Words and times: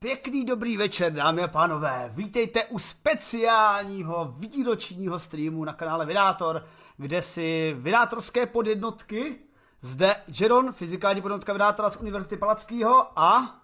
Pěkný 0.00 0.44
dobrý 0.44 0.76
večer, 0.76 1.12
dámy 1.12 1.42
a 1.42 1.48
pánové. 1.48 2.10
Vítejte 2.14 2.64
u 2.64 2.78
speciálního 2.78 4.24
výročního 4.24 5.18
streamu 5.18 5.64
na 5.64 5.72
kanále 5.72 6.06
Vydátor, 6.06 6.66
kde 6.96 7.22
si 7.22 7.74
vydátorské 7.78 8.46
podjednotky, 8.46 9.38
zde 9.80 10.16
Jeron, 10.40 10.72
fyzikální 10.72 11.20
podjednotka 11.20 11.52
Vydátora 11.52 11.90
z 11.90 11.96
Univerzity 11.96 12.36
Palackého 12.36 13.18
a 13.18 13.60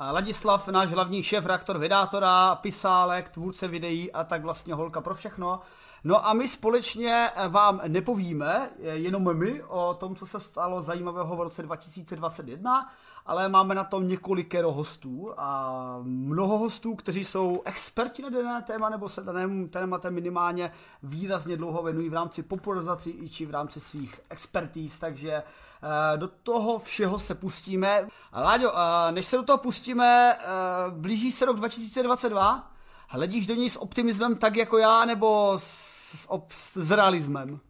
Ladislav, 0.00 0.68
náš 0.68 0.90
hlavní 0.90 1.22
šéf, 1.22 1.46
reaktor 1.46 1.78
Vydátora, 1.78 2.54
pisálek, 2.54 3.28
tvůrce 3.28 3.68
videí 3.68 4.12
a 4.12 4.24
tak 4.24 4.42
vlastně 4.42 4.74
holka 4.74 5.00
pro 5.00 5.14
všechno. 5.14 5.60
No 6.04 6.26
a 6.26 6.32
my 6.32 6.48
společně 6.48 7.30
vám 7.48 7.80
nepovíme, 7.88 8.70
jenom 8.78 9.36
my, 9.38 9.62
o 9.62 9.94
tom, 9.94 10.16
co 10.16 10.26
se 10.26 10.40
stalo 10.40 10.82
zajímavého 10.82 11.36
v 11.36 11.40
roce 11.40 11.62
2021, 11.62 12.92
ale 13.26 13.48
máme 13.48 13.74
na 13.74 13.84
tom 13.84 14.08
několikero 14.08 14.72
hostů 14.72 15.32
a 15.36 15.98
mnoho 16.02 16.58
hostů, 16.58 16.94
kteří 16.94 17.24
jsou 17.24 17.62
experti 17.64 18.22
na 18.22 18.28
dané 18.28 18.62
téma 18.62 18.88
nebo 18.88 19.08
se 19.08 19.22
danému 19.22 19.68
tématem 19.68 20.14
minimálně 20.14 20.72
výrazně 21.02 21.56
dlouho 21.56 21.82
věnují 21.82 22.08
v 22.08 22.14
rámci 22.14 22.42
popularizací 22.42 23.28
či 23.28 23.46
v 23.46 23.50
rámci 23.50 23.80
svých 23.80 24.20
expertíz, 24.30 24.98
takže 24.98 25.32
eh, 25.32 26.16
do 26.16 26.28
toho 26.28 26.78
všeho 26.78 27.18
se 27.18 27.34
pustíme. 27.34 28.08
Láďo, 28.32 28.72
eh, 28.76 29.12
než 29.12 29.26
se 29.26 29.36
do 29.36 29.42
toho 29.42 29.58
pustíme, 29.58 30.36
eh, 30.38 30.44
blíží 30.90 31.32
se 31.32 31.44
rok 31.44 31.56
2022, 31.56 32.70
hledíš 33.08 33.46
do 33.46 33.54
něj 33.54 33.70
s 33.70 33.82
optimismem 33.82 34.36
tak 34.36 34.56
jako 34.56 34.78
já, 34.78 35.04
nebo 35.04 35.58
s, 35.58 36.28
s, 36.48 36.72
s 36.74 36.90
realismem? 36.90 37.60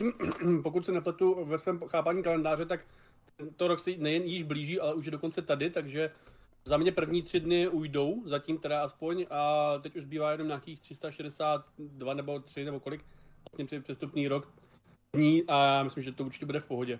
Pokud 0.62 0.84
se 0.84 0.92
nepletu 0.92 1.44
ve 1.44 1.58
svém 1.58 1.80
chápání 1.88 2.22
kalendáře, 2.22 2.66
tak 2.66 2.80
to 3.56 3.68
rok 3.68 3.78
se 3.78 3.90
nejen 3.96 4.22
již 4.22 4.42
blíží, 4.42 4.80
ale 4.80 4.94
už 4.94 5.04
je 5.04 5.10
dokonce 5.10 5.42
tady, 5.42 5.70
takže 5.70 6.10
za 6.64 6.76
mě 6.76 6.92
první 6.92 7.22
tři 7.22 7.40
dny 7.40 7.68
ujdou, 7.68 8.22
zatím 8.26 8.58
teda 8.58 8.82
aspoň, 8.84 9.26
a 9.30 9.72
teď 9.78 9.96
už 9.96 10.02
zbývá 10.02 10.32
jenom 10.32 10.46
nějakých 10.46 10.80
362 10.80 12.14
nebo 12.14 12.40
3 12.40 12.64
nebo 12.64 12.80
kolik, 12.80 13.04
vlastně 13.52 13.80
přestupný 13.80 14.28
rok 14.28 14.48
dní 15.12 15.44
a 15.48 15.64
já 15.64 15.82
myslím, 15.82 16.02
že 16.02 16.12
to 16.12 16.24
určitě 16.24 16.46
bude 16.46 16.60
v 16.60 16.64
pohodě. 16.64 16.98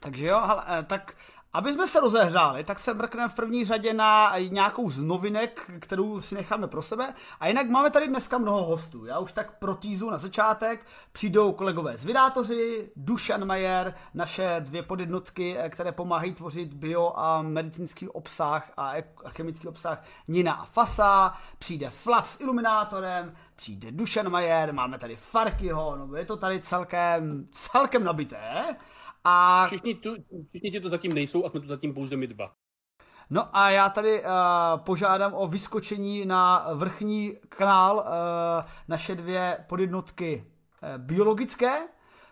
Takže 0.00 0.26
jo, 0.26 0.40
hele, 0.46 0.64
eh, 0.68 0.82
tak 0.82 1.16
aby 1.56 1.72
jsme 1.72 1.86
se 1.86 2.00
rozehřáli, 2.00 2.64
tak 2.64 2.78
se 2.78 2.94
mrkneme 2.94 3.28
v 3.28 3.34
první 3.34 3.64
řadě 3.64 3.94
na 3.94 4.38
nějakou 4.38 4.90
z 4.90 5.02
novinek, 5.02 5.70
kterou 5.80 6.20
si 6.20 6.34
necháme 6.34 6.68
pro 6.68 6.82
sebe. 6.82 7.14
A 7.40 7.48
jinak 7.48 7.68
máme 7.68 7.90
tady 7.90 8.08
dneska 8.08 8.38
mnoho 8.38 8.64
hostů. 8.64 9.06
Já 9.06 9.18
už 9.18 9.32
tak 9.32 9.58
pro 9.58 9.74
týzu 9.74 10.10
na 10.10 10.18
začátek. 10.18 10.86
Přijdou 11.12 11.52
kolegové 11.52 11.96
z 11.96 12.04
Vydátoři, 12.04 12.90
Dušan 12.96 13.44
Majer, 13.44 13.94
naše 14.14 14.56
dvě 14.60 14.82
podjednotky, 14.82 15.56
které 15.68 15.92
pomáhají 15.92 16.34
tvořit 16.34 16.74
bio 16.74 17.12
a 17.16 17.42
medicínský 17.42 18.08
obsah 18.08 18.70
a 18.76 18.92
chemický 19.28 19.68
obsah 19.68 20.02
Nina 20.28 20.52
a 20.52 20.64
Fasa. 20.64 21.34
Přijde 21.58 21.90
Flav 21.90 22.28
s 22.28 22.40
iluminátorem, 22.40 23.34
přijde 23.56 23.92
Dušan 23.92 24.28
Majer, 24.28 24.72
máme 24.72 24.98
tady 24.98 25.16
Farkyho, 25.16 25.96
no 25.96 26.16
je 26.16 26.24
to 26.24 26.36
tady 26.36 26.60
celkem, 26.60 27.48
celkem 27.52 28.04
nabité. 28.04 28.76
A... 29.28 29.66
Všichni, 29.66 29.94
tu, 29.94 30.14
všichni 30.48 30.70
ti 30.70 30.80
to 30.80 30.88
zatím 30.88 31.12
nejsou 31.12 31.44
a 31.44 31.50
jsme 31.50 31.60
tu 31.60 31.66
zatím 31.66 31.94
pouze 31.94 32.16
my 32.16 32.26
dva. 32.26 32.52
No 33.30 33.56
a 33.56 33.70
já 33.70 33.88
tady 33.88 34.22
uh, 34.22 34.28
požádám 34.76 35.34
o 35.34 35.46
vyskočení 35.46 36.26
na 36.26 36.68
vrchní 36.74 37.36
kanál 37.48 37.96
uh, 37.96 38.04
naše 38.88 39.14
dvě 39.14 39.64
podjednotky 39.68 40.44
uh, 40.44 41.04
biologické, 41.04 41.88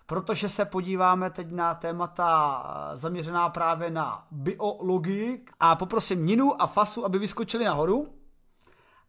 protože 0.07 0.49
se 0.49 0.65
podíváme 0.65 1.31
teď 1.31 1.51
na 1.51 1.75
témata 1.75 2.91
zaměřená 2.95 3.49
právě 3.49 3.91
na 3.91 4.27
biologii 4.31 5.45
a 5.61 5.77
poprosím 5.77 6.27
Ninu 6.27 6.63
a 6.63 6.67
Fasu, 6.67 7.05
aby 7.05 7.19
vyskočili 7.19 7.65
nahoru 7.65 8.24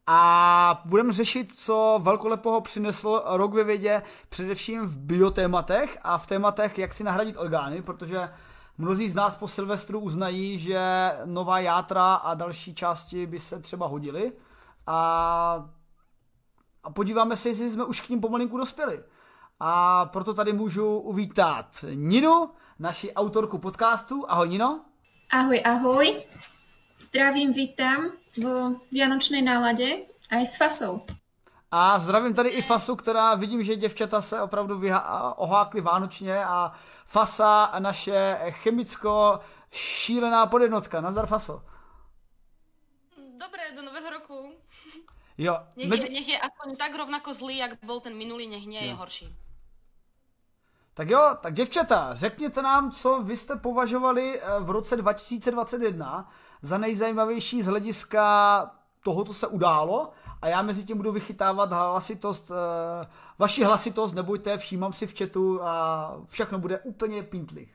a 0.08 0.82
budeme 0.86 1.14
řešit, 1.14 1.54
co 1.54 2.00
velkolepoho 2.04 2.62
přinesl 2.62 3.22
rok 3.26 3.54
ve 3.54 3.64
vědě, 3.64 4.04
především 4.30 4.82
v 4.86 4.98
biotématech 4.98 5.98
a 6.02 6.18
v 6.18 6.28
tématech, 6.28 6.78
jak 6.78 6.94
si 6.94 7.04
nahradit 7.04 7.38
orgány, 7.38 7.82
protože 7.82 8.30
mnozí 8.78 9.10
z 9.10 9.16
nás 9.16 9.36
po 9.36 9.48
Silvestru 9.48 10.00
uznají, 10.00 10.60
že 10.60 11.12
nová 11.26 11.60
játra 11.60 12.16
a 12.16 12.34
další 12.34 12.76
části 12.76 13.26
by 13.26 13.40
se 13.40 13.60
třeba 13.60 13.88
hodily 13.88 14.32
a, 14.88 15.70
a 16.84 16.90
podíváme 16.90 17.38
se, 17.38 17.50
jestli 17.50 17.72
jsme 17.72 17.84
už 17.84 18.02
k 18.02 18.10
ním 18.10 18.22
pomalinku 18.22 18.58
dospěli. 18.58 19.04
A 19.60 20.06
proto 20.06 20.34
tady 20.34 20.54
můžu 20.54 20.98
uvítat 20.98 21.86
Ninu, 21.94 22.50
naši 22.80 23.14
autorku 23.14 23.58
podcastu. 23.58 24.26
Ahoj 24.28 24.50
Nino. 24.50 24.82
Ahoj, 25.32 25.62
ahoj. 25.66 26.24
Zdravím, 27.00 27.54
vítám 27.54 28.12
vo 28.44 28.80
vianočnej 28.92 29.42
nálade 29.44 30.08
aj 30.32 30.44
s 30.46 30.58
Fasou. 30.58 31.06
A 31.72 32.00
zdravím 32.00 32.34
tady 32.34 32.50
i 32.50 32.62
Fasu, 32.62 32.96
která 32.96 33.36
vidím, 33.36 33.64
že 33.64 33.76
děvčata 33.76 34.22
se 34.22 34.42
opravdu 34.42 34.80
vyha- 34.80 35.34
ohákly 35.38 35.82
vánočně 35.82 36.46
a 36.46 36.72
Fasa, 37.06 37.72
naše 37.80 38.38
chemicko 38.50 39.40
šílená 39.72 40.46
podjednotka. 40.46 41.02
Nazdar 41.02 41.28
Faso. 41.28 41.64
Dobré, 43.18 43.76
do 43.76 43.82
nového 43.82 44.10
roku. 44.10 44.54
Jo. 45.38 45.58
Nech, 45.76 45.88
mezi... 45.88 46.04
je, 46.04 46.10
nech 46.14 46.28
je 46.28 46.40
aspoň 46.40 46.76
tak 46.76 46.96
rovnako 46.96 47.34
zlý, 47.34 47.58
jak 47.58 47.72
byl 47.84 48.00
ten 48.00 48.18
minulý, 48.18 48.48
nech 48.50 48.66
nie 48.66 48.86
je 48.86 48.94
horší. 48.94 49.36
Tak 50.94 51.10
jo, 51.10 51.38
tak 51.42 51.54
děvčata, 51.54 52.16
řekněte 52.16 52.62
nám, 52.62 52.92
co 52.92 53.22
vy 53.24 53.38
jste 53.38 53.56
považovali 53.56 54.42
eh, 54.42 54.60
v 54.60 54.70
roce 54.70 54.96
2021 54.96 56.32
za 56.66 56.78
nejzajímavější 56.78 57.62
z 57.62 57.68
hlediska 57.68 58.26
toho, 59.04 59.26
co 59.26 59.34
se 59.34 59.48
událo 59.48 60.12
a 60.42 60.48
já 60.48 60.62
mezi 60.62 60.86
tím 60.86 60.98
budu 60.98 61.12
vychytávat 61.12 61.70
hlasitost, 61.72 62.50
uh, 62.50 62.58
vaši 63.40 63.64
hlasitost, 63.64 64.16
nebojte, 64.16 64.58
všímám 64.58 64.94
si 64.94 65.08
v 65.08 65.18
chatu 65.18 65.64
a 65.64 65.74
všechno 66.30 66.60
bude 66.60 66.80
úplně 66.80 67.24
pintlich. 67.24 67.70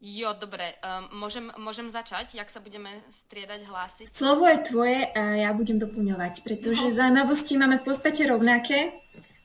Jo, 0.00 0.34
dobré. 0.38 0.74
Um, 0.84 1.18
môžem, 1.18 1.50
môžem 1.56 1.88
začať, 1.90 2.36
jak 2.36 2.50
sa 2.52 2.60
budeme 2.60 3.00
striedať 3.26 3.64
hlasy? 3.64 4.04
Slovo 4.04 4.44
je 4.46 4.58
tvoje 4.58 5.08
a 5.08 5.20
ja 5.40 5.50
budem 5.56 5.80
doplňovať, 5.80 6.44
pretože 6.44 6.84
no. 6.84 6.92
zaujímavosti 6.92 7.56
máme 7.56 7.80
v 7.80 7.84
podstate 7.90 8.28
rovnaké. 8.28 8.92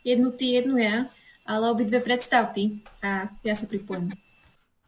Jednu 0.03 0.35
ty, 0.35 0.59
jednu 0.59 0.77
ja, 0.77 1.07
ale 1.47 1.71
obidve 1.71 2.03
predstav 2.03 2.51
ty 2.51 2.83
a 2.99 3.31
ja 3.47 3.55
sa 3.55 3.65
pripojím. 3.65 4.11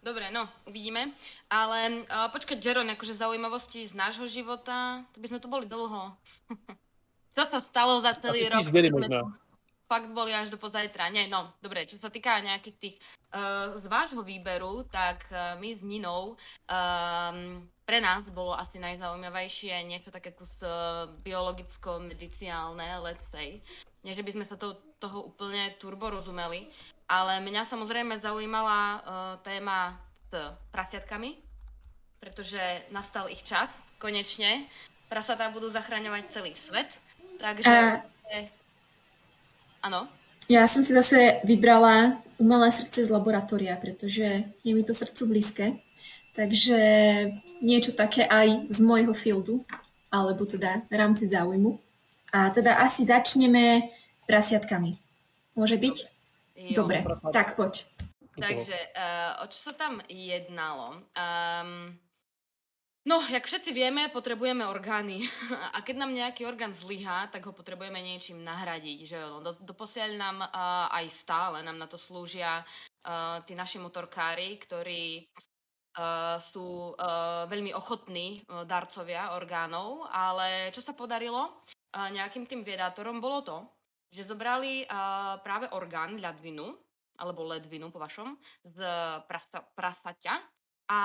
Dobre, 0.03 0.35
no, 0.35 0.52
uvidíme. 0.68 1.16
Ale 1.53 2.09
uh, 2.09 2.34
počkať, 2.34 2.58
Jeron, 2.58 2.90
akože 2.97 3.14
zaujímavosti 3.14 3.86
z 3.86 3.94
nášho 3.94 4.25
života, 4.25 5.06
to 5.14 5.22
by 5.22 5.30
sme 5.30 5.38
tu 5.38 5.46
boli 5.46 5.69
dlho. 5.69 6.18
Čo 7.38 7.44
sa 7.46 7.62
stalo 7.69 8.02
za 8.02 8.18
celý 8.18 8.50
rok? 8.50 8.66
Fakt 9.86 10.09
boli 10.09 10.34
až 10.34 10.50
do 10.50 10.58
pozajtra. 10.58 11.14
Nie, 11.14 11.30
no, 11.30 11.53
dobre, 11.62 11.86
čo 11.86 12.00
sa 12.02 12.09
týka 12.09 12.41
nejakých 12.41 12.78
tých 12.81 12.96
uh, 13.36 13.78
z 13.78 13.86
vášho 13.86 14.25
výberu, 14.25 14.88
tak 14.90 15.22
uh, 15.30 15.53
my 15.59 15.75
s 15.78 15.81
Ninou, 15.86 16.34
um, 16.34 17.38
pre 17.85 18.00
nás 18.02 18.25
bolo 18.31 18.58
asi 18.58 18.80
najzaujímavejšie 18.81 19.75
niečo 19.85 20.09
také 20.09 20.34
kus 20.34 20.50
uh, 20.66 21.06
biologicko-mediciálne, 21.22 23.06
let's 23.06 23.28
say. 23.30 23.62
Nie, 24.02 24.17
že 24.17 24.26
by 24.26 24.32
sme 24.34 24.46
sa 24.50 24.58
to, 24.58 24.79
toho 24.97 25.29
úplne 25.29 25.76
turbo 25.78 26.09
rozumeli, 26.09 26.72
ale 27.05 27.44
mňa 27.44 27.67
samozrejme 27.70 28.23
zaujímala 28.23 28.79
uh, 28.79 29.02
téma 29.46 30.00
s 30.34 30.38
prasiatkami, 30.74 31.38
pretože 32.18 32.58
nastal 32.90 33.30
ich 33.30 33.46
čas, 33.46 33.70
konečne. 34.02 34.66
Prasatá 35.14 35.53
budú 35.53 35.70
zachraňovať 35.70 36.24
celý 36.34 36.58
svet. 36.58 36.90
Takže... 37.38 38.02
Uh, 38.34 38.50
ano. 39.84 40.08
Já 40.50 40.68
jsem 40.68 40.84
si 40.84 40.94
zase 40.94 41.40
vybrala 41.44 42.22
umelé 42.38 42.72
srdce 42.72 43.06
z 43.06 43.09
laboratória, 43.09 43.76
pretože 43.76 44.44
je 44.64 44.76
mi 44.76 44.84
to 44.84 44.94
srdcu 44.94 45.28
blízke. 45.28 45.66
Takže 46.36 46.78
niečo 47.62 47.94
také 47.94 48.26
aj 48.26 48.66
z 48.74 48.79
môjho 48.82 49.14
fieldu, 49.14 49.62
alebo 50.09 50.50
teda 50.50 50.82
v 50.90 50.96
rámci 50.97 51.29
záujmu. 51.29 51.79
A 52.34 52.50
teda 52.50 52.82
asi 52.82 53.06
začneme 53.06 53.94
prasiatkami. 54.26 54.97
Môže 55.53 55.78
byť? 55.78 55.96
Jo. 56.58 56.84
Dobre, 56.84 57.06
tak 57.29 57.53
poď. 57.53 57.86
Takže 58.34 58.78
uh, 58.97 59.46
o 59.46 59.50
čo 59.50 59.59
sa 59.70 59.74
tam 59.78 60.02
jednalo? 60.09 61.06
Um, 61.14 61.94
no, 63.06 63.22
jak 63.30 63.46
všetci 63.46 63.70
vieme, 63.70 64.09
potrebujeme 64.09 64.66
orgány. 64.66 65.30
A 65.76 65.85
keď 65.85 65.96
nám 66.02 66.12
nejaký 66.18 66.50
orgán 66.50 66.74
zlyhá, 66.74 67.30
tak 67.30 67.46
ho 67.46 67.53
potrebujeme 67.53 68.02
niečím 68.02 68.41
nahradiť. 68.41 69.00
Že? 69.06 69.18
No, 69.22 69.38
do, 69.46 69.53
doposiaľ 69.62 70.12
nám 70.18 70.38
uh, 70.41 70.90
aj 70.90 71.06
stále 71.14 71.62
nám 71.62 71.78
na 71.78 71.85
to 71.85 72.02
slúžia 72.02 72.66
uh, 72.66 73.46
tí 73.46 73.53
naši 73.53 73.78
motorkári, 73.78 74.58
ktorí 74.66 75.29
uh, 75.94 76.41
sú 76.41 76.97
uh, 76.97 77.46
veľmi 77.46 77.70
ochotní 77.78 78.41
uh, 78.50 78.66
darcovia 78.66 79.38
orgánov, 79.38 80.09
ale 80.09 80.74
čo 80.74 80.82
sa 80.82 80.97
podarilo 80.97 81.53
uh, 81.53 82.09
nejakým 82.09 82.50
tým 82.50 82.66
viedátorom 82.66 83.22
bolo 83.22 83.40
to, 83.46 83.58
že 84.14 84.29
zobrali 84.29 84.86
uh, 84.86 85.41
práve 85.41 85.70
orgán 85.74 86.18
ľadvinu, 86.18 86.78
alebo 87.20 87.46
ledvinu 87.46 87.94
po 87.94 88.02
vašom, 88.02 88.38
z 88.66 88.78
prasa, 89.30 89.62
prasaťa 89.78 90.36
a 90.90 91.02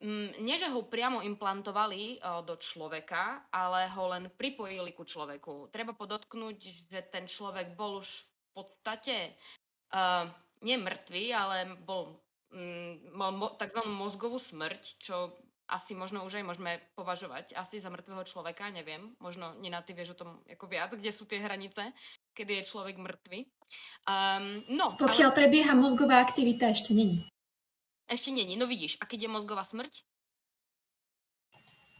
mm, 0.00 0.42
nie, 0.42 0.56
že 0.60 0.68
ho 0.68 0.84
priamo 0.84 1.24
implantovali 1.24 2.18
uh, 2.18 2.44
do 2.44 2.58
človeka, 2.60 3.48
ale 3.50 3.88
ho 3.90 4.04
len 4.12 4.28
pripojili 4.34 4.92
ku 4.92 5.06
človeku. 5.06 5.72
Treba 5.72 5.96
podotknúť, 5.96 6.56
že 6.90 7.00
ten 7.08 7.24
človek 7.24 7.74
bol 7.74 8.04
už 8.04 8.08
v 8.08 8.50
podstate 8.52 9.16
uh, 9.92 10.28
nie 10.64 10.76
mŕtvý, 10.80 11.24
ale 11.32 11.56
bol 11.84 12.20
mm, 12.52 13.12
mal 13.16 13.32
mo- 13.32 13.54
tzv. 13.56 13.80
mozgovú 13.88 14.40
smrť, 14.40 14.82
čo 15.00 15.32
asi 15.66 15.98
možno 15.98 16.22
už 16.22 16.38
aj 16.38 16.44
môžeme 16.46 16.78
považovať 16.94 17.58
asi 17.58 17.82
za 17.82 17.90
mŕtvého 17.90 18.22
človeka, 18.22 18.70
neviem. 18.70 19.18
Možno 19.18 19.58
Nina, 19.58 19.82
ty 19.82 19.98
vieš 19.98 20.14
o 20.14 20.18
tom 20.18 20.38
ako 20.46 20.70
viac, 20.70 20.94
kde 20.94 21.10
sú 21.10 21.26
tie 21.26 21.42
hranice, 21.42 21.90
kedy 22.38 22.62
je 22.62 22.70
človek 22.70 22.96
mŕtvy. 23.02 23.50
Um, 24.06 24.62
no, 24.70 24.94
Pokiaľ 24.94 25.34
ale... 25.34 25.38
prebieha 25.38 25.74
mozgová 25.74 26.22
aktivita, 26.22 26.70
ešte 26.70 26.94
není. 26.94 27.26
Ešte 28.06 28.30
není, 28.30 28.54
no 28.54 28.70
vidíš. 28.70 29.02
A 29.02 29.06
keď 29.06 29.26
je 29.26 29.34
mozgová 29.34 29.66
smrť? 29.66 30.06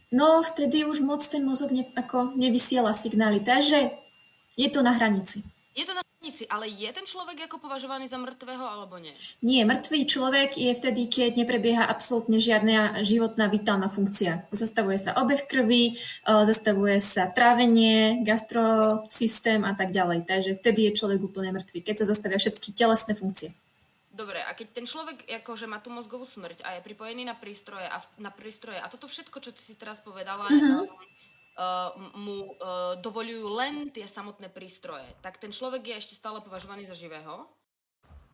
No, 0.07 0.39
vtedy 0.39 0.87
už 0.87 1.03
moc 1.03 1.19
ten 1.27 1.43
mozog 1.43 1.75
ne, 1.75 1.83
ako 1.99 2.31
nevysiela 2.39 2.95
signály, 2.95 3.43
takže 3.43 3.91
je 4.55 4.67
to 4.71 4.79
na 4.79 4.95
hranici. 4.95 5.43
Je 5.77 5.85
to 5.85 5.93
na 5.93 6.01
hranici, 6.01 6.49
ale 6.49 6.65
je 6.73 6.89
ten 6.89 7.05
človek 7.05 7.45
ako 7.45 7.61
považovaný 7.61 8.09
za 8.09 8.17
mŕtvého 8.17 8.65
alebo 8.65 8.97
nie? 8.97 9.13
Nie, 9.45 9.61
mŕtvý 9.61 10.09
človek 10.09 10.57
je 10.57 10.73
vtedy, 10.73 11.05
keď 11.05 11.37
neprebieha 11.37 11.85
absolútne 11.85 12.41
žiadna 12.41 13.05
životná 13.05 13.45
vitálna 13.45 13.85
funkcia. 13.85 14.49
Zastavuje 14.49 14.97
sa 14.97 15.13
obeh 15.21 15.45
krvi, 15.45 16.01
zastavuje 16.25 16.97
sa 16.97 17.29
trávenie, 17.29 18.25
gastrosystém 18.25 19.61
a 19.61 19.77
tak 19.77 19.93
ďalej. 19.93 20.25
Takže 20.25 20.57
vtedy 20.57 20.89
je 20.89 20.97
človek 20.97 21.21
úplne 21.21 21.53
mŕtvý, 21.53 21.85
keď 21.85 22.01
sa 22.01 22.09
zastavia 22.09 22.41
všetky 22.41 22.73
telesné 22.73 23.13
funkcie. 23.13 23.53
Dobre, 24.17 24.41
a 24.41 24.49
keď 24.57 24.81
ten 24.81 24.89
človek 24.89 25.29
akože 25.29 25.69
má 25.69 25.77
tú 25.77 25.93
mozgovú 25.93 26.25
smrť 26.25 26.65
a 26.65 26.81
je 26.81 26.85
pripojený 26.89 27.21
na 27.21 27.37
prístroje 27.37 27.85
a, 27.85 28.01
na 28.17 28.33
prístroje 28.33 28.81
a 28.81 28.89
toto 28.89 29.05
všetko, 29.05 29.37
čo 29.45 29.53
ty 29.53 29.61
si 29.61 29.77
teraz 29.77 30.01
povedala, 30.01 30.49
uh-huh. 30.49 30.89
Uh, 31.57 31.91
mu 32.13 32.53
uh, 32.53 32.95
dovolujú 33.01 33.49
len 33.57 33.89
tie 33.89 34.05
samotné 34.05 34.53
prístroje, 34.53 35.05
tak 35.25 35.41
ten 35.41 35.49
človek 35.49 35.83
je 35.83 35.99
ešte 35.99 36.15
stále 36.15 36.39
považovaný 36.39 36.85
za 36.85 36.93
živého. 36.93 37.49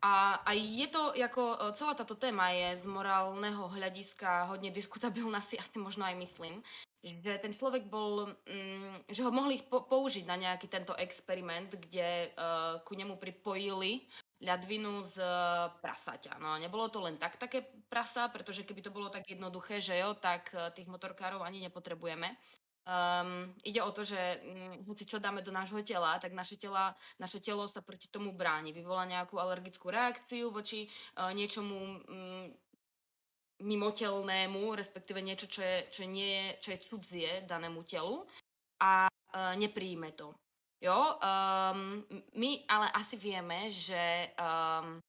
A, 0.04 0.44
a 0.44 0.52
je 0.52 0.84
to, 0.92 1.16
ako 1.16 1.42
uh, 1.56 1.72
celá 1.74 1.96
táto 1.96 2.12
téma 2.12 2.52
je 2.52 2.84
z 2.84 2.84
morálneho 2.84 3.72
hľadiska 3.72 4.52
hodne 4.52 4.68
diskutabilná 4.68 5.40
si, 5.48 5.56
aj 5.56 5.72
možno 5.80 6.04
aj 6.04 6.20
myslím, 6.20 6.60
že 7.04 7.40
ten 7.40 7.52
človek 7.56 7.88
bol, 7.88 8.28
um, 8.28 8.94
že 9.08 9.24
ho 9.24 9.32
mohli 9.32 9.64
po- 9.64 9.88
použiť 9.88 10.24
na 10.28 10.36
nejaký 10.36 10.68
tento 10.68 10.92
experiment, 11.00 11.72
kde 11.72 12.32
uh, 12.36 12.80
ku 12.84 12.92
nemu 12.92 13.16
pripojili 13.16 14.04
ľadvinu 14.44 15.08
z 15.14 15.16
eh, 15.18 15.32
prasaťa. 15.80 16.36
No 16.38 16.60
nebolo 16.60 16.92
to 16.92 17.00
len 17.00 17.16
tak 17.16 17.40
také 17.40 17.64
prasa, 17.88 18.28
pretože 18.28 18.62
keby 18.62 18.84
to 18.84 18.92
bolo 18.92 19.08
tak 19.08 19.24
jednoduché, 19.24 19.80
že 19.80 19.96
jo, 19.96 20.12
tak 20.14 20.52
eh, 20.52 20.70
tých 20.76 20.86
motorkárov 20.86 21.40
ani 21.40 21.64
nepotrebujeme. 21.64 22.36
Um, 22.84 23.56
ide 23.64 23.80
o 23.80 23.88
to, 23.96 24.04
že 24.04 24.44
um, 24.84 24.92
čo 24.92 25.16
dáme 25.16 25.40
do 25.40 25.48
nášho 25.48 25.80
tela, 25.80 26.20
tak 26.20 26.36
naše, 26.36 26.60
tela, 26.60 26.92
naše 27.16 27.40
telo 27.40 27.64
sa 27.64 27.80
proti 27.80 28.12
tomu 28.12 28.36
bráni. 28.36 28.76
Vyvolá 28.76 29.08
nejakú 29.08 29.40
alergickú 29.40 29.88
reakciu 29.88 30.52
voči 30.52 30.92
uh, 31.16 31.32
niečomu 31.32 31.76
um, 31.80 32.52
mimotelnému, 33.64 34.76
respektíve 34.76 35.24
niečo, 35.24 35.48
čo 35.48 35.64
je, 35.64 35.76
čo, 35.88 36.02
nie 36.04 36.28
je, 36.28 36.46
čo 36.60 36.68
je 36.76 36.84
cudzie 36.84 37.30
danému 37.48 37.88
telu 37.88 38.28
a 38.84 39.08
uh, 39.08 39.56
nepríjme 39.56 40.12
to. 40.12 40.36
Jo, 40.84 41.16
um, 41.16 42.04
my 42.36 42.50
ale 42.68 42.92
asi 42.92 43.16
vieme, 43.16 43.72
že 43.72 44.28
um, 44.36 45.00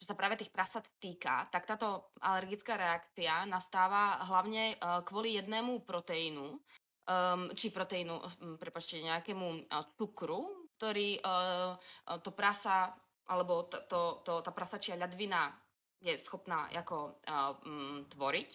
čo 0.00 0.08
sa 0.08 0.16
práve 0.16 0.40
tých 0.40 0.48
prasat 0.48 0.88
týka, 0.96 1.44
tak 1.52 1.68
táto 1.68 2.08
alergická 2.24 2.80
reakcia 2.80 3.44
nastáva 3.44 4.24
hlavne 4.24 4.80
uh, 4.80 5.04
kvôli 5.04 5.36
jednému 5.36 5.84
proteínu, 5.84 6.56
um, 7.06 7.50
či 7.54 7.70
proteínu, 7.70 8.14
um, 8.14 8.54
prepačte, 8.58 9.02
nejakému 9.02 9.46
uh, 9.66 9.86
cukru, 9.98 10.68
ktorý 10.78 11.22
uh, 11.22 11.78
to 12.22 12.30
prasa, 12.34 12.90
alebo 13.30 13.70
to, 13.70 13.86
to, 13.86 14.00
to, 14.26 14.32
tá 14.42 14.50
prasačia 14.50 14.98
ľadvina 14.98 15.54
je 16.02 16.18
schopná 16.18 16.66
ako 16.74 17.22
uh, 17.30 17.54
um, 17.62 18.02
tvoriť. 18.10 18.50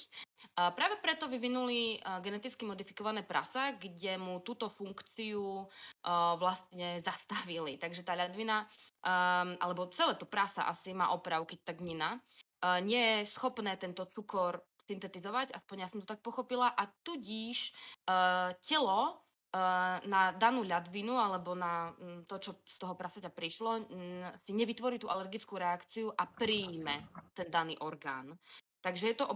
Uh, 0.59 0.69
práve 0.75 0.99
preto 0.99 1.31
vyvinuli 1.31 1.97
uh, 2.03 2.19
geneticky 2.19 2.67
modifikované 2.67 3.23
prasa, 3.23 3.71
kde 3.79 4.19
mu 4.19 4.43
túto 4.43 4.67
funkciu 4.67 5.63
uh, 5.63 6.35
vlastne 6.35 6.99
zastavili. 6.99 7.79
Takže 7.79 8.03
tá 8.03 8.19
ľadvina, 8.19 8.67
um, 9.01 9.55
alebo 9.63 9.87
celé 9.95 10.19
to 10.19 10.27
prasa 10.27 10.67
asi 10.67 10.91
má 10.91 11.15
opravky, 11.15 11.55
tak 11.63 11.79
nina, 11.79 12.19
uh, 12.59 12.83
nie 12.83 13.23
je 13.23 13.31
schopné 13.31 13.79
tento 13.79 14.03
cukor 14.11 14.59
syntetizovať, 14.87 15.51
aspoň 15.51 15.77
ja 15.83 15.87
som 15.91 15.99
to 15.99 16.07
tak 16.07 16.23
pochopila, 16.23 16.71
a 16.71 16.87
tudíž 17.03 17.75
uh, 18.07 18.55
telo 18.63 19.27
Eh, 19.47 19.97
na 20.11 20.35
danú 20.35 20.67
ľadvinu 20.67 21.15
alebo 21.15 21.55
na 21.55 21.95
mm, 21.95 22.27
to, 22.27 22.35
čo 22.35 22.51
z 22.67 22.77
toho 22.83 22.99
prasaťa 22.99 23.31
prišlo, 23.31 23.87
mm, 23.87 24.43
si 24.43 24.51
nevytvorí 24.51 24.99
tú 24.99 25.07
alergickú 25.07 25.55
reakciu 25.55 26.11
a 26.11 26.27
príjme 26.27 27.07
ten 27.31 27.47
daný 27.47 27.79
orgán. 27.79 28.35
Takže 28.83 29.07
je 29.07 29.15
to 29.15 29.31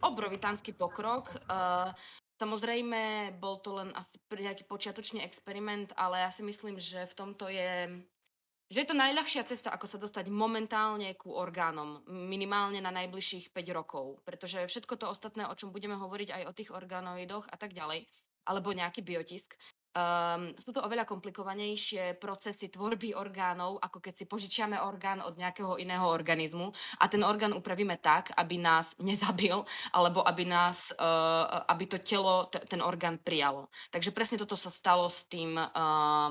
obrovitánsky 0.00 0.72
pokrok. 0.72 1.28
Eh, 1.36 1.92
samozrejme, 2.40 3.36
bol 3.36 3.60
to 3.60 3.76
len 3.76 3.92
asi 3.92 4.16
nejaký 4.32 4.64
počiatočný 4.64 5.20
experiment, 5.20 5.92
ale 5.92 6.24
ja 6.24 6.32
si 6.32 6.40
myslím, 6.40 6.80
že 6.80 7.04
v 7.04 7.14
tomto 7.14 7.52
je 7.52 8.00
že 8.70 8.86
je 8.86 8.88
to 8.88 8.94
najľahšia 8.94 9.42
cesta, 9.50 9.74
ako 9.74 9.86
sa 9.90 9.98
dostať 9.98 10.30
momentálne 10.30 11.10
ku 11.18 11.34
orgánom, 11.34 12.06
minimálne 12.06 12.78
na 12.78 12.94
najbližších 12.94 13.50
5 13.50 13.76
rokov, 13.76 14.22
pretože 14.22 14.62
všetko 14.70 14.94
to 14.94 15.10
ostatné, 15.10 15.42
o 15.50 15.58
čom 15.58 15.74
budeme 15.74 15.98
hovoriť 15.98 16.30
aj 16.30 16.42
o 16.46 16.54
tých 16.54 16.70
orgánoidoch 16.70 17.50
a 17.50 17.56
tak 17.58 17.74
ďalej, 17.74 18.06
alebo 18.46 18.70
nejaký 18.70 19.02
biotisk. 19.02 19.58
Um, 19.90 20.54
sú 20.62 20.70
to 20.70 20.86
oveľa 20.86 21.02
komplikovanejšie 21.02 22.14
procesy 22.22 22.70
tvorby 22.70 23.10
orgánov, 23.10 23.82
ako 23.82 23.98
keď 23.98 24.22
si 24.22 24.24
požičiame 24.30 24.78
orgán 24.78 25.18
od 25.18 25.34
nejakého 25.34 25.82
iného 25.82 26.06
organizmu 26.06 26.70
a 27.02 27.10
ten 27.10 27.26
orgán 27.26 27.50
upravíme 27.50 27.98
tak, 27.98 28.30
aby 28.38 28.54
nás 28.54 28.94
nezabil, 29.02 29.66
alebo 29.90 30.22
aby, 30.22 30.46
nás, 30.46 30.94
uh, 30.94 31.66
aby 31.66 31.90
to 31.90 31.98
telo, 32.06 32.46
t- 32.54 32.62
ten 32.70 32.78
orgán 32.86 33.18
prijalo. 33.18 33.66
Takže 33.90 34.14
presne 34.14 34.38
toto 34.38 34.54
sa 34.54 34.70
stalo 34.70 35.10
s 35.10 35.26
tým 35.26 35.58
uh, 35.58 36.30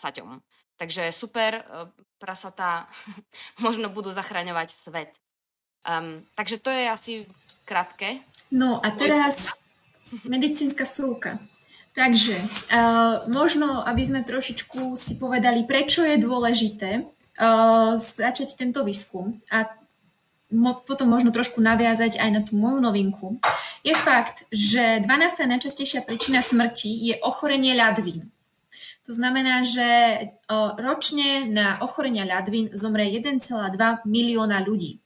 saťom. 0.00 0.40
Takže 0.76 1.12
super, 1.14 1.62
uh, 1.62 1.88
prasatá 2.18 2.88
možno 3.64 3.90
budú 3.90 4.10
zachraňovať 4.10 4.74
svet. 4.84 5.10
Um, 5.84 6.24
takže 6.34 6.56
to 6.58 6.70
je 6.72 6.84
asi 6.88 7.12
krátke. 7.68 8.24
No 8.48 8.80
a 8.80 8.88
teraz 8.90 9.52
medicínska 10.24 10.88
súka. 10.88 11.38
Takže 11.94 12.34
uh, 12.74 13.30
možno, 13.30 13.86
aby 13.86 14.02
sme 14.02 14.26
trošičku 14.26 14.98
si 14.98 15.14
povedali, 15.14 15.62
prečo 15.62 16.02
je 16.02 16.18
dôležité 16.18 17.06
uh, 17.06 17.94
začať 17.94 18.58
tento 18.58 18.82
výskum 18.82 19.30
a 19.54 19.70
mo- 20.50 20.82
potom 20.82 21.06
možno 21.06 21.30
trošku 21.30 21.62
naviazať 21.62 22.18
aj 22.18 22.30
na 22.34 22.40
tú 22.42 22.58
moju 22.58 22.82
novinku, 22.82 23.38
je 23.86 23.94
fakt, 23.94 24.42
že 24.50 25.06
12. 25.06 25.46
najčastejšia 25.46 26.02
príčina 26.02 26.42
smrti 26.42 27.14
je 27.14 27.14
ochorenie 27.22 27.78
ľadvín. 27.78 28.33
To 29.04 29.12
znamená, 29.12 29.68
že 29.68 29.84
ročne 30.80 31.44
na 31.44 31.76
ochorenia 31.84 32.24
ľadvín 32.24 32.72
zomrie 32.72 33.12
1,2 33.12 33.44
milióna 34.08 34.64
ľudí. 34.64 35.04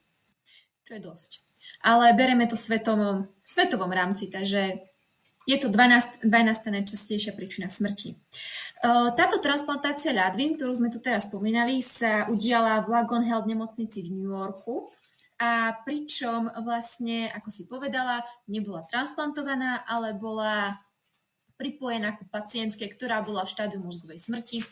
Čo 0.86 0.92
je 0.94 1.02
dosť. 1.02 1.30
Ale 1.82 2.14
bereme 2.14 2.46
to 2.46 2.54
svetovom, 2.54 3.26
v 3.26 3.48
svetovom 3.48 3.90
rámci, 3.90 4.30
takže 4.30 4.86
je 5.50 5.56
to 5.58 5.66
12, 5.72 6.26
12. 6.26 6.74
najčastejšia 6.78 7.34
príčina 7.34 7.66
smrti. 7.66 8.14
Táto 9.18 9.42
transplantácia 9.42 10.14
ľadvín, 10.14 10.54
ktorú 10.54 10.78
sme 10.78 10.94
tu 10.94 11.02
teraz 11.02 11.26
spomínali, 11.26 11.82
sa 11.82 12.30
udiala 12.30 12.84
v 12.86 12.94
Lagon 12.94 13.26
Health 13.26 13.50
nemocnici 13.50 14.06
v 14.06 14.14
New 14.14 14.30
Yorku. 14.30 14.94
A 15.38 15.70
pričom 15.86 16.50
vlastne, 16.66 17.30
ako 17.30 17.48
si 17.50 17.70
povedala, 17.70 18.26
nebola 18.50 18.82
transplantovaná, 18.90 19.86
ale 19.86 20.14
bola 20.14 20.82
pripojená 21.58 22.14
ku 22.14 22.24
pacientke, 22.30 22.86
ktorá 22.86 23.20
bola 23.20 23.42
v 23.42 23.52
štádiu 23.52 23.82
mozgovej 23.82 24.22
smrti. 24.22 24.62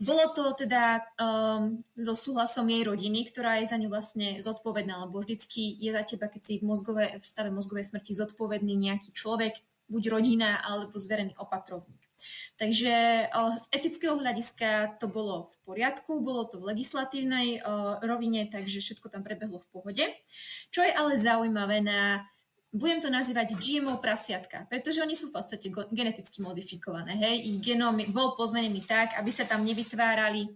Bolo 0.00 0.32
to 0.32 0.56
teda 0.56 1.04
um, 1.20 1.84
so 1.92 2.16
súhlasom 2.16 2.64
jej 2.72 2.80
rodiny, 2.80 3.28
ktorá 3.28 3.60
je 3.60 3.68
za 3.68 3.76
ňu 3.76 3.92
vlastne 3.92 4.40
zodpovedná, 4.40 5.04
lebo 5.04 5.20
vždycky 5.20 5.76
je 5.76 5.92
za 5.92 6.00
teba, 6.08 6.32
keď 6.32 6.40
si 6.40 6.54
v, 6.56 6.64
mozgové, 6.64 7.20
v 7.20 7.24
stave 7.26 7.52
mozgovej 7.52 7.92
smrti 7.92 8.16
zodpovedný 8.16 8.80
nejaký 8.80 9.12
človek, 9.12 9.60
buď 9.90 10.02
rodina 10.08 10.62
alebo 10.62 10.96
zverený 10.96 11.36
opatrovník. 11.36 12.00
Takže 12.56 13.26
z 13.32 13.64
etického 13.74 14.14
hľadiska 14.16 15.00
to 15.02 15.08
bolo 15.10 15.50
v 15.50 15.54
poriadku, 15.66 16.20
bolo 16.22 16.46
to 16.46 16.62
v 16.62 16.72
legislatívnej 16.72 17.64
rovine, 18.04 18.46
takže 18.46 18.80
všetko 18.80 19.08
tam 19.10 19.26
prebehlo 19.26 19.58
v 19.58 19.68
pohode. 19.72 20.04
Čo 20.70 20.80
je 20.86 20.92
ale 20.94 21.18
zaujímavé 21.18 21.82
na 21.82 22.24
budem 22.70 23.02
to 23.02 23.10
nazývať 23.10 23.58
GMO 23.58 23.98
prasiatka, 23.98 24.66
pretože 24.70 25.02
oni 25.02 25.18
sú 25.18 25.30
v 25.30 25.42
podstate 25.42 25.66
geneticky 25.90 26.38
modifikované. 26.38 27.18
Hej? 27.18 27.36
Ich 27.50 27.58
genóm 27.58 27.98
bol 28.14 28.38
pozmenený 28.38 28.86
tak, 28.86 29.18
aby 29.18 29.30
sa 29.34 29.42
tam 29.42 29.66
nevytvárali 29.66 30.46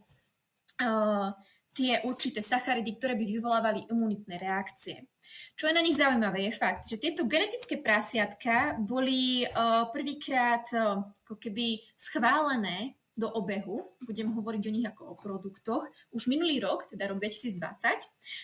uh, 0.78 1.34
tie 1.74 2.06
určité 2.06 2.38
sacharidy, 2.38 2.94
ktoré 2.94 3.18
by 3.18 3.24
vyvolávali 3.26 3.90
imunitné 3.90 4.38
reakcie. 4.38 5.10
Čo 5.58 5.66
je 5.66 5.74
na 5.74 5.82
nich 5.82 5.98
zaujímavé, 5.98 6.46
je 6.46 6.54
fakt, 6.54 6.86
že 6.86 7.02
tieto 7.02 7.26
genetické 7.26 7.82
prasiatka 7.82 8.78
boli 8.78 9.42
uh, 9.42 9.90
prvýkrát 9.90 10.70
uh, 10.70 11.02
ako 11.26 11.34
keby 11.34 11.82
schválené 11.98 12.94
do 13.14 13.30
obehu, 13.30 13.94
budem 14.02 14.34
hovoriť 14.34 14.62
o 14.66 14.74
nich 14.74 14.86
ako 14.86 15.14
o 15.14 15.14
produktoch, 15.14 15.86
už 16.10 16.26
minulý 16.26 16.58
rok, 16.58 16.90
teda 16.90 17.10
rok 17.10 17.22
2020, 17.22 17.62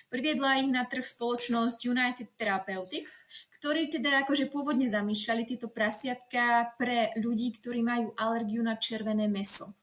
priviedla 0.09 0.63
ich 0.63 0.71
na 0.71 0.87
trh 0.87 1.03
spoločnosť 1.03 1.79
United 1.91 2.39
Therapeutics, 2.39 3.27
ktorí 3.59 3.91
teda 3.91 4.23
akože 4.25 4.49
pôvodne 4.49 4.87
zamýšľali 4.87 5.43
tieto 5.45 5.67
prasiatka 5.67 6.73
pre 6.79 7.11
ľudí, 7.19 7.53
ktorí 7.59 7.83
majú 7.83 8.15
alergiu 8.15 8.63
na 8.63 8.79
červené 8.79 9.27
meso. 9.27 9.75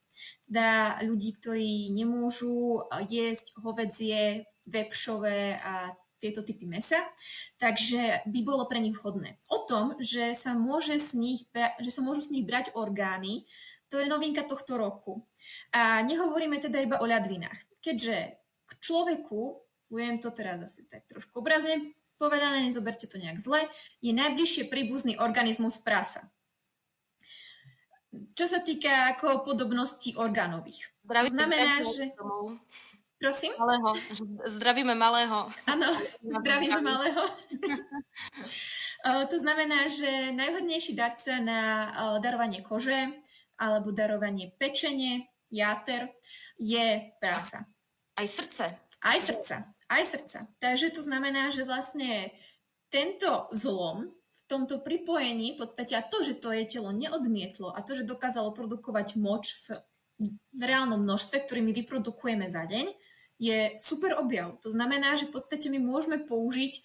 Teda 0.47 0.97
ľudí, 1.03 1.35
ktorí 1.35 1.91
nemôžu 1.91 2.87
jesť 3.11 3.53
hovedzie, 3.59 4.47
vepšové 4.67 5.59
a 5.59 5.91
tieto 6.17 6.41
typy 6.41 6.65
mesa, 6.65 7.05
takže 7.61 8.25
by 8.25 8.39
bolo 8.41 8.65
pre 8.65 8.81
nich 8.81 8.97
vhodné. 8.97 9.37
O 9.53 9.63
tom, 9.69 9.93
že 10.01 10.33
sa, 10.33 10.57
môže 10.57 10.97
z 10.97 11.13
nich, 11.13 11.39
že 11.53 11.93
sa 11.93 12.01
môžu 12.01 12.25
z 12.25 12.33
nich 12.33 12.45
brať 12.45 12.73
orgány, 12.73 13.45
to 13.87 13.99
je 13.99 14.07
novinka 14.07 14.43
tohto 14.43 14.77
roku. 14.77 15.23
A 15.71 16.01
nehovoríme 16.03 16.59
teda 16.59 16.83
iba 16.83 16.99
o 16.99 17.05
ľadvinách. 17.07 17.79
Keďže 17.79 18.15
k 18.67 18.71
človeku, 18.83 19.63
budem 19.87 20.19
to 20.19 20.29
teraz 20.35 20.59
zase 20.67 20.87
tak 20.91 21.07
trošku 21.07 21.39
obrazne 21.39 21.95
povedané, 22.17 22.65
nezoberte 22.65 23.05
to 23.07 23.21
nejak 23.21 23.39
zle, 23.39 23.69
je 24.01 24.11
najbližšie 24.11 24.67
príbuzný 24.67 25.21
organizmus 25.21 25.77
prasa. 25.79 26.27
Čo 28.33 28.49
sa 28.49 28.59
týka 28.65 29.13
ako 29.13 29.45
podobností 29.45 30.17
orgánových. 30.17 30.89
Zdravím 31.05 31.29
to 31.29 31.37
znamená, 31.37 31.71
že... 31.85 32.03
Prosím? 33.17 33.51
Malého. 33.57 33.89
Zdravíme 34.45 34.93
malého. 34.93 35.49
Áno, 35.65 35.89
zdravíme 36.37 36.81
malého. 36.81 37.21
to 39.31 39.35
znamená, 39.41 39.89
že 39.89 40.33
najhodnejší 40.37 40.93
darca 40.93 41.41
na 41.41 41.61
darovanie 42.21 42.61
kože 42.61 43.09
alebo 43.57 43.91
darovanie 43.91 44.53
pečenie, 44.55 45.29
játer, 45.49 46.13
je 46.57 47.13
prasa. 47.21 47.65
Aj 48.17 48.25
srdce. 48.25 48.65
Aj 49.01 49.19
srdca. 49.21 49.55
Aj 49.87 50.03
srdca. 50.03 50.39
Takže 50.57 50.93
to 50.93 51.01
znamená, 51.05 51.53
že 51.53 51.67
vlastne 51.67 52.33
tento 52.89 53.45
zlom 53.53 54.09
v 54.09 54.39
tomto 54.49 54.79
pripojení, 54.81 55.55
v 55.55 55.67
podstate 55.67 55.93
a 55.93 56.05
to, 56.05 56.23
že 56.23 56.39
to 56.39 56.49
je 56.55 56.77
telo 56.77 56.89
neodmietlo 56.95 57.75
a 57.75 57.83
to, 57.83 57.93
že 57.93 58.07
dokázalo 58.07 58.55
produkovať 58.55 59.19
moč 59.19 59.53
v 59.59 60.61
reálnom 60.61 60.97
množstve, 61.03 61.45
ktorý 61.45 61.61
my 61.61 61.71
vyprodukujeme 61.77 62.49
za 62.49 62.65
deň, 62.65 62.89
je 63.37 63.77
super 63.77 64.17
objav. 64.17 64.57
To 64.65 64.73
znamená, 64.73 65.13
že 65.13 65.29
v 65.29 65.37
podstate 65.37 65.69
my 65.69 65.77
môžeme 65.77 66.17
použiť 66.25 66.81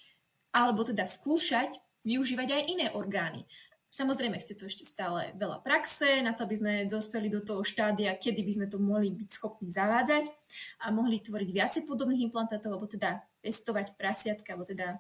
alebo 0.52 0.84
teda 0.84 1.08
skúšať 1.08 1.80
využívať 2.04 2.48
aj 2.52 2.62
iné 2.68 2.86
orgány. 2.92 3.48
Samozrejme, 3.92 4.40
chce 4.40 4.56
to 4.56 4.64
ešte 4.64 4.88
stále 4.88 5.36
veľa 5.36 5.60
praxe 5.60 6.24
na 6.24 6.32
to, 6.32 6.48
aby 6.48 6.56
sme 6.56 6.72
dospeli 6.88 7.28
do 7.28 7.44
toho 7.44 7.60
štádia, 7.60 8.16
kedy 8.16 8.40
by 8.40 8.52
sme 8.56 8.66
to 8.72 8.80
mohli 8.80 9.12
byť 9.12 9.28
schopní 9.28 9.68
zavádzať 9.68 10.32
a 10.80 10.88
mohli 10.88 11.20
tvoriť 11.20 11.50
viacej 11.52 11.82
podobných 11.84 12.24
implantátov, 12.24 12.72
alebo 12.72 12.88
teda 12.88 13.20
pestovať 13.44 13.92
prasiatka, 14.00 14.56
alebo 14.56 14.64
teda 14.64 14.96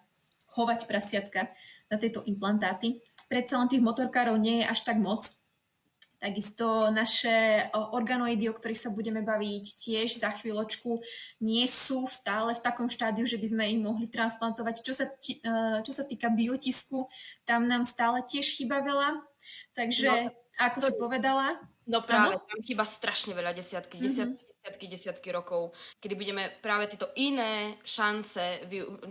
chovať 0.52 0.84
prasiatka 0.84 1.48
na 1.88 1.96
tieto 1.96 2.20
implantáty. 2.28 3.00
Predsa 3.32 3.64
len 3.64 3.72
tých 3.72 3.80
motorkárov 3.80 4.36
nie 4.36 4.60
je 4.60 4.68
až 4.68 4.84
tak 4.84 5.00
moc, 5.00 5.24
Takisto 6.22 6.94
naše 6.94 7.66
organoidy, 7.74 8.46
o 8.46 8.54
ktorých 8.54 8.78
sa 8.78 8.94
budeme 8.94 9.26
baviť 9.26 9.64
tiež 9.74 10.22
za 10.22 10.30
chvíľočku, 10.30 11.02
nie 11.42 11.66
sú 11.66 12.06
stále 12.06 12.54
v 12.54 12.62
takom 12.62 12.86
štádiu, 12.86 13.26
že 13.26 13.42
by 13.42 13.46
sme 13.50 13.64
ich 13.74 13.82
mohli 13.82 14.06
transplantovať. 14.06 14.86
Čo 14.86 14.94
sa, 14.94 15.10
e, 15.10 15.82
čo 15.82 15.90
sa 15.90 16.06
týka 16.06 16.30
biotisku, 16.30 17.10
tam 17.42 17.66
nám 17.66 17.82
stále 17.82 18.22
tiež 18.22 18.54
chýba 18.54 18.86
veľa. 18.86 19.18
Takže, 19.74 20.30
no, 20.30 20.62
ako 20.62 20.78
to, 20.78 20.86
si 20.86 20.92
povedala... 20.94 21.58
No 21.90 21.98
práve, 21.98 22.38
ano? 22.38 22.46
tam 22.46 22.62
chýba 22.62 22.86
strašne 22.86 23.34
veľa, 23.34 23.58
desiatky, 23.58 23.98
mm-hmm. 23.98 24.06
desiatky, 24.06 24.46
desiatky, 24.62 24.86
desiatky 24.86 25.28
rokov, 25.34 25.74
kedy 25.98 26.14
budeme 26.14 26.54
práve 26.62 26.86
tieto 26.86 27.10
iné 27.18 27.82
šance, 27.82 28.62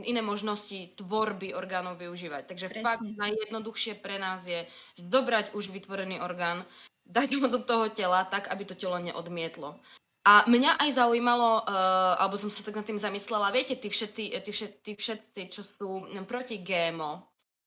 iné 0.08 0.24
možnosti 0.24 0.96
tvorby 0.96 1.52
orgánov 1.52 2.00
využívať. 2.00 2.48
Takže 2.48 2.72
Presne. 2.72 2.88
fakt 2.88 3.04
najjednoduchšie 3.04 4.00
pre 4.00 4.16
nás 4.16 4.48
je 4.48 4.64
zobrať 4.96 5.52
už 5.52 5.76
vytvorený 5.76 6.24
orgán, 6.24 6.64
dať 7.06 7.30
ho 7.40 7.48
do 7.48 7.60
toho 7.64 7.90
tela 7.92 8.26
tak, 8.28 8.48
aby 8.48 8.64
to 8.66 8.76
telo 8.76 8.98
neodmietlo. 8.98 9.80
A 10.22 10.46
mňa 10.46 10.78
aj 10.78 11.02
zaujímalo, 11.02 11.66
uh, 11.66 12.14
alebo 12.22 12.38
som 12.38 12.54
sa 12.54 12.62
tak 12.62 12.78
nad 12.78 12.86
tým 12.86 13.02
zamyslela, 13.02 13.50
viete, 13.50 13.74
tí 13.74 13.90
všetci, 13.90 14.38
tí 14.46 14.52
všetci, 14.54 14.80
tí 14.86 14.92
všetci 14.94 15.42
čo 15.50 15.62
sú 15.66 15.90
proti 16.30 16.62
GMO, 16.62 17.26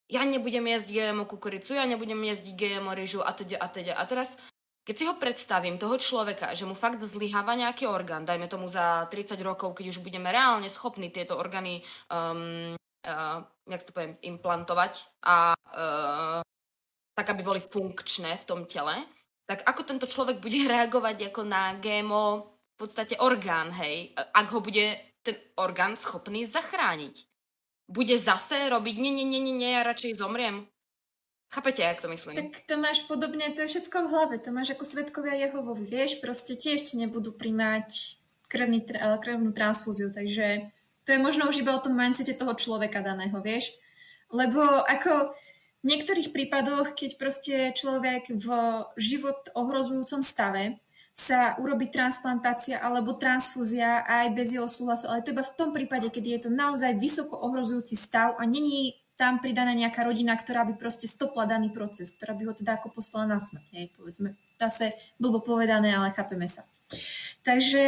ja 0.09 0.23
nebudem 0.23 0.69
jesť 0.69 0.89
GMO 0.93 1.25
kukuricu, 1.25 1.73
ja 1.75 1.89
nebudem 1.89 2.21
jesť 2.29 2.53
GMO 2.53 2.93
ryžu 2.93 3.25
a 3.25 3.33
teda 3.33 3.57
a 3.57 3.67
teda. 3.73 3.93
A 3.97 4.05
teraz, 4.05 4.37
keď 4.85 4.95
si 4.95 5.05
ho 5.09 5.15
predstavím, 5.17 5.81
toho 5.81 5.97
človeka, 5.97 6.53
že 6.53 6.69
mu 6.69 6.77
fakt 6.77 7.01
zlyháva 7.01 7.57
nejaký 7.57 7.89
orgán, 7.89 8.29
dajme 8.29 8.47
tomu 8.47 8.69
za 8.69 9.09
30 9.09 9.35
rokov, 9.41 9.73
keď 9.73 9.97
už 9.97 10.05
budeme 10.05 10.29
reálne 10.29 10.69
schopní 10.69 11.09
tieto 11.09 11.41
orgány, 11.41 11.81
um, 12.13 12.77
uh, 13.09 13.41
jak 13.65 13.83
to 13.89 13.91
poviem, 13.97 14.21
implantovať 14.21 15.01
a 15.25 15.57
uh, 15.57 16.41
tak, 17.17 17.27
aby 17.33 17.41
boli 17.41 17.61
funkčné 17.65 18.45
v 18.45 18.47
tom 18.47 18.61
tele, 18.69 19.09
tak 19.45 19.65
ako 19.65 19.83
tento 19.85 20.07
človek 20.09 20.41
bude 20.41 20.69
reagovať 20.73 21.33
ako 21.33 21.43
na 21.45 21.77
GMO 21.81 22.51
v 22.75 22.77
podstate 22.77 23.15
orgán, 23.23 23.71
hej, 23.71 24.13
ak 24.17 24.51
ho 24.51 24.59
bude 24.59 24.99
ten 25.23 25.37
orgán 25.57 25.95
schopný 25.97 26.51
zachrániť. 26.51 27.23
Bude 27.87 28.17
zase 28.19 28.67
robiť, 28.73 28.97
nie, 28.99 29.13
nie, 29.13 29.27
nie, 29.29 29.41
nie, 29.41 29.55
nie, 29.55 29.71
ja 29.73 29.85
radšej 29.85 30.19
zomriem. 30.19 30.67
Chápete, 31.55 31.87
jak 31.87 32.03
to 32.03 32.09
myslím? 32.11 32.35
Tak 32.35 32.67
to 32.67 32.75
máš 32.75 33.07
podobne, 33.07 33.47
to 33.55 33.63
je 33.63 33.71
všetko 33.71 33.97
v 34.05 34.11
hlave, 34.11 34.35
to 34.43 34.51
máš 34.51 34.75
ako 34.75 34.85
svetkovia 34.85 35.39
Jehovovi, 35.39 35.87
vieš, 35.87 36.19
proste 36.19 36.59
tiež 36.59 36.83
ti 36.83 36.99
nebudú 36.99 37.31
primať 37.31 38.19
krevný, 38.51 38.83
krevnú 39.23 39.55
transfúziu, 39.55 40.11
takže 40.11 40.75
to 41.07 41.15
je 41.15 41.21
možno 41.23 41.47
už 41.47 41.63
iba 41.63 41.77
o 41.77 41.85
tom 41.85 41.95
mindsete 41.95 42.35
toho 42.35 42.59
človeka 42.59 43.07
daného, 43.07 43.39
vieš. 43.39 43.71
Lebo 44.35 44.83
ako 44.83 45.31
v 45.85 45.93
niektorých 45.93 46.33
prípadoch, 46.33 46.97
keď 46.97 47.21
proste 47.21 47.77
človek 47.77 48.33
v 48.33 48.49
život 48.97 49.53
ohrozujúcom 49.53 50.25
stave 50.25 50.81
sa 51.13 51.55
urobí 51.61 51.93
transplantácia 51.93 52.81
alebo 52.81 53.15
transfúzia 53.21 54.03
aj 54.09 54.33
bez 54.33 54.51
jeho 54.51 54.67
súhlasu, 54.67 55.07
ale 55.07 55.23
to 55.23 55.37
iba 55.37 55.45
v 55.45 55.57
tom 55.61 55.71
prípade, 55.77 56.09
keď 56.09 56.25
je 56.25 56.41
to 56.49 56.51
naozaj 56.51 56.97
vysoko 56.97 57.37
ohrozujúci 57.37 57.95
stav 57.95 58.35
a 58.41 58.43
není 58.49 58.99
tam 59.15 59.39
pridaná 59.39 59.71
nejaká 59.77 60.03
rodina, 60.03 60.35
ktorá 60.35 60.67
by 60.67 60.75
proste 60.75 61.07
stopla 61.07 61.47
daný 61.47 61.71
proces, 61.71 62.11
ktorá 62.11 62.35
by 62.35 62.51
ho 62.51 62.53
teda 62.57 62.81
ako 62.81 62.99
poslala 62.99 63.31
na 63.31 63.39
smrť. 63.39 63.63
Hej, 63.71 63.95
povedzme, 63.95 64.35
dá 64.59 64.67
sa 64.67 64.91
blbo 65.23 65.39
povedané, 65.39 65.95
ale 65.95 66.11
chápeme 66.11 66.51
sa. 66.51 66.67
Takže 67.47 67.87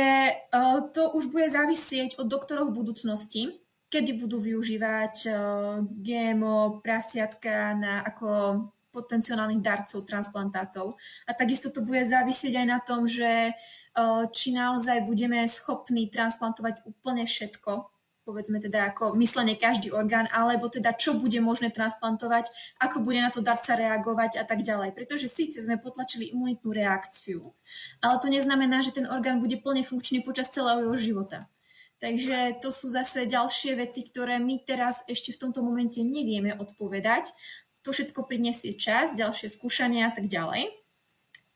to 0.94 1.10
už 1.18 1.32
bude 1.32 1.50
závisieť 1.50 2.20
od 2.22 2.30
doktorov 2.30 2.70
v 2.70 2.78
budúcnosti, 2.78 3.58
kedy 3.90 4.18
budú 4.18 4.42
využívať 4.42 5.14
eh, 5.30 5.36
GMO, 5.82 6.82
prasiatka 6.82 7.74
na 7.78 8.02
ako 8.02 8.28
potenciálnych 8.90 9.60
darcov 9.60 10.08
transplantátov. 10.08 10.96
A 11.28 11.36
takisto 11.36 11.68
to 11.68 11.84
bude 11.84 12.08
závisieť 12.08 12.64
aj 12.64 12.66
na 12.66 12.78
tom, 12.80 13.06
že 13.06 13.52
eh, 13.52 14.22
či 14.32 14.48
naozaj 14.56 15.06
budeme 15.06 15.44
schopní 15.46 16.10
transplantovať 16.10 16.82
úplne 16.82 17.28
všetko, 17.28 17.92
povedzme 18.26 18.58
teda 18.58 18.90
ako 18.90 19.14
myslenie 19.22 19.54
každý 19.54 19.94
orgán, 19.94 20.26
alebo 20.34 20.66
teda 20.66 20.98
čo 20.98 21.14
bude 21.14 21.38
možné 21.38 21.70
transplantovať, 21.70 22.50
ako 22.82 23.06
bude 23.06 23.22
na 23.22 23.30
to 23.30 23.38
darca 23.38 23.78
reagovať 23.78 24.42
a 24.42 24.44
tak 24.44 24.66
ďalej. 24.66 24.98
Pretože 24.98 25.30
síce 25.30 25.62
sme 25.62 25.78
potlačili 25.78 26.34
imunitnú 26.34 26.74
reakciu, 26.74 27.54
ale 28.02 28.18
to 28.18 28.26
neznamená, 28.26 28.82
že 28.82 28.98
ten 28.98 29.06
orgán 29.06 29.38
bude 29.38 29.62
plne 29.62 29.86
funkčný 29.86 30.26
počas 30.26 30.50
celého 30.50 30.90
jeho 30.90 30.98
života. 30.98 31.46
Takže 31.96 32.60
to 32.60 32.68
sú 32.68 32.92
zase 32.92 33.24
ďalšie 33.24 33.80
veci, 33.80 34.04
ktoré 34.04 34.36
my 34.36 34.60
teraz 34.68 35.00
ešte 35.08 35.32
v 35.32 35.48
tomto 35.48 35.64
momente 35.64 36.04
nevieme 36.04 36.52
odpovedať. 36.52 37.32
To 37.88 37.94
všetko 37.94 38.28
prinesie 38.28 38.76
čas, 38.76 39.16
ďalšie 39.16 39.48
skúšania 39.48 40.10
a 40.10 40.12
tak 40.12 40.28
ďalej. 40.28 40.70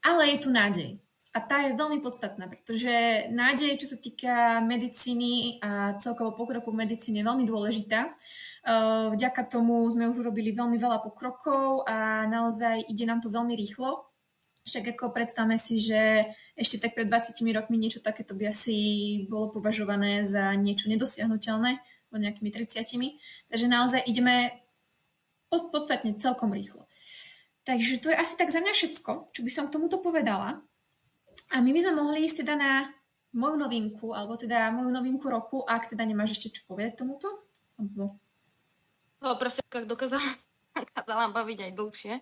Ale 0.01 0.23
je 0.33 0.39
tu 0.41 0.49
nádej. 0.49 0.97
A 1.31 1.39
tá 1.39 1.63
je 1.63 1.79
veľmi 1.79 2.03
podstatná, 2.03 2.51
pretože 2.51 2.91
nádej, 3.31 3.79
čo 3.79 3.87
sa 3.87 3.95
týka 4.03 4.59
medicíny 4.67 5.63
a 5.63 5.95
celkovo 6.03 6.35
pokroku 6.35 6.75
v 6.75 6.83
medicíne, 6.83 7.23
je 7.23 7.29
veľmi 7.31 7.47
dôležitá. 7.47 8.11
Vďaka 9.15 9.47
tomu 9.47 9.87
sme 9.87 10.11
už 10.11 10.27
urobili 10.27 10.51
veľmi 10.51 10.75
veľa 10.75 10.99
pokrokov 11.07 11.87
a 11.87 12.27
naozaj 12.27 12.83
ide 12.91 13.07
nám 13.07 13.23
to 13.23 13.31
veľmi 13.31 13.55
rýchlo. 13.55 14.10
Však 14.69 14.97
ako 14.97 15.17
predstavme 15.17 15.57
si, 15.57 15.81
že 15.81 16.29
ešte 16.53 16.77
tak 16.77 16.93
pred 16.93 17.09
20 17.09 17.33
rokmi 17.57 17.81
niečo 17.81 18.05
takéto 18.05 18.37
by 18.37 18.53
asi 18.53 18.77
bolo 19.25 19.49
považované 19.49 20.29
za 20.29 20.53
niečo 20.53 20.93
nedosiahnutelné, 20.93 21.81
o 22.11 22.17
nejakými 22.19 22.51
30. 22.51 22.83
Takže 23.49 23.67
naozaj 23.71 24.03
ideme 24.05 24.61
pod, 25.49 25.71
podstatne 25.71 26.19
celkom 26.19 26.51
rýchlo. 26.51 26.87
Takže 27.65 28.03
to 28.03 28.11
je 28.11 28.19
asi 28.19 28.35
tak 28.35 28.51
za 28.51 28.59
mňa 28.59 28.75
všetko, 28.75 29.31
čo 29.31 29.41
by 29.47 29.51
som 29.51 29.65
k 29.71 29.75
tomuto 29.79 30.03
povedala. 30.03 30.59
A 31.51 31.57
my 31.63 31.71
by 31.71 31.81
sme 31.83 31.95
mohli 31.99 32.27
ísť 32.27 32.47
teda 32.47 32.55
na 32.59 32.73
moju 33.31 33.57
novinku, 33.59 34.11
alebo 34.11 34.35
teda 34.35 34.75
moju 34.75 34.91
novinku 34.91 35.27
roku, 35.31 35.63
ak 35.63 35.91
teda 35.91 36.03
nemáš 36.03 36.39
ešte 36.39 36.59
čo 36.59 36.63
povedať 36.67 36.99
tomuto? 36.99 37.31
Alebo... 37.79 38.19
No, 39.23 39.37
proste, 39.37 39.63
ak 39.71 39.87
dokázala 39.87 40.25
dokázala 40.75 41.35
baviť 41.35 41.59
aj 41.67 41.73
dlhšie. 41.75 42.15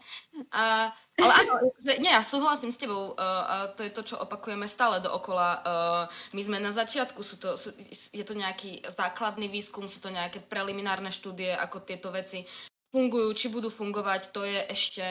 A, 0.53 0.93
ale 1.21 1.33
áno, 1.45 1.53
že, 1.85 2.01
nie, 2.01 2.09
ja 2.09 2.25
súhlasím 2.25 2.73
s 2.73 2.81
tebou. 2.81 3.13
Uh, 3.13 3.45
a 3.45 3.55
to 3.77 3.85
je 3.85 3.93
to, 3.93 4.03
čo 4.15 4.17
opakujeme 4.17 4.65
stále 4.65 5.05
dookola. 5.05 5.49
Uh, 5.61 6.05
my 6.33 6.43
sme 6.43 6.59
na 6.59 6.73
začiatku, 6.73 7.21
sú 7.21 7.37
to, 7.37 7.61
sú, 7.61 7.77
je 7.93 8.25
to 8.25 8.35
nejaký 8.35 8.81
základný 8.97 9.53
výskum, 9.53 9.87
sú 9.87 10.01
to 10.01 10.09
nejaké 10.09 10.41
preliminárne 10.41 11.13
štúdie, 11.13 11.53
ako 11.53 11.85
tieto 11.85 12.09
veci 12.09 12.49
fungujú, 12.89 13.29
či 13.37 13.47
budú 13.53 13.69
fungovať, 13.69 14.33
to 14.33 14.49
je 14.49 14.61
ešte, 14.73 15.05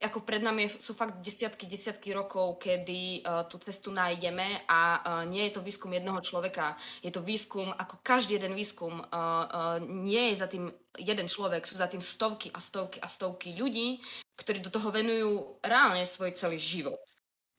ako 0.00 0.24
pred 0.24 0.40
nami 0.40 0.72
sú 0.80 0.96
fakt 0.96 1.20
desiatky, 1.20 1.68
desiatky 1.68 2.16
rokov, 2.16 2.56
kedy 2.56 3.20
uh, 3.20 3.44
tú 3.44 3.60
cestu 3.60 3.92
nájdeme 3.92 4.64
a 4.64 4.80
uh, 4.96 5.00
nie 5.28 5.44
je 5.48 5.60
to 5.60 5.64
výskum 5.64 5.92
jednoho 5.92 6.24
človeka, 6.24 6.80
je 7.04 7.12
to 7.12 7.20
výskum, 7.20 7.68
ako 7.76 8.00
každý 8.00 8.40
jeden 8.40 8.56
výskum, 8.56 9.04
uh, 9.04 9.04
uh, 9.12 9.76
nie 9.84 10.32
je 10.32 10.40
za 10.40 10.48
tým 10.48 10.72
jeden 10.96 11.28
človek, 11.28 11.68
sú 11.68 11.76
za 11.76 11.86
tým 11.86 12.00
stovky 12.00 12.48
a 12.56 12.58
stovky 12.64 12.98
a 13.04 13.08
stovky 13.12 13.52
ľudí, 13.60 14.00
ktorí 14.40 14.64
do 14.64 14.72
toho 14.72 14.88
venujú 14.88 15.60
reálne 15.60 16.08
svoj 16.08 16.32
celý 16.32 16.56
život. 16.56 16.96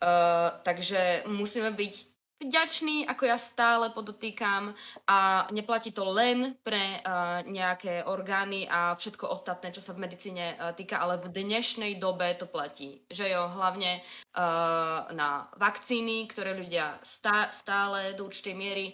Uh, 0.01 0.57
takže 0.65 1.29
musíme 1.29 1.69
byť 1.77 2.11
vďačný, 2.41 3.05
ako 3.05 3.24
ja 3.29 3.38
stále 3.38 3.93
podotýkam 3.93 4.74
a 5.05 5.45
neplatí 5.53 5.93
to 5.93 6.03
len 6.10 6.57
pre 6.65 7.00
uh, 7.00 7.45
nejaké 7.45 8.03
orgány 8.10 8.65
a 8.65 8.98
všetko 8.98 9.29
ostatné, 9.29 9.69
čo 9.69 9.86
sa 9.86 9.93
v 9.93 10.10
medicíne 10.10 10.57
uh, 10.57 10.74
týka, 10.74 10.98
ale 10.98 11.21
v 11.21 11.29
dnešnej 11.29 12.01
dobe 12.01 12.33
to 12.36 12.50
platí. 12.50 13.05
Že 13.13 13.25
jo, 13.38 13.43
hlavne 13.53 14.01
uh, 14.01 15.07
na 15.13 15.48
vakcíny, 15.62 16.25
ktoré 16.27 16.57
ľudia 16.57 16.98
stá, 17.05 17.53
stále 17.53 18.17
do 18.17 18.25
určitej 18.25 18.55
miery 18.57 18.86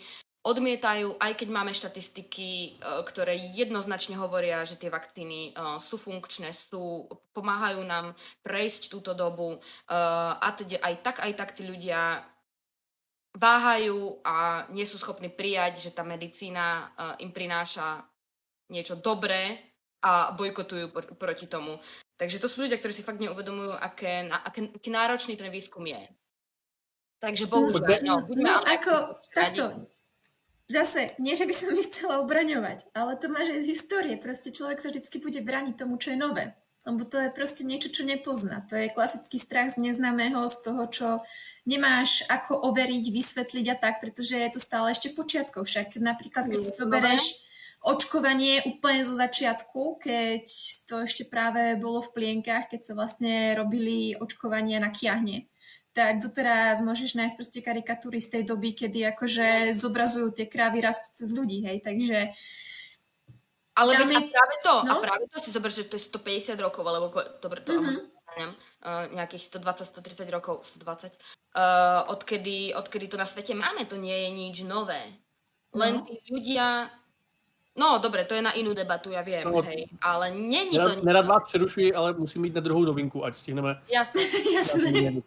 odmietajú, 0.47 1.19
aj 1.19 1.43
keď 1.43 1.49
máme 1.51 1.75
štatistiky, 1.75 2.79
ktoré 2.79 3.35
jednoznačne 3.51 4.15
hovoria, 4.15 4.63
že 4.63 4.79
tie 4.79 4.87
vakcíny 4.87 5.51
sú 5.75 5.99
funkčné, 5.99 6.55
sú, 6.55 7.03
pomáhajú 7.35 7.83
nám 7.83 8.15
prejsť 8.47 8.87
túto 8.87 9.11
dobu 9.11 9.59
a 9.91 10.47
teda 10.55 10.79
aj 10.79 10.93
tak, 11.03 11.17
aj 11.19 11.33
tak 11.35 11.49
tí 11.51 11.67
ľudia 11.67 12.23
váhajú 13.37 14.19
a 14.25 14.65
nie 14.73 14.83
sú 14.83 14.97
schopní 14.97 15.29
prijať, 15.29 15.87
že 15.87 15.93
tá 15.93 16.01
medicína 16.01 16.89
uh, 16.89 17.13
im 17.21 17.29
prináša 17.29 18.01
niečo 18.73 18.97
dobré 18.97 19.61
a 20.01 20.33
bojkotujú 20.33 20.89
por- 20.89 21.13
proti 21.15 21.45
tomu. 21.45 21.77
Takže 22.17 22.41
to 22.41 22.49
sú 22.49 22.65
ľudia, 22.65 22.81
ktorí 22.81 22.93
si 22.97 23.05
fakt 23.05 23.21
neuvedomujú, 23.21 23.77
aké, 23.77 24.25
aké, 24.25 24.73
aký 24.73 24.89
náročný 24.89 25.37
ten 25.37 25.53
výskum 25.53 25.85
je. 25.85 26.01
Takže 27.21 27.49
bohužiaľ, 27.49 28.01
no, 28.05 28.15
no, 28.29 28.61
ale 28.61 28.77
ako, 28.77 28.93
takto, 29.33 29.89
zase, 30.69 31.17
nie, 31.17 31.33
že 31.33 31.49
by 31.49 31.53
som 31.53 31.73
ich 31.73 31.89
chcela 31.89 32.21
obraňovať, 32.21 32.93
ale 32.93 33.17
to 33.17 33.25
máš 33.29 33.57
aj 33.57 33.61
z 33.65 33.71
histórie. 33.73 34.15
Proste 34.21 34.53
človek 34.53 34.77
sa 34.77 34.93
vždy 34.93 35.17
bude 35.17 35.41
brániť 35.41 35.75
tomu, 35.81 35.97
čo 35.97 36.13
je 36.13 36.17
nové. 36.17 36.53
Lebo 36.87 37.03
to 37.03 37.19
je 37.19 37.35
proste 37.35 37.67
niečo, 37.67 37.91
čo 37.91 38.07
nepozná. 38.07 38.63
To 38.71 38.79
je 38.79 38.87
klasický 38.87 39.35
strach 39.43 39.75
z 39.75 39.83
neznámeho, 39.83 40.47
z 40.47 40.57
toho, 40.63 40.83
čo 40.87 41.07
nemáš 41.67 42.23
ako 42.31 42.55
overiť, 42.71 43.11
vysvetliť 43.11 43.65
a 43.67 43.75
tak, 43.75 43.99
pretože 43.99 44.39
je 44.39 44.49
to 44.55 44.63
stále 44.63 44.87
ešte 44.87 45.11
v 45.11 45.19
počiatkoch. 45.19 45.67
Však 45.67 45.99
napríklad, 45.99 46.47
keď 46.47 46.63
si 46.63 46.71
zoberieš 46.79 47.43
očkovanie 47.83 48.63
úplne 48.63 49.03
zo 49.03 49.19
začiatku, 49.19 49.99
keď 49.99 50.47
to 50.87 51.03
ešte 51.03 51.27
práve 51.27 51.75
bolo 51.75 51.99
v 52.07 52.15
plienkach, 52.15 52.71
keď 52.71 52.87
sa 52.87 52.93
vlastne 52.95 53.51
robili 53.59 54.15
očkovania 54.15 54.79
na 54.79 54.87
kiahne, 54.87 55.51
tak 55.91 56.21
doteraz 56.21 56.77
môžeš 56.79 57.17
nájsť 57.17 57.35
proste 57.35 57.59
karikatúry 57.59 58.21
z 58.21 58.39
tej 58.39 58.43
doby, 58.47 58.77
kedy 58.77 59.11
akože 59.11 59.73
zobrazujú 59.73 60.29
tie 60.29 60.45
krávy 60.45 60.79
rastúce 60.79 61.25
z 61.25 61.33
ľudí, 61.33 61.65
hej, 61.65 61.81
takže 61.81 62.31
ale 63.77 63.93
Dáme... 63.93 64.17
a 64.17 64.21
práve 64.25 64.55
to, 64.65 64.73
no? 64.89 64.91
a 64.97 65.01
práve 65.05 65.23
to 65.29 65.37
si 65.37 65.53
zober, 65.53 65.69
že 65.69 65.85
to 65.85 66.01
je 66.01 66.09
150 66.09 66.57
rokov, 66.57 66.81
alebo 66.81 67.13
dobre, 67.37 67.61
to 67.61 67.77
mm-hmm. 67.77 67.97
neviem, 68.33 68.51
uh, 68.81 69.05
nejakých 69.13 69.53
120, 69.53 69.85
130 69.85 70.33
rokov, 70.33 70.65
120, 70.81 71.13
uh, 71.13 72.09
odkedy, 72.09 72.73
odkedy 72.73 73.05
to 73.05 73.21
na 73.21 73.29
svete 73.29 73.53
máme, 73.53 73.85
to 73.85 74.01
nie 74.01 74.17
je 74.17 74.29
nič 74.33 74.55
nové. 74.65 75.13
Len 75.77 76.01
no. 76.01 76.09
tí 76.09 76.17
ľudia 76.33 76.89
No, 77.77 78.01
dobre, 78.01 78.25
to 78.25 78.33
je 78.33 78.41
na 78.41 78.57
inú 78.57 78.73
debatu, 78.73 79.13
ja 79.13 79.21
viem, 79.21 79.45
no, 79.45 79.61
hej, 79.61 79.85
ale 80.01 80.33
není 80.33 80.73
to... 80.73 80.97
Nerad 81.05 81.29
vás 81.29 81.43
přerušuji, 81.45 81.93
ale 81.93 82.17
musím 82.17 82.41
mít 82.41 82.55
na 82.57 82.61
druhou 82.61 82.81
novinku, 82.81 83.25
ať 83.25 83.35
stihneme... 83.35 83.81
Jasne. 83.85 84.21
Jasne. 84.57 85.21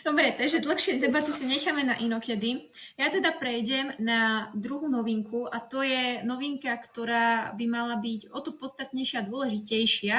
Dobre, 0.00 0.32
takže 0.32 0.64
dlhšie 0.64 0.98
debaty 0.98 1.30
si 1.32 1.44
necháme 1.46 1.84
na 1.84 1.94
inokedy. 2.00 2.72
Ja 2.96 3.12
teda 3.12 3.36
prejdem 3.36 3.92
na 4.00 4.48
druhú 4.56 4.88
novinku 4.88 5.46
a 5.46 5.60
to 5.60 5.84
je 5.84 6.24
novinka, 6.24 6.72
ktorá 6.80 7.52
by 7.54 7.64
mala 7.68 8.00
byť 8.00 8.32
o 8.32 8.40
to 8.40 8.56
podstatnejšia 8.56 9.22
a 9.22 9.28
dôležitejšia. 9.28 10.16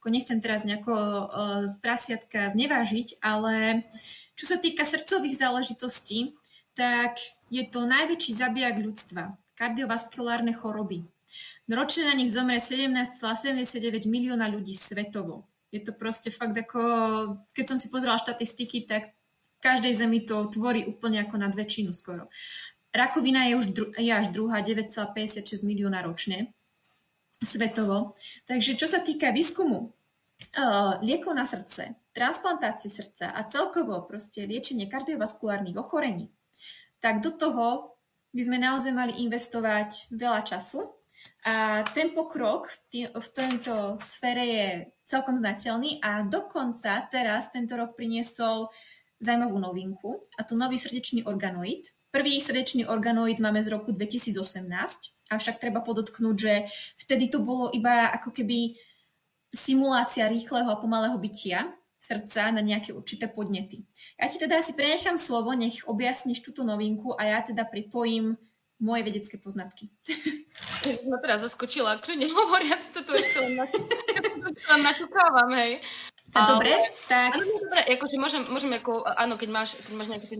Ako 0.00 0.08
nechcem 0.08 0.38
teraz 0.40 0.64
nejako 0.64 0.94
uh, 0.94 1.26
z 1.68 1.74
prasiatka 1.82 2.48
znevážiť, 2.54 3.20
ale 3.20 3.84
čo 4.32 4.48
sa 4.48 4.56
týka 4.56 4.86
srdcových 4.86 5.36
záležitostí, 5.36 6.38
tak 6.72 7.20
je 7.52 7.66
to 7.68 7.84
najväčší 7.84 8.32
zabijak 8.32 8.80
ľudstva 8.80 9.36
kardiovaskulárne 9.60 10.56
choroby. 10.56 11.04
Ročne 11.68 12.08
na 12.08 12.16
nich 12.16 12.32
zomre 12.32 12.56
17,79 12.56 14.08
milióna 14.08 14.48
ľudí 14.48 14.72
svetovo. 14.72 15.44
Je 15.70 15.84
to 15.84 15.92
proste 15.92 16.32
fakt 16.32 16.56
ako, 16.56 16.80
keď 17.52 17.64
som 17.68 17.78
si 17.78 17.92
pozrela 17.92 18.18
štatistiky, 18.18 18.88
tak 18.88 19.12
v 19.12 19.60
každej 19.60 19.92
zemi 19.94 20.24
to 20.24 20.48
tvorí 20.50 20.88
úplne 20.88 21.22
ako 21.22 21.36
nad 21.38 21.52
väčšinu 21.52 21.92
skoro. 21.94 22.26
Rakovina 22.90 23.46
je 23.46 23.54
už 23.54 23.66
dru- 23.70 23.94
je 23.94 24.10
až 24.10 24.34
druhá, 24.34 24.64
9,56 24.66 25.62
milióna 25.62 26.02
ročne 26.02 26.50
svetovo. 27.38 28.18
Takže 28.50 28.74
čo 28.74 28.90
sa 28.90 28.98
týka 28.98 29.30
výskumu 29.30 29.94
uh, 30.58 30.98
liekov 31.06 31.38
na 31.38 31.46
srdce, 31.46 31.94
transplantácie 32.10 32.90
srdca 32.90 33.30
a 33.30 33.46
celkovo 33.46 34.02
proste 34.10 34.42
liečenie 34.42 34.90
kardiovaskulárnych 34.90 35.78
ochorení, 35.78 36.34
tak 36.98 37.22
do 37.22 37.30
toho 37.30 37.89
by 38.30 38.42
sme 38.46 38.58
naozaj 38.62 38.92
mali 38.94 39.12
investovať 39.26 40.10
veľa 40.14 40.46
času 40.46 40.86
a 41.46 41.80
ten 41.96 42.12
pokrok 42.12 42.68
v 42.92 43.28
tejto 43.32 43.96
sfére 44.04 44.44
je 44.44 44.66
celkom 45.08 45.40
znateľný 45.40 45.98
a 46.04 46.20
dokonca 46.22 47.08
teraz 47.08 47.48
tento 47.48 47.80
rok 47.80 47.96
priniesol 47.96 48.68
zaujímavú 49.20 49.56
novinku 49.56 50.20
a 50.36 50.44
to 50.44 50.52
nový 50.52 50.76
srdečný 50.76 51.24
organoid. 51.24 51.88
Prvý 52.12 52.42
srdečný 52.42 52.84
organoid 52.84 53.40
máme 53.40 53.62
z 53.64 53.72
roku 53.72 53.94
2018, 53.94 54.36
avšak 55.30 55.56
treba 55.62 55.80
podotknúť, 55.80 56.36
že 56.36 56.54
vtedy 57.06 57.30
to 57.30 57.40
bolo 57.40 57.70
iba 57.72 58.10
ako 58.12 58.34
keby 58.34 58.76
simulácia 59.48 60.28
rýchleho 60.28 60.68
a 60.68 60.80
pomalého 60.80 61.16
bytia, 61.16 61.72
srdca 62.00 62.48
na 62.50 62.64
nejaké 62.64 62.96
určité 62.96 63.28
podnety. 63.28 63.84
Ja 64.16 64.26
ti 64.32 64.40
teda 64.40 64.64
asi 64.64 64.72
prenechám 64.72 65.20
slovo, 65.20 65.52
nech 65.52 65.84
objasníš 65.84 66.40
túto 66.40 66.64
novinku 66.64 67.12
a 67.14 67.28
ja 67.28 67.38
teda 67.44 67.68
pripojím 67.68 68.40
moje 68.80 69.04
vedecké 69.04 69.36
poznatky. 69.36 69.92
No 71.04 71.20
teraz 71.20 71.44
zaskočila, 71.44 72.00
kľudne 72.00 72.32
hovoriac 72.32 72.80
to 72.96 73.04
tu 73.04 73.12
ešte 73.12 73.38
len, 73.44 74.80
načukávam, 74.80 75.52
hej. 75.60 75.84
A 76.32 76.56
dobre, 76.56 76.72
tak... 77.10 77.36
Áno, 77.36 77.42
dobre, 77.42 77.80
akože 77.98 78.16
môžem, 78.16 78.42
môžem 78.46 78.72
ako, 78.78 79.02
áno, 79.04 79.34
keď 79.34 79.48
máš, 79.50 79.76
keď 79.82 79.92
máš 79.98 80.08
nejaké 80.14 80.34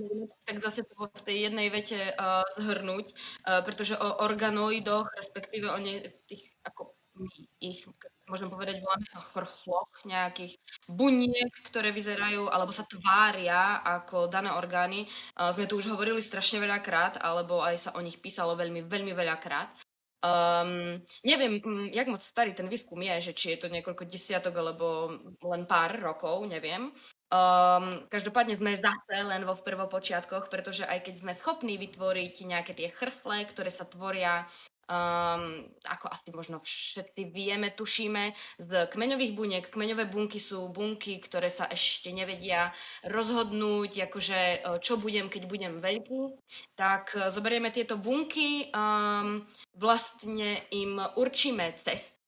tak 0.46 0.56
zase 0.62 0.86
to 0.86 1.10
v 1.10 1.22
tej 1.26 1.36
jednej 1.50 1.66
vete 1.68 2.14
uh, 2.14 2.46
zhrnúť, 2.56 3.10
uh, 3.10 3.60
pretože 3.66 3.98
o 3.98 4.08
organoidoch, 4.22 5.10
respektíve 5.18 5.66
o 5.66 5.78
ne, 5.82 6.14
tých, 6.30 6.46
ako 6.62 6.94
my 7.18 7.28
ich 7.58 7.84
môžem 8.30 8.46
povedať, 8.46 8.78
voláme 8.78 9.04
chrchloch, 9.10 9.90
nejakých 10.06 10.56
buniek, 10.86 11.50
ktoré 11.66 11.90
vyzerajú 11.90 12.46
alebo 12.46 12.70
sa 12.70 12.86
tvária 12.86 13.82
ako 13.82 14.30
dané 14.30 14.54
orgány. 14.54 15.10
Uh, 15.34 15.50
sme 15.50 15.66
tu 15.66 15.82
už 15.82 15.90
hovorili 15.90 16.22
strašne 16.22 16.62
veľakrát, 16.62 17.18
alebo 17.18 17.60
aj 17.60 17.76
sa 17.76 17.90
o 17.98 18.00
nich 18.00 18.22
písalo 18.22 18.54
veľmi, 18.54 18.86
veľmi 18.86 19.12
veľakrát. 19.12 19.74
Um, 20.20 21.00
neviem, 21.24 21.64
jak 21.96 22.04
moc 22.04 22.20
starý 22.20 22.52
ten 22.52 22.68
výskum 22.68 23.00
je, 23.00 23.32
že 23.32 23.32
či 23.32 23.46
je 23.56 23.64
to 23.64 23.72
niekoľko 23.72 24.04
desiatok 24.04 24.52
alebo 24.52 25.16
len 25.40 25.64
pár 25.64 25.96
rokov, 25.96 26.44
neviem. 26.44 26.92
Um, 27.32 28.04
každopádne 28.12 28.52
sme 28.52 28.76
zase 28.76 29.16
len 29.16 29.48
vo 29.48 29.56
prvopočiatkoch, 29.56 30.52
pretože 30.52 30.84
aj 30.84 31.08
keď 31.08 31.14
sme 31.24 31.32
schopní 31.32 31.80
vytvoriť 31.80 32.34
nejaké 32.44 32.76
tie 32.76 32.92
chrchle, 32.92 33.48
ktoré 33.48 33.72
sa 33.72 33.88
tvoria 33.88 34.44
um, 34.90 35.70
ako 35.86 36.06
asi 36.10 36.28
možno 36.34 36.58
všetci 36.58 37.30
vieme, 37.30 37.70
tušíme, 37.70 38.34
z 38.58 38.70
kmeňových 38.90 39.32
buniek. 39.38 39.64
Kmeňové 39.70 40.10
bunky 40.10 40.42
sú 40.42 40.66
bunky, 40.68 41.22
ktoré 41.22 41.48
sa 41.48 41.70
ešte 41.70 42.10
nevedia 42.10 42.74
rozhodnúť, 43.06 44.10
akože 44.10 44.40
e, 44.40 44.58
čo 44.82 44.98
budem, 44.98 45.30
keď 45.30 45.46
budem 45.46 45.78
veľký. 45.78 46.34
Tak 46.74 47.14
e, 47.14 47.18
zoberieme 47.30 47.70
tieto 47.70 47.94
bunky, 47.94 48.68
um, 48.74 49.46
vlastne 49.78 50.66
im 50.74 50.98
určíme 51.14 51.78
cestu, 51.86 52.18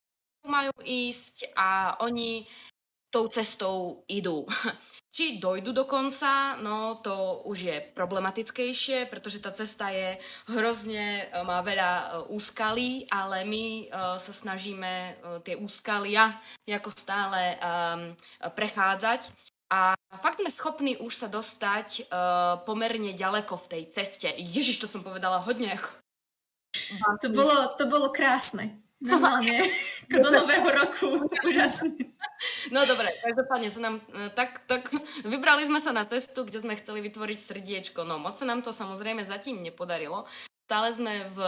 majú 0.47 0.73
ísť 0.83 1.55
a 1.59 1.99
oni 2.03 2.47
tou 3.13 3.29
cestou 3.29 4.03
idú. 4.09 4.49
Či 5.13 5.37
dojdu 5.37 5.77
do 5.77 5.85
konca, 5.85 6.57
no 6.57 6.97
to 7.05 7.45
už 7.45 7.59
je 7.61 7.77
problematickejšie, 7.93 9.13
pretože 9.13 9.45
tá 9.45 9.53
cesta 9.53 9.93
je 9.93 10.17
hrozne, 10.49 11.29
e, 11.29 11.45
má 11.45 11.61
veľa 11.61 11.91
e, 11.93 12.05
úskalí, 12.33 13.05
ale 13.13 13.45
my 13.45 13.65
e, 13.65 13.85
sa 14.17 14.33
snažíme 14.33 15.21
tie 15.45 15.53
úskalia 15.61 16.41
ako 16.65 16.89
stále 16.97 17.61
prechádzať. 18.41 19.29
A 19.69 19.93
fakt 20.25 20.41
sme 20.41 20.49
schopní 20.49 20.97
už 20.97 21.13
sa 21.17 21.29
dostať 21.29 22.09
pomerne 22.65 23.13
ďaleko 23.13 23.57
v 23.57 23.69
tej 23.69 23.83
ceste. 23.93 24.29
Ježiš, 24.29 24.85
to 24.85 24.89
som 24.89 25.05
povedala 25.05 25.41
hodne. 25.45 25.77
To 27.21 27.29
bolo, 27.29 27.73
to 27.77 27.85
bolo 27.89 28.09
krásne. 28.13 28.82
Normálne, 29.03 29.67
do 30.23 30.29
nového 30.31 30.69
roku. 30.71 31.27
Úžasný. 31.43 32.15
No 32.71 32.87
dobre, 32.87 33.11
každopádne 33.23 33.69
sa 33.71 33.81
nám, 33.83 33.95
e, 34.15 34.31
tak, 34.35 34.63
tak 34.71 34.91
vybrali 35.27 35.67
sme 35.67 35.83
sa 35.83 35.91
na 35.91 36.07
testu, 36.07 36.47
kde 36.47 36.63
sme 36.63 36.79
chceli 36.79 37.03
vytvoriť 37.07 37.39
srdiečko. 37.43 38.07
No 38.07 38.19
moc 38.23 38.39
sa 38.39 38.47
nám 38.47 38.63
to 38.63 38.71
samozrejme 38.71 39.27
zatím 39.27 39.63
nepodarilo. 39.63 40.27
Stále 40.67 40.95
sme 40.95 41.29
v, 41.35 41.39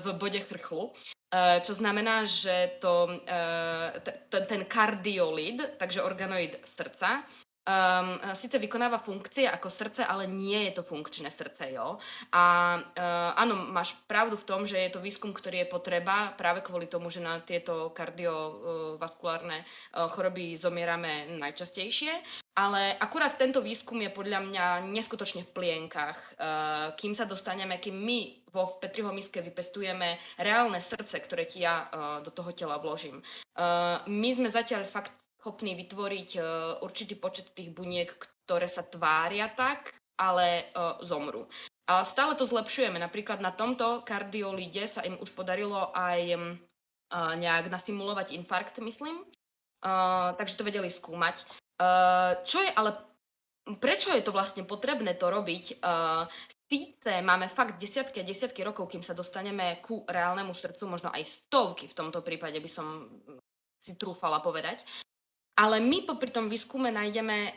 v 0.00 0.06
bode 0.18 0.40
chrchlu, 0.46 0.90
e, 1.30 1.60
čo 1.66 1.74
znamená, 1.74 2.26
že 2.26 2.78
to, 2.78 3.20
e, 3.26 4.46
ten 4.46 4.62
kardiolid, 4.66 5.78
takže 5.78 6.06
organoid 6.06 6.58
srdca, 6.66 7.26
um, 7.66 8.18
síce 8.34 8.58
vykonáva 8.58 8.98
funkcie 8.98 9.46
ako 9.46 9.68
srdce, 9.70 10.02
ale 10.02 10.26
nie 10.26 10.70
je 10.70 10.78
to 10.78 10.82
funkčné 10.82 11.30
srdce, 11.30 11.70
jo. 11.70 11.98
A 12.34 12.44
uh, 12.82 13.30
áno, 13.38 13.70
máš 13.70 13.94
pravdu 14.10 14.34
v 14.38 14.46
tom, 14.46 14.60
že 14.66 14.78
je 14.78 14.90
to 14.90 15.02
výskum, 15.02 15.30
ktorý 15.30 15.66
je 15.66 15.72
potreba 15.72 16.34
práve 16.34 16.62
kvôli 16.66 16.90
tomu, 16.90 17.10
že 17.10 17.22
na 17.22 17.38
tieto 17.42 17.94
kardiovaskulárne 17.94 19.62
uh, 19.62 20.10
choroby 20.10 20.58
zomierame 20.58 21.38
najčastejšie. 21.38 22.12
Ale 22.52 22.98
akurát 23.00 23.32
tento 23.40 23.64
výskum 23.64 23.96
je 24.04 24.12
podľa 24.12 24.44
mňa 24.44 24.64
neskutočne 24.92 25.48
v 25.48 25.54
plienkach. 25.56 26.18
Uh, 26.36 26.92
kým 27.00 27.16
sa 27.16 27.24
dostaneme, 27.24 27.80
kým 27.80 27.96
my 27.96 28.44
vo 28.52 28.76
Petriho 28.76 29.08
miske 29.08 29.40
vypestujeme 29.40 30.20
reálne 30.36 30.76
srdce, 30.76 31.16
ktoré 31.24 31.48
ti 31.48 31.64
ja 31.64 31.88
uh, 31.88 32.20
do 32.20 32.28
toho 32.28 32.52
tela 32.52 32.76
vložím. 32.76 33.24
Uh, 33.56 34.04
my 34.04 34.36
sme 34.36 34.52
zatiaľ 34.52 34.84
fakt 34.84 35.21
schopní 35.42 35.74
vytvoriť 35.74 36.30
uh, 36.38 36.44
určitý 36.86 37.18
počet 37.18 37.50
tých 37.50 37.74
buniek, 37.74 38.14
ktoré 38.46 38.70
sa 38.70 38.86
tvária 38.86 39.50
tak, 39.50 39.90
ale 40.14 40.70
uh, 40.70 41.02
zomru. 41.02 41.50
A 41.90 42.06
stále 42.06 42.38
to 42.38 42.46
zlepšujeme. 42.46 42.94
Napríklad 43.02 43.42
na 43.42 43.50
tomto 43.50 44.06
kardiolide 44.06 44.86
sa 44.86 45.02
im 45.02 45.18
už 45.18 45.34
podarilo 45.34 45.90
aj 45.90 46.38
uh, 46.38 47.34
nejak 47.34 47.66
nasimulovať 47.74 48.38
infarkt, 48.38 48.78
myslím. 48.78 49.26
Takže 50.38 50.54
to 50.54 50.62
vedeli 50.62 50.86
skúmať. 50.86 51.42
Čo 52.46 52.58
je 52.62 52.70
ale... 52.70 53.02
Prečo 53.82 54.14
je 54.14 54.22
to 54.22 54.30
vlastne 54.30 54.62
potrebné 54.62 55.18
to 55.18 55.26
robiť? 55.26 55.82
Uh, 55.82 56.30
síce 56.70 57.18
máme 57.22 57.50
fakt 57.50 57.82
desiatky 57.82 58.22
a 58.22 58.26
desiatky 58.26 58.62
rokov, 58.62 58.90
kým 58.90 59.02
sa 59.02 59.14
dostaneme 59.14 59.82
ku 59.82 60.06
reálnemu 60.06 60.54
srdcu, 60.54 60.86
možno 60.86 61.10
aj 61.10 61.26
stovky 61.26 61.90
v 61.90 61.98
tomto 61.98 62.22
prípade 62.22 62.62
by 62.62 62.70
som 62.70 63.10
si 63.82 63.98
trúfala 63.98 64.38
povedať. 64.38 64.86
Ale 65.62 65.78
my 65.78 66.02
popri 66.02 66.34
tom 66.34 66.50
výskume 66.50 66.90
nájdeme 66.90 67.54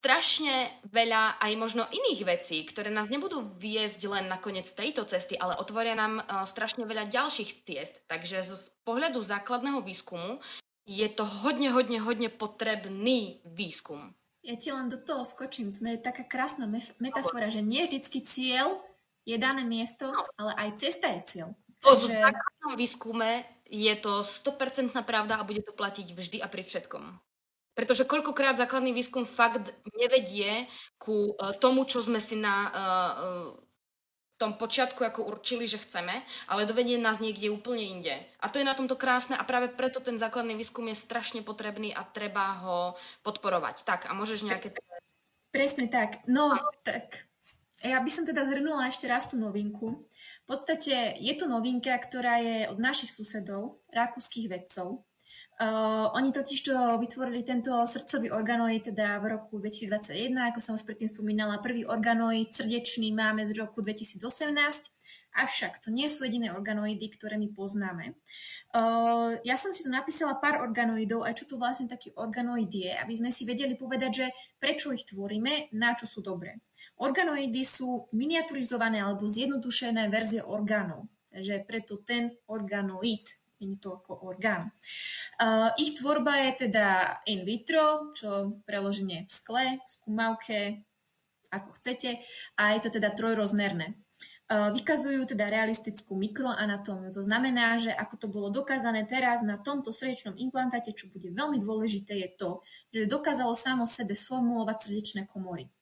strašne 0.00 0.82
veľa 0.88 1.38
aj 1.38 1.52
možno 1.60 1.84
iných 1.86 2.24
vecí, 2.24 2.64
ktoré 2.64 2.88
nás 2.88 3.12
nebudú 3.12 3.52
viesť 3.60 4.00
len 4.08 4.32
na 4.32 4.40
koniec 4.40 4.66
tejto 4.72 5.04
cesty, 5.04 5.36
ale 5.36 5.60
otvoria 5.60 5.92
nám 5.92 6.24
uh, 6.24 6.48
strašne 6.48 6.88
veľa 6.88 7.12
ďalších 7.12 7.68
ciest. 7.68 8.00
Takže 8.08 8.48
z 8.48 8.66
pohľadu 8.88 9.20
základného 9.22 9.84
výskumu 9.84 10.40
je 10.88 11.06
to 11.12 11.22
hodne, 11.22 11.70
hodne, 11.70 12.02
hodne 12.02 12.32
potrebný 12.32 13.44
výskum. 13.46 14.16
Ja 14.42 14.58
ti 14.58 14.74
len 14.74 14.90
do 14.90 14.98
toho 14.98 15.22
skočím. 15.22 15.70
To 15.70 15.86
je 15.86 16.02
taká 16.02 16.26
krásna 16.26 16.66
metafora, 16.98 17.46
že 17.46 17.62
nie 17.62 17.86
vždycky 17.86 18.26
cieľ 18.26 18.82
je 19.22 19.38
dané 19.38 19.62
miesto, 19.62 20.10
ale 20.34 20.50
aj 20.58 20.82
cesta 20.82 21.14
je 21.14 21.20
cieľ. 21.22 21.48
Takže... 21.78 22.10
V 22.10 22.26
základnom 22.26 22.74
výskume 22.74 23.30
je 23.72 23.94
to 23.96 24.20
100% 24.20 24.92
pravda 25.08 25.40
a 25.40 25.48
bude 25.48 25.64
to 25.64 25.72
platiť 25.72 26.12
vždy 26.12 26.38
a 26.44 26.46
pri 26.46 26.62
všetkom. 26.68 27.16
Pretože 27.72 28.04
koľkokrát 28.04 28.60
základný 28.60 28.92
výskum 28.92 29.24
fakt 29.24 29.72
nevedie 29.96 30.68
ku 31.00 31.32
uh, 31.32 31.56
tomu, 31.56 31.88
čo 31.88 32.04
sme 32.04 32.20
si 32.20 32.36
na 32.36 32.68
uh, 32.68 32.76
uh, 32.76 33.50
tom 34.36 34.60
počiatku 34.60 35.00
ako 35.00 35.24
určili, 35.24 35.64
že 35.64 35.80
chceme, 35.80 36.20
ale 36.52 36.68
dovedie 36.68 37.00
nás 37.00 37.16
niekde 37.16 37.48
úplne 37.48 37.96
inde. 37.96 38.14
A 38.44 38.52
to 38.52 38.60
je 38.60 38.68
na 38.68 38.76
tomto 38.76 39.00
krásne 39.00 39.40
a 39.40 39.46
práve 39.48 39.72
preto 39.72 40.04
ten 40.04 40.20
základný 40.20 40.52
výskum 40.52 40.84
je 40.92 41.00
strašne 41.00 41.40
potrebný 41.40 41.96
a 41.96 42.04
treba 42.04 42.60
ho 42.60 42.78
podporovať. 43.24 43.88
Tak, 43.88 44.00
a 44.04 44.12
môžeš 44.12 44.44
nejaké... 44.44 44.76
Presne 45.48 45.88
tak. 45.88 46.20
No, 46.28 46.52
tak 46.84 47.31
ja 47.82 47.98
by 47.98 48.10
som 48.10 48.22
teda 48.22 48.46
zhrnula 48.46 48.86
ešte 48.86 49.10
raz 49.10 49.26
tú 49.26 49.36
novinku. 49.36 50.06
V 50.42 50.46
podstate 50.46 51.18
je 51.18 51.34
to 51.34 51.50
novinka, 51.50 51.92
ktorá 51.98 52.38
je 52.38 52.70
od 52.70 52.78
našich 52.78 53.10
susedov, 53.10 53.82
rakúskych 53.90 54.46
vedcov. 54.46 55.02
Uh, 55.62 56.10
oni 56.16 56.32
totiž 56.34 56.58
to 56.64 56.74
vytvorili 56.98 57.46
tento 57.46 57.70
srdcový 57.86 58.32
organoid 58.34 58.82
teda 58.82 59.20
v 59.22 59.36
roku 59.36 59.62
2021, 59.62 60.50
ako 60.50 60.58
som 60.58 60.74
už 60.74 60.82
predtým 60.82 61.06
spomínala, 61.06 61.62
prvý 61.62 61.86
organoid 61.86 62.50
srdečný 62.50 63.14
máme 63.14 63.46
z 63.46 63.54
roku 63.60 63.78
2018 63.84 64.26
Avšak 65.32 65.80
to 65.80 65.88
nie 65.88 66.12
sú 66.12 66.28
jediné 66.28 66.52
organoidy, 66.52 67.08
ktoré 67.08 67.40
my 67.40 67.48
poznáme. 67.56 68.20
Uh, 68.76 69.40
ja 69.48 69.56
som 69.56 69.72
si 69.72 69.84
tu 69.84 69.88
napísala 69.88 70.36
pár 70.36 70.60
organoidov, 70.60 71.24
aj 71.24 71.40
čo 71.40 71.48
tu 71.48 71.54
vlastne 71.56 71.88
taký 71.88 72.12
organoid 72.12 72.68
je, 72.68 72.92
aby 72.92 73.14
sme 73.16 73.32
si 73.32 73.48
vedeli 73.48 73.72
povedať, 73.72 74.12
že 74.12 74.26
prečo 74.60 74.92
ich 74.92 75.08
tvoríme, 75.08 75.72
na 75.72 75.96
čo 75.96 76.04
sú 76.04 76.20
dobré. 76.20 76.60
Organoidy 77.00 77.64
sú 77.64 78.12
miniaturizované 78.12 79.00
alebo 79.00 79.24
zjednodušené 79.24 80.12
verzie 80.12 80.44
orgánov. 80.44 81.08
Takže 81.32 81.64
preto 81.64 81.96
ten 82.04 82.36
organoid, 82.44 83.24
nie 83.64 83.80
to 83.80 83.96
ako 84.04 84.20
orgán. 84.28 84.68
Uh, 85.40 85.72
ich 85.80 85.96
tvorba 85.96 86.44
je 86.44 86.68
teda 86.68 87.20
in 87.24 87.48
vitro, 87.48 88.12
čo 88.12 88.60
preloženie 88.68 89.24
v 89.24 89.32
skle, 89.32 89.64
v 89.80 89.88
skúmavke, 89.88 90.58
ako 91.52 91.68
chcete, 91.80 92.20
a 92.60 92.62
je 92.76 92.80
to 92.84 92.90
teda 93.00 93.12
trojrozmerné. 93.16 93.96
E, 94.52 94.76
vykazujú 94.76 95.24
teda 95.24 95.48
realistickú 95.48 96.12
mikroanatómiu. 96.12 97.08
To 97.16 97.24
znamená, 97.24 97.80
že 97.80 97.88
ako 97.88 98.14
to 98.20 98.26
bolo 98.28 98.48
dokázané 98.52 99.08
teraz 99.08 99.40
na 99.40 99.56
tomto 99.56 99.96
srdečnom 99.96 100.36
implantáte, 100.36 100.92
čo 100.92 101.08
bude 101.08 101.32
veľmi 101.32 101.56
dôležité, 101.56 102.20
je 102.20 102.28
to, 102.36 102.50
že 102.92 103.08
dokázalo 103.08 103.56
samo 103.56 103.88
sebe 103.88 104.12
sformulovať 104.12 104.92
srdečné 104.92 105.24
komory. 105.24 105.72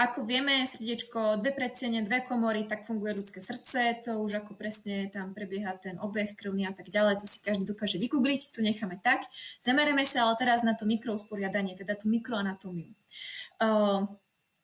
Ako 0.00 0.24
vieme, 0.24 0.64
srdiečko, 0.64 1.44
dve 1.44 1.52
predsiene, 1.52 2.00
dve 2.00 2.24
komory, 2.24 2.64
tak 2.64 2.88
funguje 2.88 3.20
ľudské 3.20 3.36
srdce, 3.44 4.00
to 4.00 4.16
už 4.16 4.40
ako 4.40 4.56
presne 4.56 5.12
tam 5.12 5.36
prebieha 5.36 5.76
ten 5.76 6.00
obeh 6.00 6.32
krvný 6.32 6.64
a 6.64 6.72
tak 6.72 6.88
ďalej, 6.88 7.20
to 7.20 7.28
si 7.28 7.44
každý 7.44 7.68
dokáže 7.68 8.00
vygoogliť, 8.00 8.48
to 8.48 8.64
necháme 8.64 8.96
tak. 9.04 9.28
Zamerame 9.60 10.08
sa 10.08 10.24
ale 10.24 10.40
teraz 10.40 10.64
na 10.64 10.72
to 10.72 10.88
mikrousporiadanie, 10.88 11.76
teda 11.76 12.00
tú 12.00 12.08
mikroanatómiu. 12.08 12.96
E, 13.60 13.68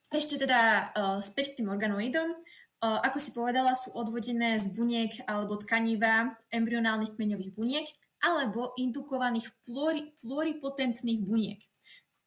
ešte 0.09 0.41
teda 0.41 0.61
e, 0.65 0.83
späť 1.21 1.53
k 1.53 1.57
tým 1.61 1.69
organoidom 1.69 2.41
ako 2.81 3.19
si 3.21 3.31
povedala, 3.37 3.77
sú 3.77 3.93
odvodené 3.93 4.57
z 4.57 4.73
buniek 4.73 5.13
alebo 5.29 5.61
tkaniva 5.61 6.37
embryonálnych 6.49 7.13
kmeňových 7.13 7.53
buniek 7.53 7.87
alebo 8.21 8.73
indukovaných 8.77 9.49
pluri, 9.65 10.13
pluripotentných 10.21 11.21
buniek. 11.25 11.61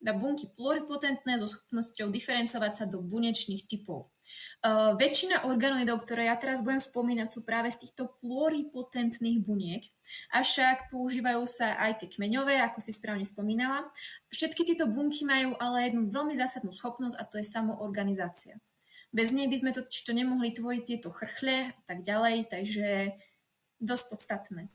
Na 0.03 0.11
bunky 0.11 0.51
pluripotentné 0.51 1.39
so 1.39 1.47
schopnosťou 1.47 2.11
diferencovať 2.11 2.71
sa 2.75 2.85
do 2.85 2.99
bunečných 2.99 3.63
typov. 3.71 4.11
Uh, 4.59 4.99
väčšina 4.99 5.47
organoidov, 5.47 6.03
ktoré 6.03 6.27
ja 6.27 6.35
teraz 6.35 6.59
budem 6.59 6.83
spomínať, 6.83 7.31
sú 7.31 7.47
práve 7.47 7.71
z 7.71 7.87
týchto 7.87 8.11
pluripotentných 8.19 9.39
buniek, 9.39 9.87
avšak 10.35 10.91
používajú 10.91 11.47
sa 11.47 11.79
aj 11.79 12.03
tie 12.03 12.07
kmeňové, 12.19 12.59
ako 12.59 12.83
si 12.83 12.91
správne 12.91 13.23
spomínala. 13.23 13.87
Všetky 14.27 14.67
tieto 14.67 14.91
bunky 14.91 15.23
majú 15.23 15.55
ale 15.55 15.87
jednu 15.87 16.11
veľmi 16.11 16.35
zásadnú 16.35 16.75
schopnosť 16.75 17.15
a 17.15 17.23
to 17.23 17.39
je 17.39 17.47
samoorganizácia. 17.47 18.59
Bez 19.13 19.29
nej 19.29 19.45
by 19.45 19.57
sme 19.61 19.71
totiž 19.71 20.09
to 20.09 20.11
nemohli 20.17 20.51
tvoriť 20.57 20.81
tieto 20.89 21.13
chrchle 21.13 21.69
a 21.69 21.81
tak 21.85 22.01
ďalej, 22.01 22.49
takže 22.49 23.13
dost 23.81 24.09
podstatné. 24.09 24.67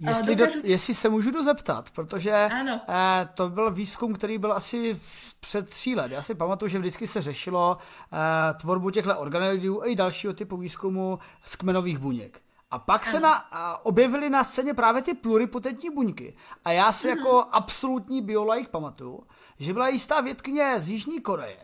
Jestli, 0.00 0.36
Dokážu... 0.36 0.60
do, 0.60 0.66
jestli 0.66 0.94
se 0.94 1.08
můžu 1.08 1.30
dozeptat, 1.30 1.90
protože 1.90 2.32
ano. 2.32 2.80
Eh, 2.88 3.28
to 3.34 3.48
byl 3.48 3.70
výzkum, 3.70 4.14
který 4.14 4.38
byl 4.38 4.52
asi 4.52 5.00
před 5.40 5.68
tří 5.68 5.94
let. 5.94 6.12
Já 6.12 6.22
si 6.22 6.34
pamatuju, 6.34 6.68
že 6.68 6.78
vždycky 6.78 7.06
se 7.06 7.22
řešilo 7.22 7.78
eh, 7.78 8.54
tvorbu 8.60 8.90
těchto 8.90 9.18
organoidů 9.18 9.84
i 9.84 9.96
dalšího 9.96 10.32
typu 10.32 10.56
výzkumu 10.56 11.18
z 11.44 11.56
kmenových 11.56 11.98
buněk. 11.98 12.40
A 12.70 12.78
pak 12.78 13.02
ano. 13.06 13.12
se 13.12 13.20
na, 13.20 13.34
a 13.34 13.84
objevily 13.86 14.30
na 14.30 14.44
scéně 14.44 14.74
právě 14.74 15.02
ty 15.02 15.14
pluripotentní 15.14 15.90
buňky. 15.90 16.36
A 16.64 16.72
já 16.72 16.92
si 16.92 17.06
mm-hmm. 17.06 17.16
jako 17.16 17.46
absolutní 17.52 18.22
biolog 18.22 18.68
pamatuju, 18.68 19.26
že 19.58 19.72
byla 19.72 19.88
jistá 19.88 20.20
vědkyně 20.20 20.80
z 20.80 20.88
Jižní 20.88 21.20
Koreje, 21.20 21.58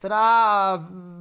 která 0.00 0.78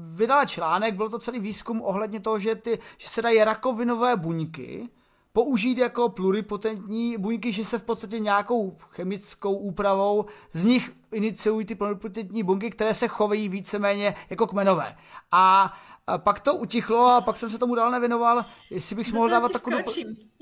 vydala 0.10 0.46
článek, 0.46 0.96
byl 0.96 1.10
to 1.10 1.20
celý 1.20 1.39
výzkum 1.39 1.82
ohledně 1.82 2.20
toho, 2.20 2.39
že, 2.39 2.56
ty, 2.56 2.80
že 2.98 3.08
se 3.10 3.22
dají 3.22 3.44
rakovinové 3.44 4.18
buňky 4.18 4.89
použít 5.34 5.78
jako 5.78 6.10
pluripotentní 6.10 7.18
buňky, 7.18 7.52
že 7.52 7.65
se 7.65 7.78
v 7.78 7.84
podstatě 7.84 8.20
nějakou 8.20 8.78
chemickou 8.89 9.58
úpravou 9.58 10.26
z 10.52 10.65
nich 10.65 10.92
iniciují 11.12 11.65
ty 11.65 11.76
pluripotentní 11.76 12.44
buňky, 12.44 12.70
které 12.70 12.94
se 12.94 13.08
chovají 13.08 13.50
víceméně 13.50 14.15
jako 14.30 14.48
kmenové. 14.48 14.96
A 15.32 15.74
a 16.08 16.18
pak 16.18 16.39
to 16.39 16.56
utichlo 16.56 17.08
a 17.08 17.22
pak 17.22 17.38
jsem 17.38 17.50
se 17.50 17.60
tomu 17.60 17.76
dál 17.76 17.92
nevěnoval, 17.92 18.46
jestli 18.70 18.96
bych 18.96 19.13
mohl 19.13 19.30
dávat 19.30 19.52
takovou 19.52 19.78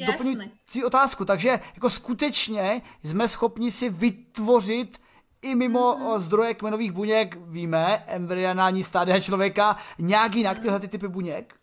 doplňující 0.06 0.84
otázku. 0.86 1.26
Takže 1.26 1.60
jako 1.76 1.89
skutečně 1.89 2.82
jsme 3.04 3.28
schopni 3.28 3.71
si 3.71 3.89
vytvořit 3.89 4.97
i 5.41 5.56
mimo 5.56 5.95
mm-hmm. 5.95 6.19
zdroje 6.19 6.54
kmenových 6.54 6.91
buněk, 6.91 7.38
víme, 7.47 8.04
embryonální 8.08 8.84
stádia 8.84 9.19
člověka, 9.19 9.78
nějak 10.00 10.36
jinak 10.36 10.60
tyhle 10.60 10.80
ty 10.80 10.88
typy 10.88 11.08
buněk? 11.08 11.54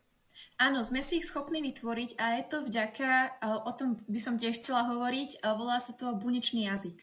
Áno, 0.54 0.86
sme 0.86 1.02
si 1.02 1.18
ich 1.18 1.26
schopní 1.26 1.66
vytvoriť 1.66 2.14
a 2.14 2.38
je 2.38 2.44
to 2.46 2.62
vďaka, 2.70 3.42
o 3.66 3.72
tom 3.74 3.98
by 4.06 4.20
som 4.22 4.38
tiež 4.38 4.62
chcela 4.62 4.86
hovoriť, 4.86 5.42
volá 5.58 5.82
sa 5.82 5.90
to 5.98 6.14
bunečný 6.14 6.70
jazyk. 6.70 7.02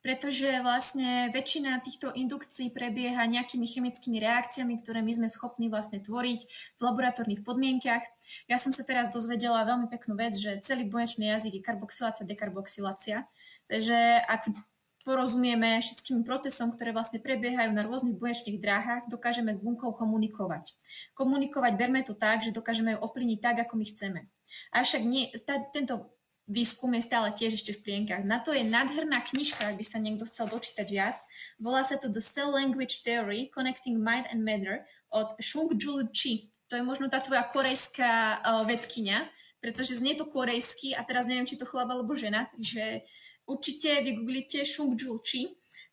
Pretože 0.00 0.64
vlastne 0.64 1.28
väčšina 1.28 1.84
týchto 1.84 2.16
indukcií 2.16 2.72
prebieha 2.72 3.28
nejakými 3.28 3.68
chemickými 3.68 4.16
reakciami, 4.24 4.80
ktoré 4.80 5.04
my 5.04 5.12
sme 5.12 5.28
schopní 5.28 5.68
vlastne 5.68 6.00
tvoriť 6.00 6.40
v 6.48 6.80
laboratórnych 6.80 7.44
podmienkach. 7.44 8.00
Ja 8.48 8.56
som 8.56 8.72
sa 8.72 8.88
teraz 8.88 9.12
dozvedela 9.12 9.68
veľmi 9.68 9.92
peknú 9.92 10.16
vec, 10.16 10.40
že 10.40 10.56
celý 10.64 10.88
bunečný 10.88 11.28
jazyk 11.28 11.60
je 11.60 11.66
karboxylácia, 11.66 12.24
dekarboxylácia. 12.24 13.28
Takže 13.68 14.24
ak 14.24 14.48
porozumieme 15.08 15.80
všetkým 15.80 16.20
procesom, 16.20 16.68
ktoré 16.68 16.92
vlastne 16.92 17.16
prebiehajú 17.16 17.72
na 17.72 17.80
rôznych 17.88 18.20
bunečných 18.20 18.60
dráhach, 18.60 19.08
dokážeme 19.08 19.56
s 19.56 19.56
bunkou 19.56 19.96
komunikovať. 19.96 20.76
Komunikovať 21.16 21.72
berme 21.80 22.04
to 22.04 22.12
tak, 22.12 22.44
že 22.44 22.52
dokážeme 22.52 22.92
ju 22.92 22.98
ovplyvniť 23.00 23.38
tak, 23.40 23.56
ako 23.64 23.80
my 23.80 23.84
chceme. 23.88 24.20
Avšak 24.76 25.00
nie, 25.08 25.32
tá, 25.48 25.64
tento 25.72 26.12
výskum 26.44 26.92
je 26.92 27.08
stále 27.08 27.32
tiež 27.32 27.56
ešte 27.56 27.72
v 27.72 27.88
plienkach. 27.88 28.20
Na 28.20 28.44
to 28.44 28.52
je 28.52 28.60
nádherná 28.68 29.24
knižka, 29.24 29.72
ak 29.72 29.80
by 29.80 29.84
sa 29.88 29.96
niekto 29.96 30.28
chcel 30.28 30.44
dočítať 30.52 30.84
viac. 30.92 31.16
Volá 31.56 31.80
sa 31.88 31.96
to 31.96 32.12
The 32.12 32.20
Cell 32.20 32.52
Language 32.52 33.00
Theory 33.00 33.48
Connecting 33.48 33.96
Mind 33.96 34.28
and 34.28 34.44
Matter 34.44 34.84
od 35.08 35.32
Shung 35.40 35.72
Jul 35.76 36.08
Chi. 36.12 36.52
To 36.68 36.76
je 36.76 36.84
možno 36.84 37.08
tá 37.08 37.24
tvoja 37.24 37.48
korejská 37.48 38.44
uh, 38.44 38.60
vedkynia, 38.68 39.24
pretože 39.60 39.96
znie 39.96 40.16
to 40.16 40.28
korejsky 40.28 40.92
a 40.92 41.00
teraz 41.00 41.24
neviem, 41.24 41.48
či 41.48 41.56
to 41.56 41.64
chlap 41.64 41.88
alebo 41.88 42.12
žena, 42.12 42.44
takže 42.52 43.08
určite 43.48 44.04
vygooglite 44.04 44.62
Shung 44.68 44.94
Jul 44.94 45.18
Chi 45.24 45.48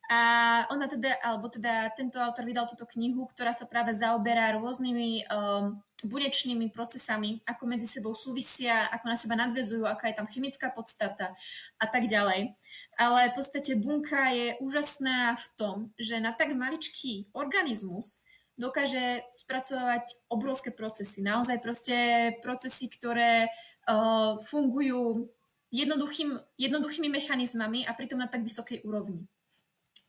a 0.06 0.22
ona 0.70 0.86
teda, 0.86 1.18
alebo 1.26 1.50
teda 1.50 1.90
tento 1.98 2.22
autor 2.22 2.46
vydal 2.46 2.70
túto 2.70 2.86
knihu, 2.94 3.26
ktorá 3.26 3.58
sa 3.58 3.66
práve 3.66 3.90
zaoberá 3.98 4.54
rôznymi 4.54 5.26
um, 5.34 5.82
bunečnými 6.06 6.70
procesami, 6.70 7.42
ako 7.50 7.66
medzi 7.66 7.90
sebou 7.90 8.14
súvisia, 8.14 8.86
ako 8.94 9.06
na 9.10 9.18
seba 9.18 9.34
nadvezujú, 9.34 9.82
aká 9.90 10.14
je 10.14 10.18
tam 10.22 10.30
chemická 10.30 10.70
podstata 10.70 11.34
a 11.82 11.86
tak 11.90 12.06
ďalej. 12.06 12.54
Ale 13.02 13.34
v 13.34 13.34
podstate 13.34 13.74
bunka 13.82 14.30
je 14.30 14.54
úžasná 14.62 15.34
v 15.34 15.46
tom, 15.58 15.76
že 15.98 16.22
na 16.22 16.38
tak 16.38 16.54
maličký 16.54 17.34
organizmus 17.34 18.22
dokáže 18.62 19.26
spracovať 19.42 20.30
obrovské 20.30 20.70
procesy. 20.70 21.26
Naozaj 21.26 21.58
proste 21.66 21.98
procesy, 22.46 22.88
ktoré 22.94 23.50
uh, 23.90 24.38
fungujú 24.48 25.34
jednoduchým, 25.76 26.40
jednoduchými 26.56 27.12
mechanizmami 27.12 27.84
a 27.84 27.92
pritom 27.92 28.16
na 28.16 28.32
tak 28.32 28.48
vysokej 28.48 28.88
úrovni. 28.88 29.28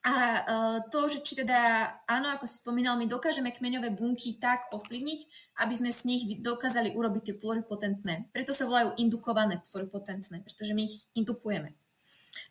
A 0.06 0.14
uh, 0.14 0.78
to, 0.86 1.10
že 1.10 1.18
či 1.26 1.34
teda, 1.42 1.90
áno, 2.06 2.30
ako 2.30 2.46
si 2.46 2.62
spomínal, 2.62 2.94
my 2.94 3.10
dokážeme 3.10 3.50
kmeňové 3.50 3.90
bunky 3.90 4.38
tak 4.38 4.70
ovplyvniť, 4.70 5.20
aby 5.66 5.74
sme 5.74 5.90
z 5.90 6.00
nich 6.06 6.22
dokázali 6.38 6.94
urobiť 6.94 7.22
tie 7.26 7.34
pluripotentné. 7.34 8.30
Preto 8.30 8.54
sa 8.54 8.70
volajú 8.70 8.94
indukované 9.02 9.58
pluripotentné, 9.66 10.46
pretože 10.46 10.78
my 10.78 10.86
ich 10.86 11.10
indukujeme. 11.18 11.74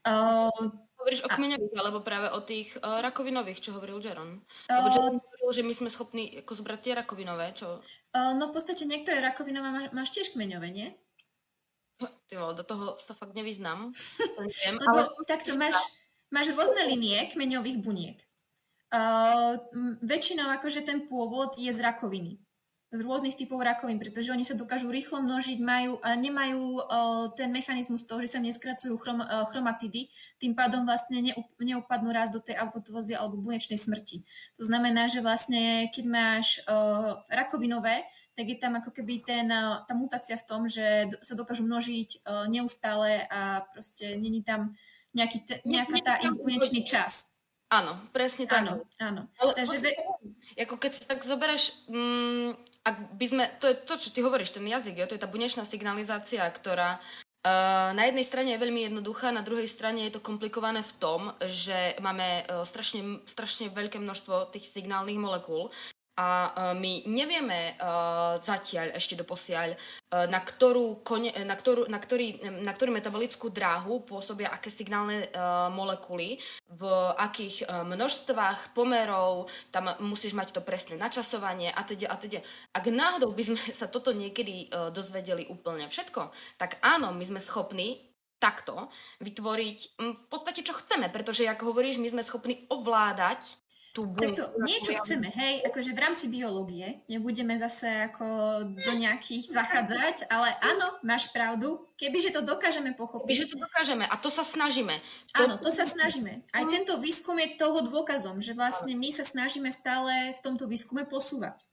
Uh, 0.04 0.52
Hovoríš 1.00 1.24
o 1.24 1.32
kmeňových, 1.32 1.80
alebo 1.80 2.04
práve 2.04 2.28
o 2.36 2.44
tých 2.44 2.76
uh, 2.82 3.00
rakovinových, 3.00 3.64
čo 3.64 3.72
hovoril 3.72 4.04
Jaron? 4.04 4.44
Lebo 4.68 4.88
Jaron 4.92 5.24
hovoril, 5.24 5.50
že 5.56 5.64
my 5.64 5.74
sme 5.80 5.88
schopní 5.88 6.44
ako 6.44 6.60
zbrať 6.60 6.80
tie 6.84 6.94
rakovinové, 6.98 7.56
čo... 7.56 7.80
Uh, 8.12 8.36
no 8.36 8.52
v 8.52 8.60
podstate 8.60 8.84
niektoré 8.84 9.24
rakovinové 9.24 9.70
má, 9.72 9.84
máš 9.96 10.12
tiež 10.12 10.36
kmeňové, 10.36 10.76
nie? 10.76 10.92
Ty 12.02 12.36
do 12.58 12.64
toho 12.68 13.00
sa 13.00 13.16
fakt 13.16 13.38
nevyznám. 13.38 13.96
Viem, 14.60 14.76
ale... 14.84 15.08
takto 15.24 15.56
máš, 15.56 15.78
máš 16.28 16.52
rôzne 16.52 16.84
linie 16.92 17.32
kmeňových 17.32 17.80
buniek. 17.80 18.18
Uh, 18.96 19.60
väčšinou 20.04 20.48
akože 20.56 20.86
ten 20.86 21.04
pôvod 21.08 21.56
je 21.60 21.68
z 21.72 21.80
rakoviny. 21.84 22.40
Z 22.96 23.04
rôznych 23.04 23.36
typov 23.36 23.60
rakovín, 23.60 24.00
pretože 24.00 24.32
oni 24.32 24.48
sa 24.48 24.56
dokážu 24.56 24.88
rýchlo 24.88 25.20
množiť, 25.20 25.60
majú, 25.60 26.00
a 26.00 26.16
nemajú 26.16 26.64
uh, 26.80 27.28
ten 27.36 27.52
mechanizmus 27.52 28.08
toho, 28.08 28.24
že 28.24 28.38
sa 28.38 28.40
neskracujú 28.40 28.96
chrom, 28.96 29.20
uh, 29.20 29.44
chromatidy, 29.52 30.08
tým 30.40 30.56
pádom 30.56 30.88
vlastne 30.88 31.20
neup, 31.20 31.50
neupadnú 31.60 32.14
raz 32.16 32.32
do 32.32 32.40
tej 32.40 32.56
autovozy 32.56 33.18
alebo 33.18 33.42
bunečnej 33.42 33.76
smrti. 33.76 34.24
To 34.62 34.64
znamená, 34.64 35.12
že 35.12 35.20
vlastne 35.20 35.92
keď 35.92 36.06
máš 36.08 36.64
uh, 36.70 37.20
rakovinové, 37.28 38.06
tak 38.36 38.46
je 38.52 38.58
tam 38.60 38.76
ako 38.76 38.92
keby 38.92 39.24
ten, 39.24 39.48
tá 39.88 39.94
mutácia 39.96 40.36
v 40.36 40.48
tom, 40.48 40.68
že 40.68 41.08
sa 41.24 41.40
dokážu 41.40 41.64
množiť 41.64 42.28
neustále 42.52 43.24
a 43.32 43.64
proste 43.72 44.20
není 44.20 44.44
tam 44.44 44.76
nejaký 45.16 45.40
te, 45.48 45.56
nejaká 45.64 45.98
tá 46.04 46.14
ich 46.20 46.36
konečný 46.36 46.84
čas. 46.84 47.32
Áno, 47.72 47.98
presne 48.14 48.46
tak. 48.46 48.62
Áno, 48.62 48.86
áno. 49.02 49.22
Ale 49.42 49.58
Takže 49.58 49.78
ve... 49.82 49.92
ako 50.60 50.76
keď 50.78 50.92
si 50.94 51.04
tak 51.08 51.26
zoberieš, 51.26 51.74
mm, 51.90 52.50
ak 52.86 52.96
by 53.18 53.26
sme, 53.26 53.44
to 53.58 53.66
je 53.72 53.76
to, 53.82 53.94
čo 53.98 54.10
ty 54.14 54.20
hovoríš, 54.22 54.54
ten 54.54 54.68
jazyk, 54.68 55.02
jo, 55.02 55.10
to 55.10 55.16
je 55.18 55.24
tá 55.24 55.26
bunečná 55.26 55.66
signalizácia, 55.66 56.46
ktorá 56.46 57.02
uh, 57.02 57.90
na 57.98 58.06
jednej 58.06 58.22
strane 58.22 58.54
je 58.54 58.62
veľmi 58.62 58.86
jednoduchá, 58.86 59.34
na 59.34 59.42
druhej 59.42 59.66
strane 59.66 60.06
je 60.06 60.14
to 60.14 60.22
komplikované 60.22 60.86
v 60.86 60.94
tom, 61.02 61.34
že 61.42 61.98
máme 61.98 62.46
uh, 62.46 62.62
strašne, 62.70 63.26
strašne 63.26 63.74
veľké 63.74 63.98
množstvo 63.98 64.54
tých 64.54 64.70
signálnych 64.70 65.18
molekúl, 65.18 65.74
a 66.16 66.28
e, 66.48 66.80
my 66.80 66.94
nevieme 67.12 67.76
uh, 67.76 68.40
zatiaľ 68.40 68.96
ešte 68.96 69.20
doposiaľ, 69.20 69.76
uh, 69.76 70.26
na, 70.32 70.40
ktorú 70.40 71.04
kone, 71.04 71.36
na, 71.44 71.56
ktorú, 71.60 71.92
na, 71.92 72.00
ktorý, 72.00 72.40
na 72.64 72.72
ktorú 72.72 72.96
metabolickú 72.96 73.52
dráhu 73.52 74.08
pôsobia 74.08 74.48
aké 74.48 74.72
signálne 74.72 75.28
molekuly, 75.76 76.40
v 76.72 76.84
akých 77.20 77.68
množstvách, 77.68 78.72
pomerov, 78.72 79.52
tam 79.76 79.92
musíš 80.00 80.32
mať 80.32 80.56
to 80.56 80.62
presné 80.64 80.96
načasovanie 80.96 81.72
a 81.72 81.82
teda 81.84 82.08
a 82.08 82.16
teda. 82.16 82.40
Ak 82.72 82.88
náhodou 82.88 83.36
by 83.36 83.44
sme 83.44 83.60
sa 83.76 83.92
toto 83.92 84.16
niekedy 84.16 84.72
dozvedeli 84.96 85.48
úplne 85.52 85.92
všetko, 85.92 86.32
tak 86.56 86.80
áno, 86.80 87.12
my 87.12 87.24
sme 87.28 87.40
schopní 87.44 88.16
takto 88.40 88.92
vytvoriť 89.24 89.80
v 90.00 90.28
podstate 90.28 90.62
čo 90.62 90.76
chceme, 90.76 91.10
pretože, 91.10 91.48
ako 91.48 91.72
hovoríš, 91.74 91.98
my 91.98 92.12
sme 92.12 92.24
schopní 92.24 92.68
ovládať 92.68 93.65
tú 93.96 94.12
Tak 94.12 94.36
to 94.36 94.46
niečo 94.60 94.92
chceme, 95.00 95.32
hej, 95.32 95.64
akože 95.72 95.96
v 95.96 96.04
rámci 96.04 96.28
biológie, 96.28 97.00
nebudeme 97.08 97.56
zase 97.56 98.12
ako 98.12 98.28
do 98.76 98.92
nejakých 98.92 99.56
zachádzať, 99.56 100.28
ale 100.28 100.52
áno, 100.60 101.00
máš 101.00 101.32
pravdu, 101.32 101.88
kebyže 101.96 102.36
to 102.36 102.44
dokážeme 102.44 102.92
pochopiť. 102.92 103.24
Kebyže 103.24 103.56
to 103.56 103.58
dokážeme 103.58 104.04
a 104.04 104.16
to 104.20 104.28
sa 104.28 104.44
snažíme. 104.44 105.00
Áno, 105.32 105.56
to 105.56 105.72
sa 105.72 105.88
snažíme. 105.88 106.44
Aj 106.52 106.64
tento 106.68 107.00
výskum 107.00 107.40
je 107.40 107.56
toho 107.56 107.88
dôkazom, 107.88 108.44
že 108.44 108.52
vlastne 108.52 108.92
my 109.00 109.16
sa 109.16 109.24
snažíme 109.24 109.72
stále 109.72 110.36
v 110.36 110.40
tomto 110.44 110.68
výskume 110.68 111.08
posúvať. 111.08 111.64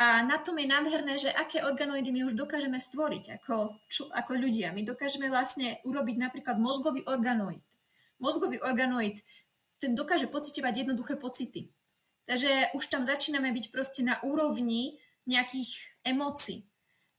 A 0.00 0.24
na 0.24 0.40
tom 0.40 0.56
je 0.56 0.68
nádherné, 0.68 1.20
že 1.20 1.28
aké 1.32 1.60
organoidy 1.60 2.08
my 2.12 2.28
už 2.28 2.36
dokážeme 2.36 2.80
stvoriť 2.80 3.40
ako, 3.40 3.76
čo, 3.88 4.08
ako 4.12 4.32
ľudia. 4.36 4.72
My 4.72 4.80
dokážeme 4.84 5.28
vlastne 5.28 5.80
urobiť 5.84 6.16
napríklad 6.16 6.56
mozgový 6.56 7.04
organoid. 7.04 7.60
Mozgový 8.20 8.60
organoid 8.60 9.20
ten 9.80 9.96
dokáže 9.96 10.28
pocitovať 10.28 10.84
jednoduché 10.86 11.16
pocity. 11.16 11.72
Takže 12.28 12.76
už 12.78 12.84
tam 12.86 13.02
začíname 13.02 13.50
byť 13.50 13.74
proste 13.74 14.06
na 14.06 14.20
úrovni 14.22 15.00
nejakých 15.26 15.74
emócií. 16.06 16.68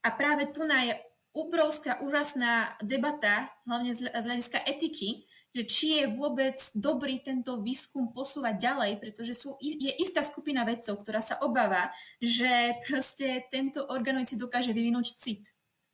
A 0.02 0.14
práve 0.14 0.48
tu 0.50 0.64
na 0.64 0.88
je 0.88 0.94
obrovská, 1.32 2.00
úžasná 2.00 2.76
debata, 2.80 3.50
hlavne 3.64 3.92
z 3.92 4.08
hľadiska 4.08 4.62
etiky, 4.64 5.24
že 5.52 5.62
či 5.68 5.86
je 6.00 6.04
vôbec 6.08 6.56
dobrý 6.72 7.20
tento 7.20 7.60
výskum 7.60 8.08
posúvať 8.12 8.56
ďalej, 8.56 8.92
pretože 9.00 9.36
sú, 9.36 9.60
je 9.60 9.92
istá 10.00 10.24
skupina 10.24 10.64
vedcov, 10.64 11.04
ktorá 11.04 11.20
sa 11.20 11.40
obáva, 11.44 11.92
že 12.24 12.80
proste 12.88 13.44
tento 13.52 13.84
organoid 13.84 14.28
si 14.28 14.40
dokáže 14.40 14.72
vyvinúť 14.72 15.12
cit. 15.12 15.44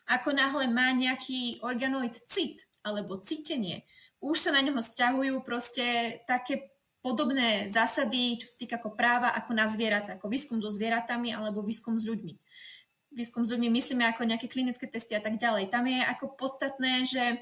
Ako 0.07 0.31
náhle 0.31 0.70
má 0.70 0.94
nejaký 0.94 1.59
organoid 1.61 2.14
cit 2.31 2.64
alebo 2.87 3.18
cítenie, 3.18 3.83
už 4.18 4.37
sa 4.38 4.50
na 4.50 4.62
neho 4.62 4.78
stiahujú 4.78 5.42
proste 5.46 6.18
také 6.26 6.74
podobné 6.98 7.70
zásady, 7.70 8.38
čo 8.42 8.46
sa 8.50 8.57
týka 8.59 8.76
ako 8.83 8.98
práva, 8.98 9.31
ako 9.33 9.54
na 9.54 9.70
zvieratá, 9.70 10.18
ako 10.18 10.26
výskum 10.26 10.59
so 10.59 10.68
zvieratami 10.68 11.31
alebo 11.31 11.62
výskum 11.62 11.94
s 11.94 12.04
ľuďmi. 12.04 12.35
Výskum 13.14 13.46
s 13.46 13.50
ľuďmi 13.54 13.68
myslíme 13.72 14.04
ako 14.04 14.28
nejaké 14.28 14.50
klinické 14.50 14.90
testy 14.90 15.16
a 15.16 15.22
tak 15.22 15.40
ďalej. 15.40 15.72
Tam 15.72 15.87
je 15.87 16.02
ako 16.02 16.37
podstatné, 16.37 17.07
že 17.09 17.40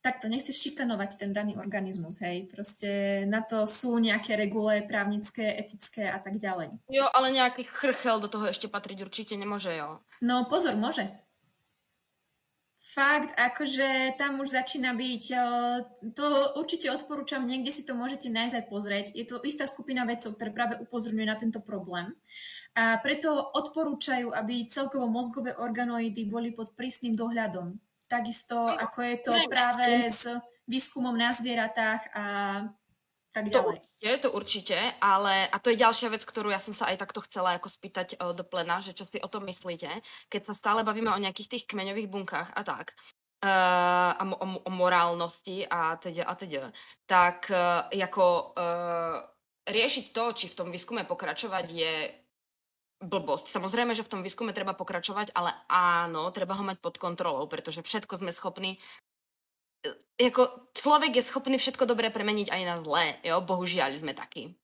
takto 0.00 0.30
nechceš 0.30 0.56
šikanovať 0.56 1.20
ten 1.20 1.30
daný 1.34 1.58
organizmus, 1.58 2.18
hej. 2.22 2.48
Proste 2.48 3.22
na 3.28 3.44
to 3.44 3.68
sú 3.68 3.98
nejaké 3.98 4.38
regule 4.38 4.82
právnické, 4.86 5.58
etické 5.58 6.08
a 6.08 6.18
tak 6.18 6.40
ďalej. 6.40 6.74
Jo, 6.88 7.10
ale 7.12 7.34
nejaký 7.34 7.66
chrchel 7.68 8.22
do 8.22 8.30
toho 8.30 8.48
ešte 8.48 8.70
patriť 8.70 9.04
určite 9.04 9.34
nemôže, 9.36 9.74
jo. 9.74 10.00
No 10.24 10.48
pozor, 10.48 10.74
môže 10.78 11.06
fakt, 12.98 13.30
akože 13.38 14.18
tam 14.18 14.42
už 14.42 14.58
začína 14.58 14.90
byť, 14.90 15.24
to 16.18 16.26
určite 16.58 16.90
odporúčam, 16.90 17.46
niekde 17.46 17.70
si 17.70 17.86
to 17.86 17.94
môžete 17.94 18.26
nájsť 18.26 18.54
aj 18.58 18.64
pozrieť. 18.66 19.06
Je 19.14 19.22
to 19.22 19.38
istá 19.46 19.70
skupina 19.70 20.02
vedcov, 20.02 20.34
ktoré 20.34 20.50
práve 20.50 20.74
upozorňuje 20.82 21.26
na 21.30 21.38
tento 21.38 21.62
problém. 21.62 22.10
A 22.74 22.98
preto 22.98 23.30
odporúčajú, 23.54 24.34
aby 24.34 24.66
celkovo 24.66 25.06
mozgové 25.06 25.54
organoidy 25.54 26.26
boli 26.26 26.50
pod 26.50 26.74
prísnym 26.74 27.14
dohľadom. 27.14 27.78
Takisto, 28.10 28.66
ako 28.66 28.98
je 29.06 29.16
to 29.22 29.32
práve 29.46 30.10
s 30.10 30.26
výskumom 30.66 31.14
na 31.14 31.30
zvieratách 31.30 32.02
a 32.18 32.24
tak 33.38 33.46
ďalej. 33.48 33.62
To 33.62 33.70
určite, 33.70 34.10
to 34.18 34.28
určite, 34.34 34.78
ale 34.98 35.46
a 35.46 35.56
to 35.62 35.70
je 35.70 35.78
ďalšia 35.78 36.08
vec, 36.10 36.22
ktorú 36.26 36.50
ja 36.50 36.58
som 36.58 36.74
sa 36.74 36.90
aj 36.90 36.98
takto 36.98 37.22
chcela 37.22 37.54
ako 37.54 37.70
spýtať 37.70 38.18
o, 38.18 38.34
do 38.34 38.42
plena, 38.42 38.82
že 38.82 38.92
čo 38.92 39.06
si 39.06 39.22
o 39.22 39.28
tom 39.30 39.46
myslíte, 39.46 40.02
keď 40.26 40.42
sa 40.50 40.54
stále 40.58 40.80
bavíme 40.82 41.14
o 41.14 41.22
nejakých 41.22 41.48
tých 41.48 41.64
kmeňových 41.70 42.10
bunkách 42.10 42.50
a 42.50 42.62
tak, 42.66 42.98
uh, 43.46 44.18
a 44.18 44.22
o, 44.26 44.46
o 44.66 44.70
morálnosti 44.74 45.64
a 45.70 45.94
teda 45.96 46.26
a 46.26 46.34
teda, 46.34 46.64
tak 47.06 47.46
uh, 47.54 47.86
ako 47.88 48.24
uh, 48.58 49.16
riešiť 49.68 50.04
to, 50.10 50.24
či 50.34 50.46
v 50.50 50.56
tom 50.58 50.68
výskume 50.74 51.04
pokračovať 51.04 51.66
je 51.70 51.94
blbosť. 52.98 53.54
Samozrejme, 53.54 53.94
že 53.94 54.02
v 54.02 54.10
tom 54.10 54.20
výskume 54.26 54.50
treba 54.50 54.74
pokračovať, 54.74 55.30
ale 55.30 55.54
áno, 55.70 56.34
treba 56.34 56.58
ho 56.58 56.66
mať 56.66 56.82
pod 56.82 56.98
kontrolou, 56.98 57.46
pretože 57.46 57.86
všetko 57.86 58.18
sme 58.18 58.34
schopní 58.34 58.82
ako 60.18 60.74
človek 60.74 61.14
je 61.14 61.22
schopný 61.22 61.56
všetko 61.62 61.86
dobré 61.86 62.10
premeniť 62.10 62.50
aj 62.50 62.62
na 62.66 62.76
zlé, 62.82 63.22
jo, 63.22 63.38
bohužiaľ 63.38 63.94
sme 64.02 64.18
takí. 64.18 64.58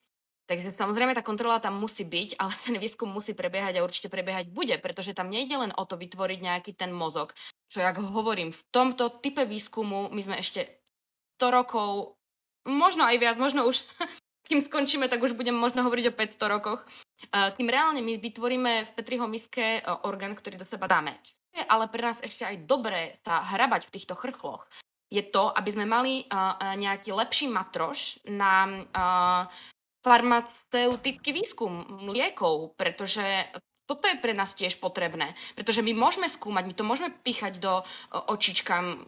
Takže 0.44 0.76
samozrejme 0.76 1.16
tá 1.16 1.24
kontrola 1.24 1.56
tam 1.56 1.80
musí 1.80 2.04
byť, 2.04 2.36
ale 2.36 2.52
ten 2.66 2.76
výskum 2.76 3.08
musí 3.08 3.32
prebiehať 3.32 3.78
a 3.78 3.84
určite 3.86 4.10
prebiehať 4.10 4.50
bude, 4.50 4.76
pretože 4.82 5.16
tam 5.16 5.30
nejde 5.30 5.56
len 5.56 5.72
o 5.78 5.84
to 5.86 5.96
vytvoriť 5.96 6.38
nejaký 6.42 6.72
ten 6.76 6.92
mozog. 6.92 7.32
Čo 7.70 7.80
jak 7.80 7.96
hovorím, 8.02 8.52
v 8.52 8.62
tomto 8.74 9.22
type 9.22 9.46
výskumu 9.46 10.12
my 10.12 10.20
sme 10.20 10.36
ešte 10.42 10.68
100 11.38 11.54
rokov, 11.54 12.18
možno 12.66 13.06
aj 13.06 13.16
viac, 13.22 13.36
možno 13.38 13.64
už, 13.64 13.80
kým 14.50 14.60
skončíme, 14.60 15.06
tak 15.06 15.22
už 15.22 15.38
budem 15.38 15.56
možno 15.56 15.86
hovoriť 15.86 16.12
o 16.12 16.16
500 16.18 16.54
rokoch. 16.54 16.82
Tým 17.32 17.72
reálne 17.72 18.04
my 18.04 18.20
vytvoríme 18.20 18.72
v 18.84 18.94
Petriho 19.00 19.24
miske 19.24 19.80
orgán, 20.04 20.36
ktorý 20.36 20.60
do 20.60 20.68
seba 20.68 20.84
dáme. 20.84 21.16
Ale 21.70 21.88
pre 21.88 22.02
nás 22.04 22.20
ešte 22.20 22.44
aj 22.44 22.68
dobré 22.68 23.16
sa 23.24 23.40
hrabať 23.40 23.88
v 23.88 23.94
týchto 23.96 24.18
chrchloch 24.18 24.66
je 25.14 25.22
to, 25.30 25.54
aby 25.54 25.70
sme 25.70 25.86
mali 25.86 26.26
uh, 26.26 26.74
nejaký 26.74 27.14
lepší 27.14 27.46
matroš 27.46 28.18
na 28.26 28.66
uh, 28.66 29.42
farmaceutický 30.02 31.30
výskum 31.30 32.02
liekov, 32.10 32.74
pretože 32.74 33.22
toto 33.86 34.04
je 34.10 34.18
pre 34.18 34.34
nás 34.34 34.52
tiež 34.52 34.82
potrebné, 34.82 35.32
pretože 35.54 35.84
my 35.84 35.92
môžeme 35.94 36.26
skúmať, 36.26 36.64
my 36.66 36.74
to 36.74 36.84
môžeme 36.84 37.10
píchať 37.22 37.60
do 37.60 37.84
očičkám, 38.12 39.06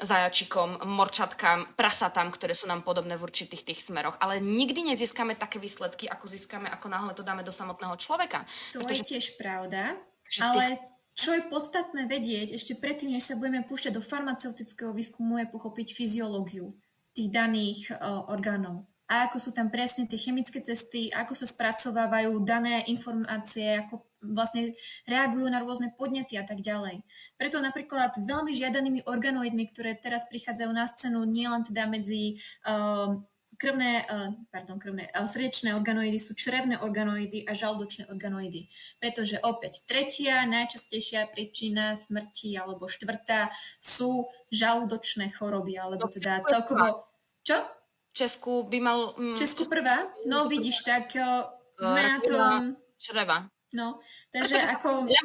zajačikom, 0.00 0.80
morčatkám, 0.88 1.76
prasatám, 1.76 2.32
ktoré 2.32 2.56
sú 2.56 2.64
nám 2.64 2.80
podobné 2.80 3.20
v 3.20 3.28
určitých 3.28 3.68
tých 3.68 3.80
smeroch. 3.84 4.16
Ale 4.16 4.40
nikdy 4.40 4.96
nezískame 4.96 5.36
také 5.36 5.60
výsledky, 5.60 6.08
ako 6.08 6.24
získame, 6.24 6.72
ako 6.72 6.88
náhle 6.88 7.12
to 7.12 7.20
dáme 7.20 7.44
do 7.44 7.52
samotného 7.52 7.92
človeka. 8.00 8.48
To 8.72 8.80
pretože... 8.80 9.04
je 9.04 9.08
tiež 9.12 9.26
pravda, 9.36 10.00
ale 10.40 10.80
čo 11.18 11.34
je 11.34 11.42
podstatné 11.50 12.06
vedieť, 12.06 12.54
ešte 12.54 12.78
predtým, 12.78 13.10
než 13.10 13.26
sa 13.26 13.34
budeme 13.34 13.66
púšťať 13.66 13.98
do 13.98 14.02
farmaceutického 14.02 14.94
výskumu, 14.94 15.42
je 15.42 15.50
pochopiť 15.50 15.98
fyziológiu 15.98 16.70
tých 17.10 17.34
daných 17.34 17.90
uh, 17.90 18.30
orgánov. 18.30 18.86
A 19.10 19.26
ako 19.26 19.42
sú 19.42 19.50
tam 19.50 19.66
presne 19.66 20.06
tie 20.06 20.20
chemické 20.20 20.62
cesty, 20.62 21.10
ako 21.10 21.34
sa 21.34 21.50
spracovávajú 21.50 22.38
dané 22.46 22.86
informácie, 22.86 23.82
ako 23.82 24.06
vlastne 24.22 24.78
reagujú 25.10 25.48
na 25.50 25.58
rôzne 25.58 25.90
podnety 25.96 26.38
a 26.38 26.46
tak 26.46 26.62
ďalej. 26.62 27.02
Preto 27.34 27.58
napríklad 27.58 28.14
veľmi 28.20 28.54
žiadanými 28.54 29.00
organoidmi, 29.08 29.74
ktoré 29.74 29.98
teraz 29.98 30.22
prichádzajú 30.30 30.70
na 30.70 30.86
scénu 30.86 31.24
nielen 31.26 31.66
teda 31.66 31.90
medzi 31.90 32.38
uh, 32.62 33.18
krvné, 33.58 34.06
eh, 34.06 34.30
pardon, 34.54 34.78
krvné, 34.78 35.10
eh, 35.10 35.26
srdečné 35.26 35.74
organoidy 35.74 36.16
sú 36.16 36.32
črevné 36.38 36.78
organoidy 36.78 37.42
a 37.44 37.52
žaldočné 37.52 38.06
organoidy. 38.06 38.70
Pretože 39.02 39.42
opäť 39.42 39.82
tretia 39.84 40.46
najčastejšia 40.46 41.28
príčina 41.34 41.98
smrti 41.98 42.54
alebo 42.54 42.86
štvrtá 42.86 43.50
sú 43.82 44.30
žalúdočné 44.54 45.34
choroby, 45.34 45.76
alebo 45.76 46.06
no, 46.06 46.12
teda 46.14 46.40
celkovo... 46.46 47.10
Čo? 47.42 47.66
Česku 48.14 48.70
by 48.70 48.78
mal... 48.80 48.98
Mm, 49.18 49.36
Česku 49.36 49.66
prvá? 49.66 50.08
No 50.24 50.48
vidíš, 50.48 50.86
tak 50.86 51.12
uh, 51.18 51.50
sme 51.76 52.00
na 52.02 52.16
tom... 52.22 52.78
Čreva. 52.98 53.46
No, 53.74 54.00
takže 54.32 54.58
ako... 54.58 55.06
Ja 55.06 55.22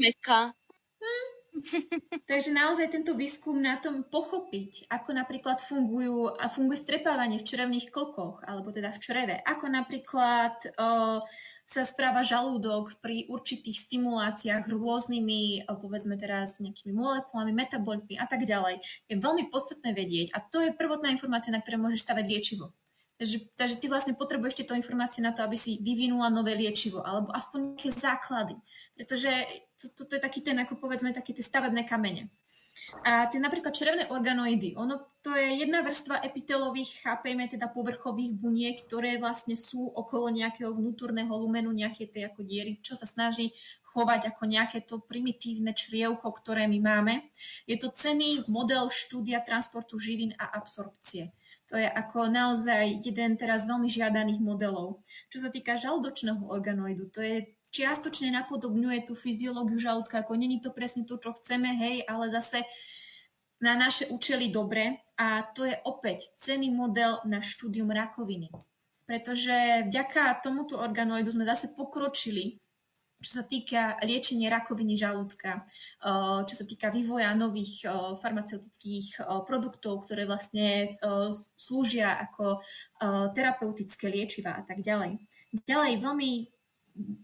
Hm, 1.03 1.27
Takže 2.29 2.49
naozaj 2.51 2.89
tento 2.89 3.13
výskum 3.13 3.61
na 3.61 3.77
tom 3.77 4.01
pochopiť, 4.03 4.89
ako 4.89 5.09
napríklad 5.13 5.61
fungujú, 5.61 6.33
a 6.33 6.49
funguje 6.49 6.77
strepávanie 6.81 7.37
v 7.39 7.47
črevných 7.47 7.93
klkoch, 7.93 8.41
alebo 8.43 8.73
teda 8.73 8.89
v 8.89 9.01
čreve, 9.01 9.35
ako 9.45 9.65
napríklad 9.69 10.55
o, 10.77 11.21
sa 11.63 11.81
správa 11.85 12.25
žalúdok 12.25 12.97
pri 12.99 13.29
určitých 13.29 13.77
stimuláciách 13.85 14.65
rôznymi, 14.67 15.69
o, 15.69 15.77
povedzme 15.77 16.17
teraz 16.17 16.57
nejakými 16.57 16.93
molekulami, 16.93 17.53
metabolitmi 17.53 18.17
a 18.17 18.25
tak 18.25 18.43
ďalej. 18.43 18.81
Je 19.07 19.15
veľmi 19.17 19.53
podstatné 19.53 19.93
vedieť 19.93 20.33
a 20.33 20.41
to 20.41 20.61
je 20.61 20.75
prvotná 20.75 21.13
informácia, 21.13 21.53
na 21.53 21.61
ktoré 21.61 21.77
môžeš 21.77 22.03
stavať 22.03 22.25
liečivo. 22.27 22.73
Takže, 23.23 23.39
takže 23.55 23.79
ty 23.79 23.87
vlastne 23.87 24.19
potrebuješ 24.19 24.59
tieto 24.59 24.75
informácie 24.75 25.23
na 25.23 25.31
to, 25.31 25.47
aby 25.47 25.55
si 25.55 25.79
vyvinula 25.79 26.27
nové 26.27 26.59
liečivo, 26.59 26.99
alebo 26.99 27.31
aspoň 27.31 27.79
nejaké 27.79 27.95
základy. 27.95 28.59
Pretože 28.99 29.31
to, 29.79 29.95
to, 29.95 30.01
to 30.11 30.19
je 30.19 30.21
taký 30.27 30.43
ten, 30.43 30.59
ako 30.59 30.75
povedzme, 30.75 31.15
také 31.15 31.31
tie 31.31 31.39
stavebné 31.39 31.87
kamene. 31.87 32.27
A 33.07 33.31
tie 33.31 33.39
napríklad 33.39 33.71
črevné 33.71 34.11
organoidy, 34.11 34.75
ono 34.75 35.07
to 35.23 35.31
je 35.31 35.55
jedna 35.55 35.79
vrstva 35.87 36.19
epitelových, 36.19 36.99
chápejme 36.99 37.47
teda 37.47 37.71
povrchových 37.71 38.35
buniek, 38.35 38.75
ktoré 38.83 39.15
vlastne 39.15 39.55
sú 39.55 39.87
okolo 39.87 40.27
nejakého 40.27 40.75
vnútorného 40.75 41.31
lumenu, 41.31 41.71
nejaké 41.71 42.11
tej 42.11 42.27
ako 42.27 42.43
diery, 42.43 42.83
čo 42.83 42.99
sa 42.99 43.07
snaží 43.07 43.55
chovať 43.93 44.35
ako 44.35 44.43
nejaké 44.51 44.83
to 44.83 44.99
primitívne 44.99 45.71
črievko, 45.71 46.27
ktoré 46.27 46.67
my 46.67 46.79
máme. 46.83 47.31
Je 47.69 47.79
to 47.79 47.87
cený 47.87 48.43
model 48.51 48.91
štúdia 48.91 49.39
transportu 49.39 49.95
živín 49.95 50.35
a 50.35 50.51
absorpcie. 50.51 51.31
To 51.73 51.81
je 51.81 51.89
ako 51.89 52.29
naozaj 52.29 53.01
jeden 53.01 53.33
teraz 53.33 53.65
veľmi 53.65 53.89
žiadaných 53.89 54.37
modelov. 54.45 55.01
Čo 55.33 55.41
sa 55.41 55.49
týka 55.49 55.73
žalúdočného 55.73 56.45
organoidu, 56.45 57.09
to 57.09 57.25
je 57.25 57.49
čiastočne 57.73 58.29
napodobňuje 58.29 59.09
tú 59.09 59.17
fyziológiu 59.17 59.81
žalúdka, 59.81 60.21
ako 60.21 60.37
není 60.37 60.61
to 60.61 60.69
presne 60.69 61.09
to, 61.09 61.17
čo 61.17 61.33
chceme, 61.33 61.73
hej, 61.73 62.05
ale 62.05 62.29
zase 62.29 62.61
na 63.57 63.73
naše 63.73 64.13
účely 64.13 64.53
dobre 64.53 65.01
a 65.17 65.41
to 65.49 65.65
je 65.65 65.73
opäť 65.89 66.29
cený 66.37 66.69
model 66.69 67.17
na 67.25 67.41
štúdium 67.41 67.89
rakoviny. 67.89 68.53
Pretože 69.09 69.89
vďaka 69.89 70.45
tomuto 70.45 70.77
organoidu 70.77 71.33
sme 71.33 71.49
zase 71.49 71.73
pokročili 71.73 72.61
čo 73.23 73.39
sa 73.39 73.47
týka 73.47 73.95
liečenia 74.03 74.51
rakoviny 74.51 74.99
žalúdka, 74.99 75.63
čo 76.43 76.53
sa 76.59 76.65
týka 76.67 76.91
vývoja 76.91 77.31
nových 77.31 77.87
farmaceutických 78.19 79.23
produktov, 79.47 80.03
ktoré 80.03 80.27
vlastne 80.27 80.91
slúžia 81.55 82.19
ako 82.19 82.59
terapeutické 83.31 84.11
liečiva 84.11 84.59
a 84.59 84.67
tak 84.67 84.83
ďalej. 84.83 85.23
Ďalej 85.63 85.93
veľmi 86.03 86.31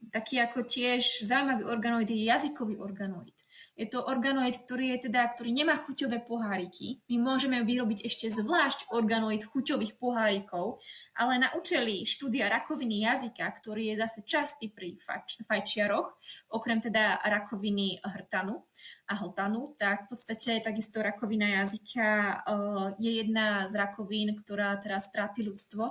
taký 0.09 0.39
ako 0.41 0.65
tiež 0.65 1.27
zaujímavý 1.27 1.67
organoid 1.67 2.09
je 2.09 2.25
jazykový 2.25 2.79
organoid. 2.79 3.35
Je 3.79 3.87
to 3.87 4.03
organoid, 4.03 4.59
ktorý, 4.67 4.99
je 4.99 5.07
teda, 5.07 5.23
ktorý 5.31 5.55
nemá 5.55 5.79
chuťové 5.79 6.27
poháriky. 6.27 6.99
My 7.07 7.15
môžeme 7.31 7.63
vyrobiť 7.63 8.03
ešte 8.03 8.27
zvlášť 8.27 8.91
organoid 8.91 9.39
chuťových 9.47 9.95
pohárikov, 9.95 10.83
ale 11.15 11.39
na 11.39 11.47
účely 11.55 12.03
štúdia 12.03 12.51
rakoviny 12.51 13.07
jazyka, 13.07 13.47
ktorý 13.47 13.95
je 13.95 14.03
zase 14.03 14.19
častý 14.27 14.67
pri 14.67 14.99
fajčiaroch, 15.47 16.19
okrem 16.51 16.83
teda 16.83 17.23
rakoviny 17.23 18.03
hrtanu 18.03 18.67
a 19.07 19.15
hltanu, 19.15 19.79
tak 19.79 20.11
v 20.11 20.19
podstate 20.19 20.59
takisto 20.59 20.99
rakovina 20.99 21.63
jazyka 21.63 22.09
uh, 22.43 22.99
je 22.99 23.23
jedna 23.23 23.63
z 23.63 23.79
rakovín, 23.79 24.35
ktorá 24.35 24.75
teraz 24.83 25.07
trápi 25.07 25.47
ľudstvo. 25.47 25.87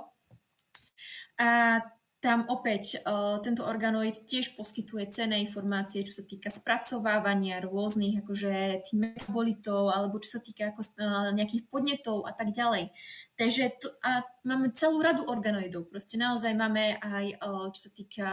A 1.41 1.81
tam 2.19 2.43
opäť 2.51 2.99
uh, 3.07 3.39
tento 3.39 3.63
organoid 3.63 4.27
tiež 4.27 4.59
poskytuje 4.59 5.07
cenné 5.07 5.39
informácie, 5.39 6.03
čo 6.03 6.19
sa 6.19 6.27
týka 6.27 6.51
spracovávania 6.51 7.63
rôznych 7.63 8.19
akože 8.19 8.83
tých 8.83 8.95
metabolitov 8.99 9.87
alebo 9.87 10.19
čo 10.19 10.35
sa 10.35 10.39
týka 10.43 10.75
ako, 10.75 10.83
uh, 10.99 11.31
nejakých 11.31 11.71
podnetov 11.71 12.27
a 12.27 12.35
tak 12.35 12.51
ďalej. 12.51 12.91
Takže 13.39 13.71
to, 13.79 13.87
a 14.03 14.27
máme 14.43 14.75
celú 14.75 14.99
radu 14.99 15.23
organoidov. 15.23 15.87
Proste 15.87 16.19
naozaj 16.19 16.51
máme 16.59 16.99
aj 16.99 17.39
uh, 17.39 17.71
čo 17.71 17.79
sa 17.87 17.91
týka 17.95 18.29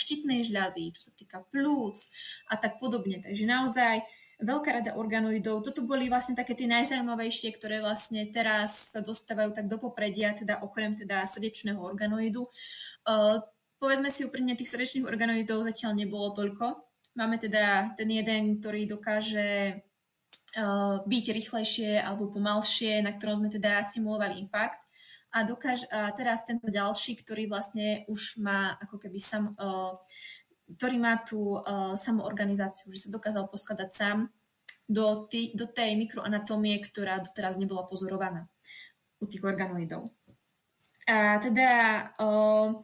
štítnej 0.00 0.48
žľazy, 0.48 0.96
čo 0.96 1.00
sa 1.04 1.12
týka 1.12 1.44
plúc 1.52 2.08
a 2.48 2.56
tak 2.56 2.80
podobne. 2.80 3.20
Takže 3.20 3.44
naozaj 3.44 4.00
veľká 4.40 4.80
rada 4.80 4.92
organoidov. 4.96 5.60
Toto 5.60 5.84
boli 5.84 6.08
vlastne 6.08 6.32
také 6.32 6.56
tie 6.56 6.64
najzaujímavejšie, 6.68 7.52
ktoré 7.54 7.84
vlastne 7.84 8.24
teraz 8.32 8.96
sa 8.96 9.04
dostávajú 9.04 9.52
tak 9.52 9.68
do 9.68 9.76
popredia, 9.76 10.32
teda 10.32 10.64
okrem 10.64 10.96
teda 10.96 11.28
srdečného 11.28 11.78
organoidu. 11.80 12.48
Uh, 13.08 13.40
povedzme 13.80 14.12
si 14.12 14.26
úprimne, 14.28 14.56
tých 14.56 14.72
srdečných 14.72 15.08
organoidov 15.08 15.64
zatiaľ 15.64 15.96
nebolo 15.96 16.36
toľko. 16.36 16.84
Máme 17.16 17.40
teda 17.40 17.96
ten 17.98 18.08
jeden, 18.12 18.60
ktorý 18.60 18.86
dokáže 18.86 19.82
byť 21.06 21.24
rýchlejšie 21.30 22.02
alebo 22.02 22.30
pomalšie, 22.30 23.02
na 23.06 23.14
ktorom 23.14 23.46
sme 23.46 23.50
teda 23.54 23.86
simulovali 23.86 24.42
infarkt. 24.42 24.82
A, 25.30 25.46
dokáž, 25.46 25.86
a 25.94 26.10
teraz 26.10 26.42
tento 26.42 26.66
ďalší, 26.66 27.22
ktorý 27.22 27.46
vlastne 27.46 28.02
už 28.10 28.42
má 28.42 28.74
ako 28.82 28.98
keby 28.98 29.22
sam, 29.22 29.54
uh, 29.62 29.94
ktorý 30.74 30.98
má 30.98 31.22
tú 31.22 31.54
uh, 31.54 31.94
samoorganizáciu, 31.94 32.90
že 32.90 33.06
sa 33.06 33.14
dokázal 33.14 33.46
poskladať 33.46 33.90
sám 33.94 34.18
do, 34.90 35.30
tý, 35.30 35.54
do 35.54 35.70
tej 35.70 35.94
mikroanatómie, 36.02 36.82
ktorá 36.82 37.22
doteraz 37.22 37.54
nebola 37.54 37.86
pozorovaná 37.86 38.50
u 39.22 39.30
tých 39.30 39.46
organoidov. 39.46 40.10
A 41.06 41.38
teda 41.38 41.70
uh, 42.18 42.74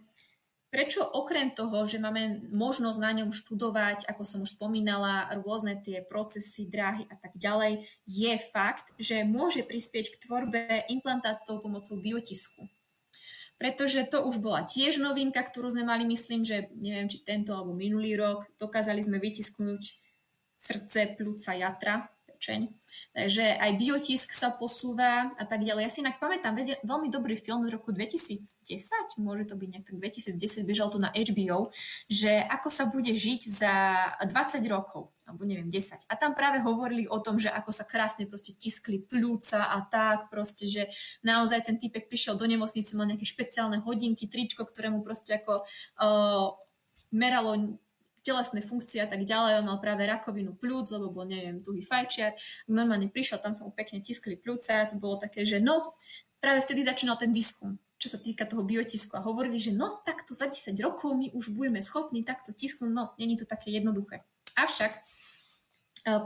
prečo 0.76 1.00
okrem 1.00 1.56
toho, 1.56 1.88
že 1.88 1.96
máme 1.96 2.52
možnosť 2.52 2.98
na 3.00 3.16
ňom 3.16 3.32
študovať, 3.32 4.04
ako 4.04 4.22
som 4.28 4.44
už 4.44 4.60
spomínala, 4.60 5.32
rôzne 5.40 5.80
tie 5.80 6.04
procesy, 6.04 6.68
dráhy 6.68 7.08
a 7.08 7.16
tak 7.16 7.32
ďalej, 7.40 7.88
je 8.04 8.32
fakt, 8.52 8.92
že 9.00 9.24
môže 9.24 9.64
prispieť 9.64 10.12
k 10.12 10.20
tvorbe 10.28 10.84
implantátov 10.92 11.64
pomocou 11.64 11.96
biotisku. 11.96 12.68
Pretože 13.56 14.04
to 14.04 14.28
už 14.28 14.36
bola 14.44 14.68
tiež 14.68 15.00
novinka, 15.00 15.40
ktorú 15.40 15.72
sme 15.72 15.88
mali, 15.88 16.04
myslím, 16.04 16.44
že 16.44 16.68
neviem, 16.76 17.08
či 17.08 17.24
tento 17.24 17.56
alebo 17.56 17.72
minulý 17.72 18.12
rok, 18.20 18.44
dokázali 18.60 19.00
sme 19.00 19.16
vytisknúť 19.16 19.96
srdce, 20.60 21.16
plúca, 21.16 21.56
jatra 21.56 22.04
pečeň. 22.36 22.68
Takže 23.16 23.56
aj 23.56 23.70
biotisk 23.80 24.28
sa 24.36 24.52
posúva 24.52 25.32
a 25.40 25.44
tak 25.48 25.64
ďalej. 25.64 25.88
Ja 25.88 25.90
si 25.90 26.04
inak 26.04 26.20
pamätám 26.20 26.52
veľmi 26.84 27.08
dobrý 27.08 27.32
film 27.40 27.64
z 27.64 27.72
roku 27.72 27.88
2010, 27.96 29.16
môže 29.16 29.48
to 29.48 29.56
byť 29.56 29.68
nejak 29.72 29.84
tak 29.88 29.96
2010, 30.36 30.68
bežal 30.68 30.92
to 30.92 31.00
na 31.00 31.08
HBO, 31.16 31.72
že 32.12 32.44
ako 32.44 32.68
sa 32.68 32.84
bude 32.92 33.08
žiť 33.08 33.40
za 33.48 33.74
20 34.20 34.60
rokov, 34.68 35.16
alebo 35.24 35.48
neviem, 35.48 35.72
10. 35.72 36.04
A 36.06 36.14
tam 36.20 36.36
práve 36.36 36.60
hovorili 36.60 37.08
o 37.08 37.16
tom, 37.24 37.40
že 37.40 37.48
ako 37.48 37.72
sa 37.72 37.88
krásne 37.88 38.28
proste 38.28 38.52
tiskli 38.52 39.00
plúca 39.00 39.72
a 39.72 39.80
tak 39.80 40.28
proste, 40.28 40.68
že 40.68 40.92
naozaj 41.24 41.64
ten 41.64 41.80
typek 41.80 42.12
prišiel 42.12 42.36
do 42.36 42.44
nemocnice, 42.44 42.92
mal 42.92 43.08
nejaké 43.08 43.24
špeciálne 43.24 43.80
hodinky, 43.80 44.28
tričko, 44.28 44.68
ktoré 44.68 44.92
mu 44.92 45.00
proste 45.00 45.40
ako 45.40 45.64
uh, 45.64 46.52
meralo 47.08 47.80
telesné 48.26 48.58
funkcie 48.58 48.98
a 48.98 49.06
tak 49.06 49.22
ďalej. 49.22 49.62
On 49.62 49.70
mal 49.70 49.78
práve 49.78 50.02
rakovinu 50.02 50.58
plúc, 50.58 50.90
lebo 50.90 51.14
bol, 51.14 51.30
neviem, 51.30 51.62
tuhý 51.62 51.86
fajčiar. 51.86 52.34
Normálne 52.66 53.06
prišiel, 53.06 53.38
tam 53.38 53.54
sa 53.54 53.62
mu 53.62 53.70
pekne 53.70 54.02
tiskli 54.02 54.34
plúca. 54.34 54.90
To 54.90 54.98
bolo 54.98 55.22
také, 55.22 55.46
že 55.46 55.62
no, 55.62 55.94
práve 56.42 56.66
vtedy 56.66 56.82
začínal 56.82 57.14
ten 57.14 57.30
výskum, 57.30 57.78
čo 58.02 58.10
sa 58.10 58.18
týka 58.18 58.42
toho 58.50 58.66
biotisku. 58.66 59.14
A 59.14 59.22
hovorili, 59.22 59.62
že 59.62 59.70
no, 59.70 60.02
takto 60.02 60.34
za 60.34 60.50
10 60.50 60.74
rokov 60.82 61.14
my 61.14 61.30
už 61.30 61.54
budeme 61.54 61.78
schopní 61.78 62.26
takto 62.26 62.50
tisknúť. 62.50 62.90
No, 62.90 63.14
není 63.14 63.38
to 63.38 63.46
také 63.46 63.70
jednoduché. 63.70 64.26
Avšak 64.58 64.92
e, 64.98 65.00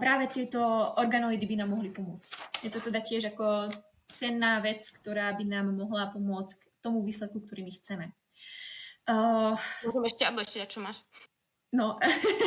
práve 0.00 0.24
tieto 0.32 0.60
organoidy 0.96 1.44
by 1.44 1.56
nám 1.60 1.76
mohli 1.76 1.92
pomôcť. 1.92 2.64
Je 2.64 2.70
to 2.72 2.80
teda 2.80 3.04
tiež 3.04 3.36
ako 3.36 3.68
cenná 4.08 4.58
vec, 4.64 4.88
ktorá 4.88 5.30
by 5.36 5.44
nám 5.46 5.76
mohla 5.76 6.08
pomôcť 6.10 6.56
k 6.56 6.62
tomu 6.80 7.04
výsledku, 7.04 7.44
ktorý 7.44 7.68
my 7.68 7.72
chceme. 7.76 8.06
Uh, 9.10 9.58
Môžem 9.82 10.04
ešte, 10.06 10.22
alebo 10.22 10.40
ešte 10.44 10.58
čo 10.70 10.78
máš? 10.82 11.02
No, 11.70 11.98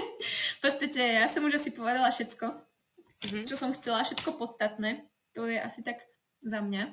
v 0.58 0.60
podstate 0.60 1.24
ja 1.24 1.28
som 1.32 1.48
už 1.48 1.60
asi 1.60 1.72
povedala 1.72 2.12
všetko, 2.12 2.46
mm-hmm. 2.50 3.44
čo 3.48 3.56
som 3.56 3.72
chcela, 3.72 4.04
všetko 4.04 4.36
podstatné. 4.36 5.08
To 5.34 5.48
je 5.48 5.58
asi 5.58 5.80
tak 5.82 6.04
za 6.44 6.60
mňa. 6.60 6.92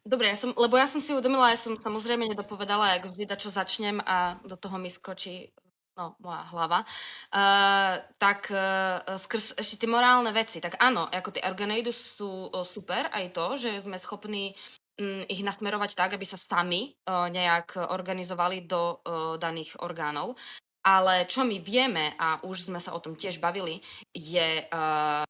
Dobre, 0.00 0.32
ja 0.32 0.36
som, 0.36 0.56
lebo 0.56 0.80
ja 0.80 0.88
som 0.88 0.98
si 0.98 1.12
uvedomila, 1.12 1.52
ja 1.52 1.60
som 1.60 1.76
samozrejme 1.76 2.24
nedopovedala, 2.32 2.96
jak 2.96 3.12
vždy, 3.12 3.24
čo 3.36 3.52
začnem 3.52 4.00
a 4.00 4.40
do 4.42 4.56
toho 4.56 4.80
mi 4.80 4.88
skočí 4.88 5.52
no, 6.00 6.16
moja 6.24 6.48
hlava, 6.48 6.80
uh, 6.82 8.00
tak 8.16 8.48
uh, 8.48 9.04
skrz 9.20 9.60
ešte 9.60 9.84
tie 9.84 9.88
morálne 9.92 10.32
veci, 10.32 10.56
tak 10.56 10.80
áno, 10.80 11.04
ako 11.04 11.36
tie 11.36 11.44
organoidy 11.44 11.92
sú 11.92 12.48
uh, 12.48 12.64
super, 12.64 13.12
aj 13.12 13.36
to, 13.36 13.46
že 13.60 13.84
sme 13.84 14.00
schopní 14.00 14.56
um, 14.96 15.20
ich 15.28 15.44
nasmerovať 15.44 15.92
tak, 15.92 16.16
aby 16.16 16.24
sa 16.24 16.40
sami 16.40 16.96
uh, 17.04 17.28
nejak 17.28 17.76
organizovali 17.76 18.64
do 18.64 19.04
uh, 19.04 19.36
daných 19.36 19.76
orgánov. 19.84 20.40
Ale 20.80 21.28
čo 21.28 21.44
my 21.44 21.60
vieme, 21.60 22.16
a 22.16 22.40
už 22.40 22.72
sme 22.72 22.80
sa 22.80 22.96
o 22.96 23.02
tom 23.04 23.12
tiež 23.12 23.36
bavili, 23.36 23.84
je 24.16 24.64
uh, 24.64 25.24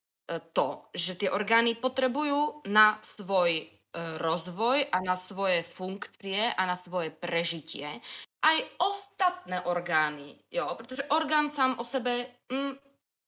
to, 0.55 0.69
že 0.95 1.19
tie 1.19 1.31
orgány 1.31 1.75
potrebujú 1.75 2.63
na 2.71 3.03
svoj 3.03 3.67
uh, 3.67 4.15
rozvoj 4.23 4.87
a 4.95 4.99
na 5.03 5.19
svoje 5.19 5.67
funkcie 5.75 6.55
a 6.55 6.63
na 6.67 6.79
svoje 6.79 7.11
prežitie 7.11 7.99
aj 8.41 8.57
ostatné 8.81 9.61
orgány, 9.69 10.37
jo, 10.49 10.65
pretože 10.77 11.05
orgán 11.13 11.53
sám 11.53 11.77
o 11.77 11.85
sebe 11.85 12.33
mm, 12.49 12.73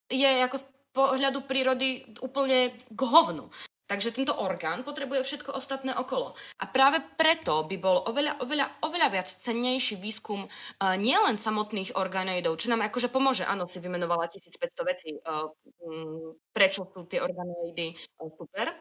je 0.09 0.31
ako 0.49 0.57
z 0.61 0.65
pohľadu 0.93 1.41
prírody 1.45 2.05
úplne 2.21 2.73
k 2.77 3.01
hovnu. 3.01 3.49
Takže 3.93 4.17
tento 4.17 4.33
orgán 4.33 4.89
potrebuje 4.89 5.21
všetko 5.21 5.53
ostatné 5.53 5.93
okolo. 5.93 6.33
A 6.33 6.65
práve 6.65 7.05
preto 7.21 7.69
by 7.69 7.77
bol 7.77 8.01
oveľa, 8.09 8.41
oveľa, 8.41 8.81
oveľa 8.81 9.09
viac 9.13 9.29
cennejší 9.45 10.01
výskum 10.01 10.49
uh, 10.49 10.97
nielen 10.97 11.37
samotných 11.37 11.93
organoidov, 11.93 12.57
čo 12.57 12.73
nám 12.73 12.89
akože 12.89 13.13
pomôže. 13.13 13.45
Áno, 13.45 13.69
si 13.69 13.85
vymenovala 13.85 14.33
1500 14.33 14.89
vecí, 14.89 15.13
uh, 15.13 15.45
um, 15.85 16.33
prečo 16.57 16.89
sú 16.89 17.05
tie 17.05 17.21
organoidy 17.21 17.93
uh, 17.93 18.33
super 18.33 18.73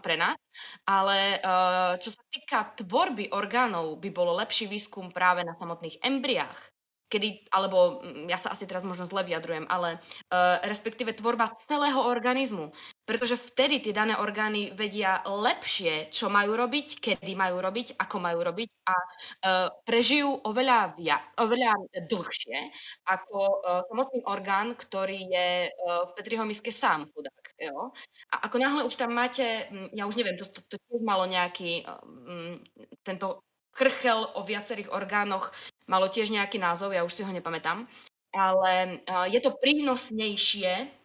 pre 0.00 0.16
nás. 0.16 0.40
Ale 0.90 1.38
čo 2.02 2.10
sa 2.10 2.22
týka 2.26 2.74
tvorby 2.82 3.30
orgánov, 3.30 3.94
by 4.02 4.10
bolo 4.10 4.34
lepší 4.34 4.66
výskum 4.66 5.14
práve 5.14 5.46
na 5.46 5.54
samotných 5.54 6.02
embriách 6.02 6.58
kedy, 7.14 7.46
alebo 7.54 8.02
ja 8.26 8.42
sa 8.42 8.50
asi 8.50 8.66
teraz 8.66 8.82
možno 8.82 9.06
zle 9.06 9.22
vyjadrujem, 9.22 9.70
ale 9.70 10.02
respektíve 10.66 11.14
tvorba 11.14 11.54
celého 11.70 12.02
organizmu. 12.02 12.74
Pretože 13.04 13.36
vtedy 13.36 13.84
tie 13.84 13.92
dané 13.92 14.16
orgány 14.16 14.72
vedia 14.72 15.20
lepšie, 15.28 16.08
čo 16.08 16.32
majú 16.32 16.56
robiť, 16.56 17.04
kedy 17.04 17.36
majú 17.36 17.60
robiť, 17.60 18.00
ako 18.00 18.16
majú 18.16 18.40
robiť 18.40 18.68
a 18.88 18.96
uh, 18.96 19.68
prežijú 19.84 20.40
oveľa, 20.40 20.96
via, 20.96 21.20
oveľa 21.36 21.76
dlhšie 22.08 22.58
ako 23.04 23.36
uh, 23.36 23.84
samotný 23.92 24.24
orgán, 24.24 24.72
ktorý 24.72 25.20
je 25.20 25.48
uh, 25.68 26.08
v 26.08 26.10
Petriho 26.16 26.48
miske 26.48 26.72
sám 26.72 27.04
chudák. 27.12 27.44
Jo? 27.60 27.92
A 28.32 28.48
ako 28.48 28.56
náhle 28.56 28.82
už 28.88 28.96
tam 28.96 29.12
máte, 29.12 29.68
ja 29.92 30.08
už 30.08 30.16
neviem, 30.16 30.40
to, 30.40 30.48
to, 30.48 30.64
to 30.64 30.80
tiež 30.88 31.04
malo 31.04 31.28
nejaký 31.28 31.84
um, 31.84 32.56
tento 33.04 33.44
krchel 33.76 34.32
o 34.32 34.48
viacerých 34.48 34.88
orgánoch, 34.88 35.52
malo 35.84 36.08
tiež 36.08 36.32
nejaký 36.32 36.56
názov, 36.56 36.96
ja 36.96 37.04
už 37.04 37.12
si 37.12 37.20
ho 37.20 37.28
nepamätám, 37.28 37.84
ale 38.32 39.04
uh, 39.04 39.28
je 39.28 39.44
to 39.44 39.52
prínosnejšie 39.60 41.03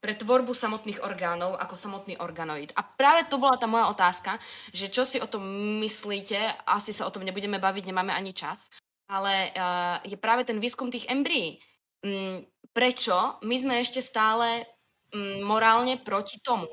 pre 0.00 0.16
tvorbu 0.16 0.56
samotných 0.56 1.04
orgánov 1.04 1.60
ako 1.60 1.76
samotný 1.76 2.16
organoid. 2.16 2.72
A 2.72 2.80
práve 2.80 3.28
to 3.28 3.36
bola 3.36 3.60
tá 3.60 3.68
moja 3.68 3.92
otázka, 3.92 4.40
že 4.72 4.88
čo 4.88 5.04
si 5.04 5.20
o 5.20 5.28
tom 5.28 5.44
myslíte, 5.84 6.40
asi 6.64 6.96
sa 6.96 7.04
o 7.04 7.12
tom 7.12 7.22
nebudeme 7.22 7.60
baviť, 7.60 7.84
nemáme 7.84 8.16
ani 8.16 8.32
čas, 8.32 8.72
ale 9.12 9.52
uh, 9.52 10.00
je 10.08 10.16
práve 10.16 10.48
ten 10.48 10.56
výskum 10.56 10.88
tých 10.88 11.04
embryí. 11.12 11.60
Um, 12.00 12.48
prečo 12.72 13.36
my 13.44 13.56
sme 13.60 13.74
ešte 13.84 14.00
stále 14.00 14.64
um, 15.12 15.44
morálne 15.44 16.00
proti 16.00 16.40
tomu? 16.40 16.72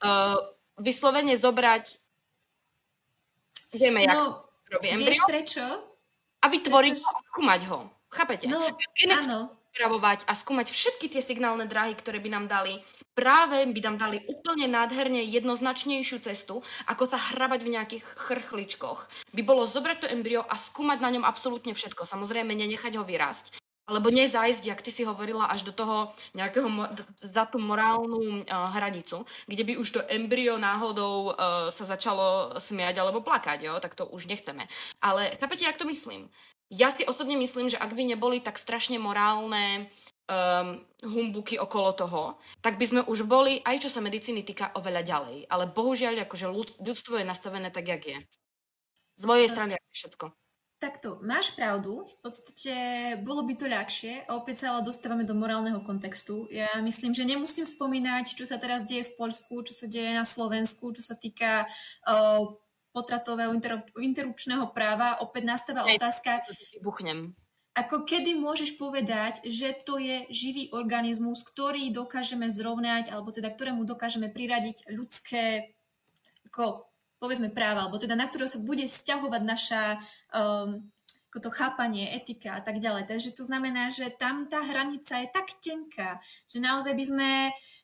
Uh, 0.00 0.40
vyslovene 0.80 1.36
zobrať, 1.36 2.00
vieme, 3.76 4.08
no, 4.08 4.48
jak 4.64 4.68
robí 4.72 4.88
embryo. 4.88 5.24
prečo? 5.28 5.64
A 6.40 6.46
vytvoriť 6.48 6.96
Pretože... 6.96 7.04
ho 7.04 7.12
a 7.12 7.26
skúmať 7.28 7.60
ho. 7.68 7.78
Chápete? 8.08 8.48
No, 8.48 8.64
áno 9.04 9.57
pripravovať 9.78 10.26
a 10.26 10.34
skúmať 10.34 10.74
všetky 10.74 11.06
tie 11.06 11.22
signálne 11.22 11.62
dráhy, 11.62 11.94
ktoré 11.94 12.18
by 12.18 12.34
nám 12.34 12.50
dali, 12.50 12.82
práve 13.14 13.62
by 13.62 13.80
nám 13.86 13.96
dali 14.02 14.18
úplne 14.26 14.66
nádherne 14.66 15.22
jednoznačnejšiu 15.22 16.18
cestu, 16.18 16.66
ako 16.90 17.06
sa 17.06 17.14
hrabať 17.14 17.62
v 17.62 17.72
nejakých 17.78 18.04
chrchličkoch. 18.26 19.06
By 19.30 19.42
bolo 19.46 19.70
zobrať 19.70 20.02
to 20.02 20.10
embryo 20.10 20.42
a 20.42 20.58
skúmať 20.58 20.98
na 20.98 21.14
ňom 21.14 21.22
absolútne 21.22 21.78
všetko. 21.78 22.10
Samozrejme, 22.10 22.58
nenechať 22.58 22.98
ho 22.98 23.06
vyrásť. 23.06 23.54
Alebo 23.86 24.10
nezajsť, 24.10 24.66
jak 24.66 24.82
ty 24.82 24.90
si 24.90 25.06
hovorila, 25.06 25.46
až 25.46 25.62
do 25.62 25.70
toho 25.70 26.10
nejakého, 26.34 26.66
za 27.22 27.46
tú 27.46 27.62
morálnu 27.62 28.42
uh, 28.42 28.74
hranicu, 28.74 29.24
kde 29.46 29.62
by 29.62 29.72
už 29.78 29.88
to 29.94 30.00
embryo 30.10 30.58
náhodou 30.58 31.32
uh, 31.32 31.70
sa 31.70 31.86
začalo 31.86 32.58
smiať 32.58 32.98
alebo 32.98 33.22
plakať, 33.22 33.62
jo? 33.62 33.78
tak 33.78 33.94
to 33.94 34.10
už 34.10 34.26
nechceme. 34.26 34.66
Ale 34.98 35.38
chápete, 35.38 35.64
jak 35.64 35.78
to 35.78 35.86
myslím? 35.86 36.26
Ja 36.68 36.92
si 36.92 37.04
osobne 37.08 37.36
myslím, 37.40 37.72
že 37.72 37.80
ak 37.80 37.96
by 37.96 38.02
neboli 38.04 38.44
tak 38.44 38.60
strašne 38.60 39.00
morálne 39.00 39.88
um, 40.28 40.84
humbuky 41.00 41.56
okolo 41.56 41.96
toho, 41.96 42.22
tak 42.60 42.76
by 42.76 42.84
sme 42.84 43.00
už 43.08 43.24
boli, 43.24 43.64
aj 43.64 43.88
čo 43.88 43.90
sa 43.92 44.04
medicíny 44.04 44.44
týka, 44.44 44.76
oveľa 44.76 45.02
ďalej. 45.02 45.36
Ale 45.48 45.72
bohužiaľ, 45.72 46.28
akože 46.28 46.52
ľudstvo 46.80 47.20
je 47.20 47.24
nastavené 47.24 47.72
tak, 47.72 47.88
jak 47.88 48.02
je. 48.04 48.18
Z 49.18 49.24
mojej 49.24 49.48
strany 49.50 49.74
je 49.74 49.82
všetko. 49.96 50.30
Takto, 50.78 51.18
máš 51.26 51.58
pravdu, 51.58 52.06
v 52.06 52.16
podstate 52.22 52.74
bolo 53.26 53.42
by 53.42 53.54
to 53.58 53.66
ľahšie 53.66 54.30
a 54.30 54.38
opäť 54.38 54.62
sa 54.62 54.78
ale 54.78 54.86
dostávame 54.86 55.26
do 55.26 55.34
morálneho 55.34 55.82
kontextu. 55.82 56.46
Ja 56.54 56.70
myslím, 56.78 57.10
že 57.18 57.26
nemusím 57.26 57.66
spomínať, 57.66 58.38
čo 58.38 58.46
sa 58.46 58.62
teraz 58.62 58.86
deje 58.86 59.10
v 59.10 59.16
Poľsku, 59.18 59.66
čo 59.66 59.74
sa 59.74 59.90
deje 59.90 60.14
na 60.14 60.22
Slovensku, 60.22 60.94
čo 60.94 61.02
sa 61.02 61.18
týka 61.18 61.66
uh, 62.06 62.46
potratového 62.98 63.54
interrupčného 63.94 64.74
práva 64.74 65.22
opäť 65.22 65.46
nastáva 65.46 65.86
Hej, 65.86 66.02
otázka... 66.02 66.42
Vybuchnem. 66.74 67.38
Ako 67.78 68.02
kedy 68.02 68.34
môžeš 68.34 68.74
povedať, 68.74 69.46
že 69.46 69.70
to 69.86 70.02
je 70.02 70.26
živý 70.34 70.66
organizmus, 70.74 71.46
ktorý 71.46 71.94
dokážeme 71.94 72.50
zrovnať, 72.50 73.14
alebo 73.14 73.30
teda 73.30 73.54
ktorému 73.54 73.86
dokážeme 73.86 74.26
priradiť 74.34 74.90
ľudské 74.90 75.78
ako, 76.50 76.90
povedzme 77.22 77.54
práva, 77.54 77.86
alebo 77.86 78.02
teda 78.02 78.18
na 78.18 78.26
ktorého 78.26 78.50
sa 78.50 78.58
bude 78.58 78.82
stiahovať 78.82 79.42
naša 79.46 79.82
um, 80.34 80.90
to 81.38 81.54
chápanie, 81.54 82.10
etika 82.10 82.58
a 82.58 82.60
tak 82.64 82.82
ďalej. 82.82 83.06
Takže 83.06 83.30
to 83.30 83.46
znamená, 83.46 83.94
že 83.94 84.10
tam 84.10 84.50
tá 84.50 84.58
hranica 84.66 85.22
je 85.22 85.28
tak 85.30 85.54
tenká, 85.62 86.18
že 86.50 86.58
naozaj 86.58 86.98
by 86.98 87.04
sme 87.06 87.30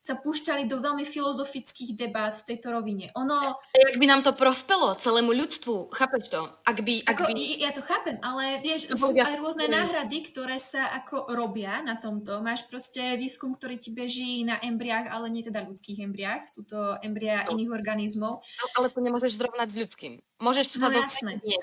sa 0.04 0.20
púšťali 0.20 0.68
do 0.68 0.84
veľmi 0.84 1.08
filozofických 1.08 1.96
debát 1.96 2.36
v 2.36 2.52
tejto 2.52 2.76
rovine. 2.76 3.08
Ono... 3.16 3.56
Jak 3.72 3.96
by 3.96 4.04
nám 4.04 4.20
to 4.20 4.36
prospelo 4.36 4.92
celému 5.00 5.32
ľudstvu, 5.32 5.96
chápeš 5.96 6.28
to? 6.28 6.44
Ak 6.68 6.84
by, 6.84 7.08
ak 7.08 7.24
ako, 7.24 7.32
by... 7.32 7.40
Ja 7.56 7.72
to 7.72 7.80
chápem, 7.80 8.20
ale 8.20 8.60
vieš, 8.60 8.92
to 8.92 9.00
sú 9.00 9.16
aj 9.16 9.40
rôzne 9.40 9.64
náhrady, 9.64 10.28
ktoré 10.28 10.60
sa 10.60 10.92
ako 10.92 11.32
robia 11.32 11.80
na 11.80 11.96
tomto. 11.96 12.44
Máš 12.44 12.68
proste 12.68 13.16
výskum, 13.16 13.56
ktorý 13.56 13.80
ti 13.80 13.96
beží 13.96 14.44
na 14.44 14.60
embriách, 14.60 15.08
ale 15.08 15.32
nie 15.32 15.40
teda 15.40 15.64
ľudských 15.64 16.04
embriách. 16.04 16.52
Sú 16.52 16.68
to 16.68 17.00
embria 17.00 17.48
no. 17.48 17.56
iných 17.56 17.72
organizmov. 17.72 18.44
No, 18.44 18.64
ale 18.76 18.92
to 18.92 19.00
nemôžeš 19.00 19.40
zrovnať 19.40 19.72
s 19.72 19.76
ľudským. 19.88 20.12
Môžeš 20.36 20.76
sa 20.76 20.84
no, 20.84 20.92
do 20.92 21.00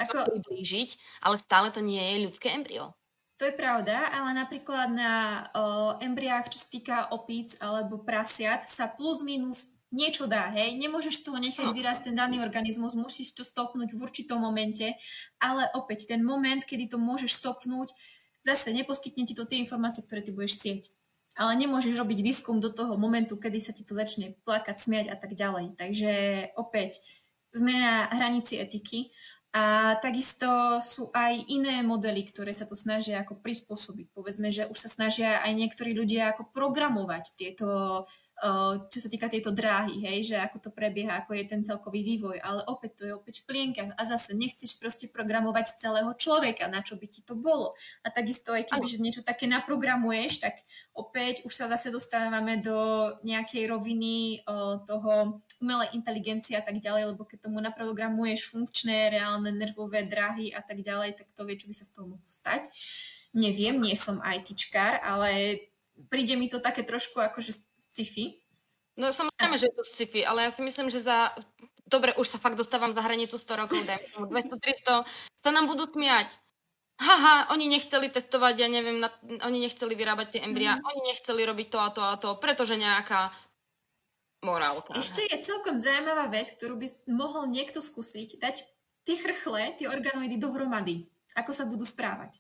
ako... 0.01 0.17
priblížiť, 0.33 0.89
ale 1.21 1.37
stále 1.37 1.69
to 1.69 1.85
nie 1.85 2.01
je 2.01 2.25
ľudské 2.25 2.57
embryo. 2.57 2.97
To 3.41 3.49
je 3.49 3.57
pravda, 3.57 4.05
ale 4.13 4.37
napríklad 4.37 4.93
na 4.93 5.41
o, 5.57 5.97
embriách, 5.97 6.53
čo 6.53 6.61
sa 6.61 6.67
týka 6.69 6.97
opíc 7.09 7.57
alebo 7.57 7.97
prasiat, 7.97 8.69
sa 8.69 8.85
plus 8.85 9.25
minus 9.25 9.81
niečo 9.89 10.29
dá, 10.29 10.53
hej. 10.53 10.77
Nemôžeš 10.77 11.25
toho 11.25 11.41
nechať 11.41 11.65
no. 11.65 11.73
vyrásť 11.73 12.13
ten 12.13 12.15
daný 12.21 12.37
organizmus, 12.37 12.93
musíš 12.93 13.33
to 13.33 13.41
stopnúť 13.41 13.97
v 13.97 13.99
určitom 14.05 14.37
momente, 14.37 14.93
ale 15.41 15.65
opäť 15.73 16.13
ten 16.13 16.21
moment, 16.21 16.61
kedy 16.61 16.93
to 16.93 17.01
môžeš 17.01 17.41
stopnúť, 17.41 17.89
zase 18.45 18.77
neposkytne 18.77 19.25
ti 19.25 19.33
to 19.33 19.49
tie 19.49 19.57
informácie, 19.57 20.05
ktoré 20.05 20.21
ty 20.21 20.29
budeš 20.29 20.61
chcieť. 20.61 20.93
Ale 21.33 21.57
nemôžeš 21.57 21.97
robiť 21.97 22.21
výskum 22.21 22.61
do 22.61 22.69
toho 22.69 22.93
momentu, 22.93 23.41
kedy 23.41 23.57
sa 23.57 23.73
ti 23.73 23.81
to 23.81 23.97
začne 23.97 24.37
plakať, 24.45 24.77
smiať 24.77 25.05
a 25.09 25.17
tak 25.17 25.33
ďalej. 25.33 25.81
Takže 25.81 26.11
opäť 26.61 27.01
sme 27.57 27.73
na 27.73 28.05
hranici 28.13 28.61
etiky 28.61 29.09
a 29.51 29.99
takisto 29.99 30.79
sú 30.79 31.11
aj 31.11 31.51
iné 31.51 31.83
modely, 31.83 32.23
ktoré 32.23 32.55
sa 32.55 32.63
to 32.63 32.71
snažia 32.71 33.19
ako 33.19 33.35
prispôsobiť. 33.43 34.07
Povedzme, 34.15 34.47
že 34.47 34.63
už 34.71 34.77
sa 34.79 34.87
snažia 34.87 35.43
aj 35.43 35.51
niektorí 35.51 35.91
ľudia 35.91 36.31
ako 36.31 36.55
programovať 36.55 37.35
tieto 37.35 37.67
čo 38.89 38.97
sa 38.97 39.05
týka 39.05 39.29
tejto 39.29 39.53
dráhy, 39.53 40.01
hej, 40.01 40.33
že 40.33 40.37
ako 40.41 40.57
to 40.57 40.69
prebieha, 40.73 41.21
ako 41.21 41.37
je 41.37 41.45
ten 41.45 41.61
celkový 41.61 42.01
vývoj, 42.01 42.41
ale 42.41 42.65
opäť 42.65 42.91
to 42.97 43.03
je 43.05 43.13
opäť 43.13 43.45
v 43.45 43.53
plienkach 43.53 43.93
a 43.93 44.01
zase 44.01 44.33
nechceš 44.33 44.81
proste 44.81 45.05
programovať 45.13 45.77
celého 45.77 46.09
človeka, 46.17 46.65
na 46.65 46.81
čo 46.81 46.97
by 46.97 47.05
ti 47.05 47.21
to 47.21 47.37
bolo. 47.37 47.77
A 48.01 48.09
takisto 48.09 48.57
aj 48.57 48.73
keby, 48.73 48.85
že 48.89 48.97
niečo 48.97 49.21
také 49.21 49.45
naprogramuješ, 49.45 50.41
tak 50.41 50.57
opäť 50.97 51.45
už 51.45 51.53
sa 51.53 51.69
zase 51.69 51.93
dostávame 51.93 52.57
do 52.57 53.13
nejakej 53.21 53.69
roviny 53.69 54.41
o, 54.49 54.81
toho 54.89 55.45
umelej 55.61 55.93
inteligencie 55.93 56.57
a 56.57 56.65
tak 56.65 56.81
ďalej, 56.81 57.13
lebo 57.13 57.21
keď 57.21 57.45
tomu 57.45 57.61
naprogramuješ 57.61 58.49
funkčné, 58.49 59.13
reálne 59.13 59.53
nervové 59.53 60.01
dráhy 60.01 60.49
a 60.49 60.65
tak 60.65 60.81
ďalej, 60.81 61.13
tak 61.13 61.29
to 61.29 61.45
vie, 61.45 61.61
čo 61.61 61.69
by 61.69 61.75
sa 61.77 61.85
z 61.85 61.93
toho 61.93 62.09
mohlo 62.09 62.25
stať. 62.25 62.73
Neviem, 63.37 63.77
nie 63.77 63.93
som 63.93 64.17
ITčkár, 64.17 64.97
ale 65.05 65.61
príde 66.09 66.33
mi 66.33 66.49
to 66.49 66.57
také 66.57 66.81
trošku 66.81 67.21
akože 67.21 67.70
sci-fi. 67.91 68.39
No 68.95 69.11
samozrejme, 69.11 69.55
že 69.59 69.67
je 69.71 69.75
to 69.75 69.83
sci-fi, 69.83 70.23
ale 70.23 70.47
ja 70.47 70.51
si 70.55 70.63
myslím, 70.63 70.87
že 70.87 71.03
za... 71.03 71.35
Dobre, 71.87 72.15
už 72.15 72.27
sa 72.27 72.39
fakt 72.39 72.55
dostávam 72.55 72.95
za 72.95 73.03
hranicu 73.03 73.35
100 73.35 73.61
rokov, 73.67 73.83
200-300, 74.15 75.03
sa 75.43 75.49
nám 75.51 75.67
budú 75.67 75.91
smiať. 75.91 76.31
Haha, 77.01 77.51
oni 77.51 77.67
nechceli 77.67 78.13
testovať, 78.13 78.53
ja 78.61 78.69
neviem, 78.71 79.03
na... 79.03 79.11
oni 79.43 79.67
nechceli 79.67 79.91
vyrábať 79.97 80.37
tie 80.37 80.41
embria, 80.45 80.79
mm. 80.79 80.87
oni 80.87 81.01
nechceli 81.11 81.41
robiť 81.43 81.67
to 81.67 81.79
a 81.81 81.89
to 81.91 82.01
a 82.05 82.15
to, 82.15 82.29
pretože 82.39 82.79
nejaká 82.79 83.35
morálka. 84.45 84.93
Ešte 84.95 85.25
je 85.25 85.37
celkom 85.41 85.81
zaujímavá 85.81 86.29
vec, 86.29 86.53
ktorú 86.55 86.77
by 86.77 86.87
mohol 87.09 87.49
niekto 87.49 87.81
skúsiť, 87.81 88.37
dať 88.37 88.63
tie 89.03 89.15
chrchle, 89.17 89.75
tie 89.81 89.89
organoidy 89.89 90.37
dohromady. 90.37 91.09
Ako 91.33 91.55
sa 91.55 91.65
budú 91.65 91.87
správať. 91.87 92.37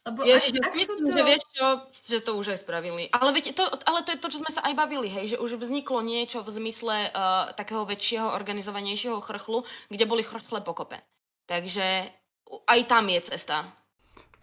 Lebo 0.00 0.24
Ježiš, 0.24 0.56
ak 0.64 0.72
myslím, 0.74 1.04
to... 1.04 1.12
že 1.12 1.22
vieš 1.22 1.42
čo, 1.52 1.66
že 2.08 2.18
to 2.24 2.30
už 2.40 2.56
aj 2.56 2.58
spravili. 2.64 3.12
Ale, 3.12 3.36
veď 3.36 3.52
to, 3.52 3.64
ale 3.84 4.00
to 4.00 4.16
je 4.16 4.22
to, 4.24 4.28
čo 4.32 4.40
sme 4.40 4.48
sa 4.48 4.64
aj 4.64 4.72
bavili, 4.72 5.12
hej, 5.12 5.36
že 5.36 5.40
už 5.40 5.60
vzniklo 5.60 6.00
niečo 6.00 6.40
v 6.40 6.56
zmysle 6.56 7.12
uh, 7.12 7.52
takého 7.52 7.84
väčšieho, 7.84 8.32
organizovanejšieho 8.32 9.20
chrchlu, 9.20 9.68
kde 9.92 10.04
boli 10.08 10.24
chrchle 10.24 10.64
pokope. 10.64 11.04
Takže 11.44 12.08
aj 12.64 12.80
tam 12.88 13.12
je 13.12 13.20
cesta. 13.28 13.80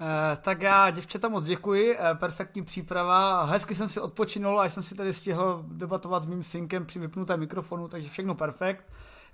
Eh, 0.02 0.38
tak 0.42 0.62
já 0.62 0.90
děvčata 0.90 1.30
moc 1.30 1.46
děkuji, 1.46 1.98
eh, 2.00 2.16
perfektní 2.16 2.64
příprava, 2.64 3.44
hezky 3.44 3.76
jsem 3.76 3.90
si 3.90 4.00
odpočinul 4.00 4.62
a 4.62 4.70
jsem 4.70 4.84
si 4.84 4.96
tady 4.96 5.14
stihl 5.14 5.64
debatovat 5.68 6.24
s 6.24 6.26
mým 6.26 6.44
synkem 6.44 6.86
při 6.86 7.00
vypnutém 7.00 7.40
mikrofonu, 7.40 7.88
takže 7.88 8.10
všechno 8.10 8.36
perfekt. 8.36 8.86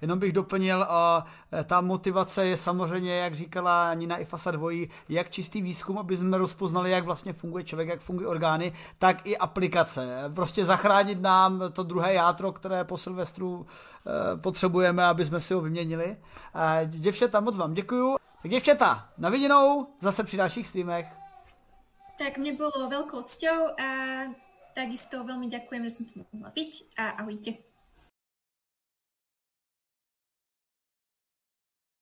Jenom 0.03 0.19
bych 0.19 0.33
doplnil, 0.33 0.83
a 0.89 1.25
e, 1.59 1.63
ta 1.63 1.81
motivace 1.81 2.45
je 2.45 2.57
samozřejmě, 2.57 3.15
jak 3.15 3.35
říkala 3.35 3.93
Nina 3.93 4.17
Ifasa 4.17 4.51
dvojí, 4.51 4.89
jak 5.09 5.29
čistý 5.29 5.61
výzkum, 5.61 5.97
aby 5.97 6.17
jsme 6.17 6.37
rozpoznali, 6.37 6.91
jak 6.91 7.05
vlastně 7.05 7.33
funguje 7.33 7.63
člověk, 7.63 7.89
jak 7.89 8.01
fungují 8.01 8.27
orgány, 8.27 8.73
tak 8.99 9.25
i 9.25 9.37
aplikace. 9.37 10.31
Prostě 10.35 10.65
zachránit 10.65 11.21
nám 11.21 11.63
to 11.73 11.83
druhé 11.83 12.13
játro, 12.13 12.51
které 12.51 12.83
po 12.83 12.97
Silvestru 12.97 13.65
e, 13.65 14.37
potřebujeme, 14.37 15.05
aby 15.05 15.25
jsme 15.25 15.39
si 15.39 15.53
ho 15.53 15.61
vyměnili. 15.61 16.17
Děvčata, 16.85 17.39
moc 17.39 17.57
vám 17.57 17.73
děkuju. 17.73 18.17
Tak 18.41 18.51
děvčata, 18.51 19.09
na 19.17 19.29
viděnou, 19.29 19.87
zase 19.99 20.23
při 20.23 20.37
dalších 20.37 20.67
streamech. 20.67 21.07
Tak 22.19 22.37
mne 22.37 22.53
bolo 22.53 22.91
veľkou 22.91 23.25
cťou 23.25 23.73
a 23.73 23.89
takisto 24.77 25.25
veľmi 25.25 25.49
ďakujem, 25.49 25.81
že 25.89 25.95
som 25.97 26.03
tu 26.05 26.13
mohla 26.21 26.53
byť 26.53 26.71
a 27.01 27.25
ahojte. 27.25 27.72